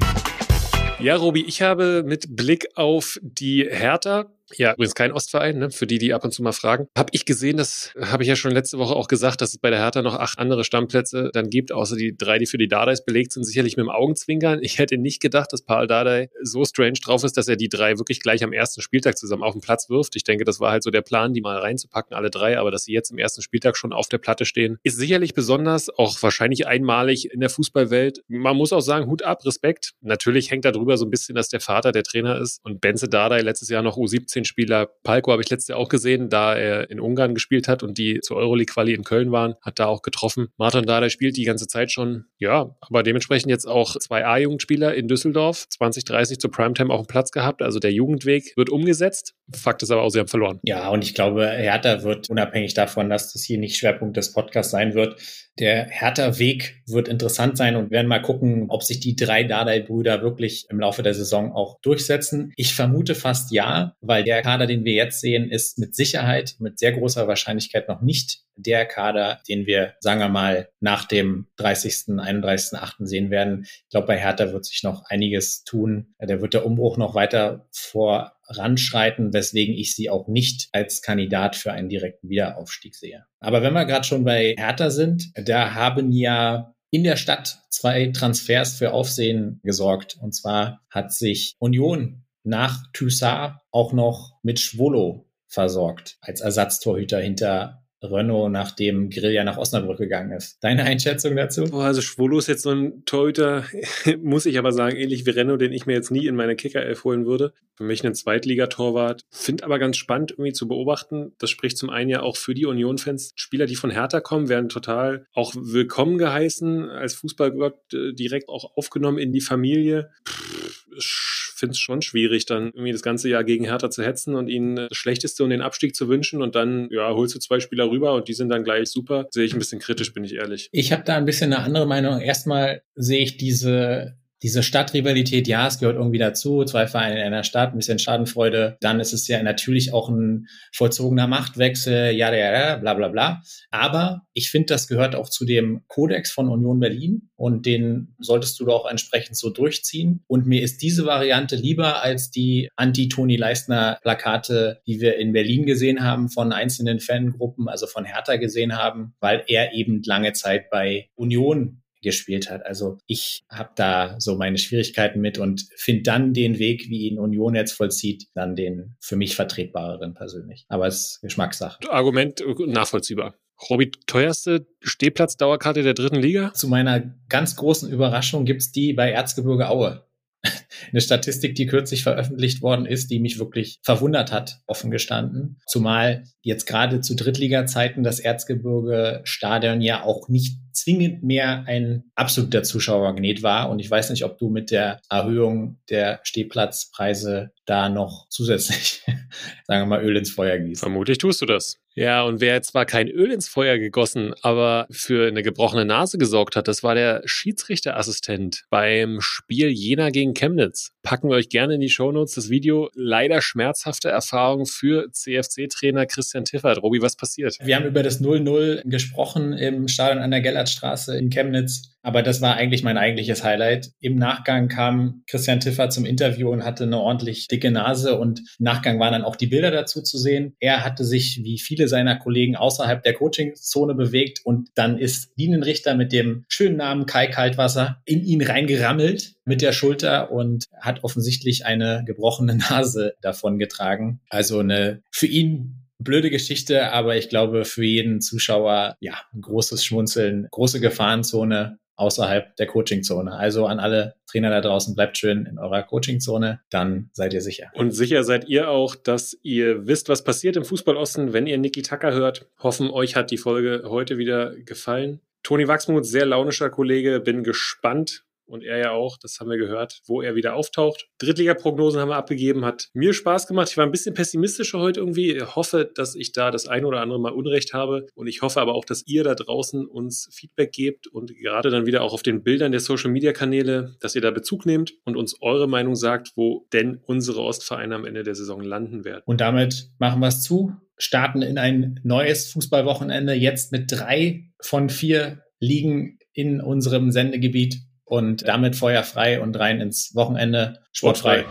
[1.02, 4.26] Ja, Robi, ich habe mit Blick auf die Hertha
[4.58, 5.70] ja, übrigens kein Ostverein, ne?
[5.72, 6.88] für die, die ab und zu mal fragen.
[6.98, 9.70] Habe ich gesehen, das habe ich ja schon letzte Woche auch gesagt, dass es bei
[9.70, 13.04] der Hertha noch acht andere Stammplätze dann gibt, außer die drei, die für die Dardais
[13.06, 14.60] belegt sind, sicherlich mit dem Augenzwinkern.
[14.62, 17.98] Ich hätte nicht gedacht, dass Paul Dardai so strange drauf ist, dass er die drei
[17.98, 20.16] wirklich gleich am ersten Spieltag zusammen auf den Platz wirft.
[20.16, 22.84] Ich denke, das war halt so der Plan, die mal reinzupacken, alle drei, aber dass
[22.84, 26.68] sie jetzt im ersten Spieltag schon auf der Platte stehen, ist sicherlich besonders, auch wahrscheinlich
[26.68, 28.24] einmalig in der Fußballwelt.
[28.28, 29.94] Man muss auch sagen, Hut ab, Respekt.
[30.02, 33.42] Natürlich hängt darüber so ein bisschen, dass der Vater der Trainer ist und Benze Dardai
[33.42, 37.00] letztes Jahr noch U17 U19-Spieler Palko habe ich letztes Jahr auch gesehen, da er in
[37.00, 40.48] Ungarn gespielt hat und die zur Euroleague-Quali in Köln waren, hat da auch getroffen.
[40.58, 45.08] Martin Dada spielt die ganze Zeit schon, ja, aber dementsprechend jetzt auch zwei A-Jugendspieler in
[45.08, 47.62] Düsseldorf, 2030 zur Primetime auf dem Platz gehabt.
[47.62, 49.36] Also der Jugendweg wird umgesetzt.
[49.54, 50.60] Fakt ist aber auch, sie haben verloren.
[50.64, 54.72] Ja, und ich glaube, Hertha wird unabhängig davon, dass das hier nicht Schwerpunkt des Podcasts
[54.72, 55.20] sein wird,
[55.60, 60.68] der Hertha-Weg wird interessant sein und werden mal gucken, ob sich die drei Dardai-Brüder wirklich
[60.70, 62.54] im Laufe der Saison auch durchsetzen.
[62.56, 66.80] Ich vermute fast ja, weil der Kader, den wir jetzt sehen, ist mit Sicherheit, mit
[66.80, 72.18] sehr großer Wahrscheinlichkeit noch nicht der Kader, den wir, sagen wir mal, nach dem 30.,
[72.20, 73.06] 31.8.
[73.06, 73.64] sehen werden.
[73.66, 76.14] Ich glaube, bei Hertha wird sich noch einiges tun.
[76.20, 81.72] Da wird der Umbruch noch weiter voranschreiten, weswegen ich sie auch nicht als Kandidat für
[81.72, 83.26] einen direkten Wiederaufstieg sehe.
[83.40, 88.08] Aber wenn wir gerade schon bei Hertha sind, da haben ja in der Stadt zwei
[88.08, 90.18] Transfers für Aufsehen gesorgt.
[90.22, 97.84] Und zwar hat sich Union nach Thyssar auch noch mit Schwolo versorgt als Ersatztorhüter hinter
[98.02, 100.64] Renault, nachdem Grill ja nach Osnabrück gegangen ist.
[100.64, 101.66] Deine Einschätzung dazu?
[101.72, 103.66] Oh, also Schwolo ist jetzt so ein Torhüter,
[104.22, 107.04] muss ich aber sagen, ähnlich wie Renault, den ich mir jetzt nie in meine Kicker-Elf
[107.04, 107.54] holen würde.
[107.76, 109.22] Für mich ein Zweitligatorwart.
[109.30, 111.34] Find aber ganz spannend irgendwie zu beobachten.
[111.40, 113.32] Das spricht zum einen ja auch für die Union-Fans.
[113.36, 118.78] Spieler, die von Hertha kommen, werden total auch willkommen geheißen, als Fußballgott äh, direkt auch
[118.78, 120.12] aufgenommen in die Familie.
[120.28, 124.48] Pff, finde es schon schwierig, dann irgendwie das ganze Jahr gegen Hertha zu hetzen und
[124.48, 127.90] ihnen das Schlechteste und den Abstieg zu wünschen und dann, ja, holst du zwei Spieler
[127.90, 129.28] rüber und die sind dann gleich super.
[129.32, 130.70] Sehe ich ein bisschen kritisch, bin ich ehrlich.
[130.72, 132.22] Ich habe da ein bisschen eine andere Meinung.
[132.22, 137.44] Erstmal sehe ich diese diese Stadtrivalität, ja, es gehört irgendwie dazu, zwei Vereine in einer
[137.44, 142.52] Stadt, ein bisschen Schadenfreude, dann ist es ja natürlich auch ein vollzogener Machtwechsel, ja, ja,
[142.52, 143.42] ja, bla bla bla.
[143.72, 148.60] Aber ich finde, das gehört auch zu dem Kodex von Union Berlin und den solltest
[148.60, 150.24] du doch entsprechend so durchziehen.
[150.28, 156.04] Und mir ist diese Variante lieber als die Anti-Toni Leistner-Plakate, die wir in Berlin gesehen
[156.04, 161.10] haben von einzelnen Fangruppen, also von Hertha gesehen haben, weil er eben lange Zeit bei
[161.16, 162.66] Union gespielt hat.
[162.66, 167.20] Also ich habe da so meine Schwierigkeiten mit und finde dann den Weg, wie ihn
[167.20, 170.66] Union jetzt vollzieht, dann den für mich vertretbareren persönlich.
[170.70, 171.80] Aber es ist Geschmackssache.
[171.90, 173.36] Argument nachvollziehbar.
[173.70, 176.54] Robby, teuerste Stehplatzdauerkarte der dritten Liga?
[176.54, 180.09] Zu meiner ganz großen Überraschung gibt's die bei Erzgebirge Aue.
[180.92, 185.58] eine Statistik, die kürzlich veröffentlicht worden ist, die mich wirklich verwundert hat, offen gestanden.
[185.68, 192.64] Zumal jetzt gerade zu Drittliga-Zeiten das Erzgebirge Stadion ja auch nicht zwingend mehr ein absoluter
[192.64, 193.70] Zuschauermagnet war.
[193.70, 199.04] Und ich weiß nicht, ob du mit der Erhöhung der Stehplatzpreise da noch zusätzlich,
[199.68, 200.82] sagen wir mal, Öl ins Feuer gießt.
[200.82, 201.78] Vermutlich tust du das.
[202.00, 206.56] Ja, und wer zwar kein Öl ins Feuer gegossen, aber für eine gebrochene Nase gesorgt
[206.56, 210.94] hat, das war der Schiedsrichterassistent beim Spiel Jena gegen Chemnitz.
[211.10, 212.92] Packen wir euch gerne in die Shownotes das Video.
[212.94, 216.84] Leider schmerzhafte Erfahrung für CFC-Trainer Christian Tiffert.
[216.84, 217.58] Robi, was passiert?
[217.64, 221.96] Wir haben über das 0-0 gesprochen im Stadion an der Gellertstraße in Chemnitz.
[222.02, 223.92] Aber das war eigentlich mein eigentliches Highlight.
[224.00, 228.64] Im Nachgang kam Christian Tiffer zum Interview und hatte eine ordentlich dicke Nase und im
[228.64, 230.56] Nachgang waren dann auch die Bilder dazu zu sehen.
[230.60, 235.96] Er hatte sich wie viele seiner Kollegen außerhalb der Coachingzone bewegt und dann ist Linienrichter
[235.96, 241.66] mit dem schönen Namen Kai Kaltwasser in ihn reingerammelt mit der Schulter und hat offensichtlich
[241.66, 244.22] eine gebrochene Nase davon getragen.
[244.30, 249.84] Also eine für ihn blöde Geschichte, aber ich glaube für jeden Zuschauer ja ein großes
[249.84, 253.34] Schmunzeln, große Gefahrenzone außerhalb der Coachingzone.
[253.36, 257.72] Also an alle Trainer da draußen, bleibt schön in eurer Coachingzone, dann seid ihr sicher.
[257.74, 261.82] Und sicher seid ihr auch, dass ihr wisst, was passiert im Fußballosten, wenn ihr Niki
[261.82, 262.48] Tucker hört.
[262.60, 265.20] Hoffen, euch hat die Folge heute wieder gefallen.
[265.44, 270.02] Toni Wachsmuth, sehr launischer Kollege, bin gespannt, und er ja auch, das haben wir gehört,
[270.06, 271.08] wo er wieder auftaucht.
[271.20, 273.70] Drittliga-Prognosen haben wir abgegeben, hat mir Spaß gemacht.
[273.72, 275.32] Ich war ein bisschen pessimistischer heute irgendwie.
[275.32, 278.60] Ich hoffe, dass ich da das ein oder andere Mal Unrecht habe und ich hoffe
[278.60, 282.24] aber auch, dass ihr da draußen uns Feedback gebt und gerade dann wieder auch auf
[282.24, 286.66] den Bildern der Social-Media-Kanäle, dass ihr da Bezug nehmt und uns eure Meinung sagt, wo
[286.74, 289.24] denn unsere Ostvereine am Ende der Saison landen werden.
[289.26, 294.90] Und damit machen wir es zu, starten in ein neues Fußballwochenende jetzt mit drei von
[294.90, 301.46] vier Ligen in unserem Sendegebiet und damit feuerfrei und rein ins Wochenende sportfrei.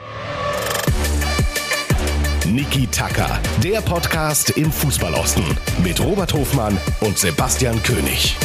[2.46, 5.44] Niki Tacker, der Podcast im Fußballosten
[5.84, 8.36] mit Robert Hofmann und Sebastian König.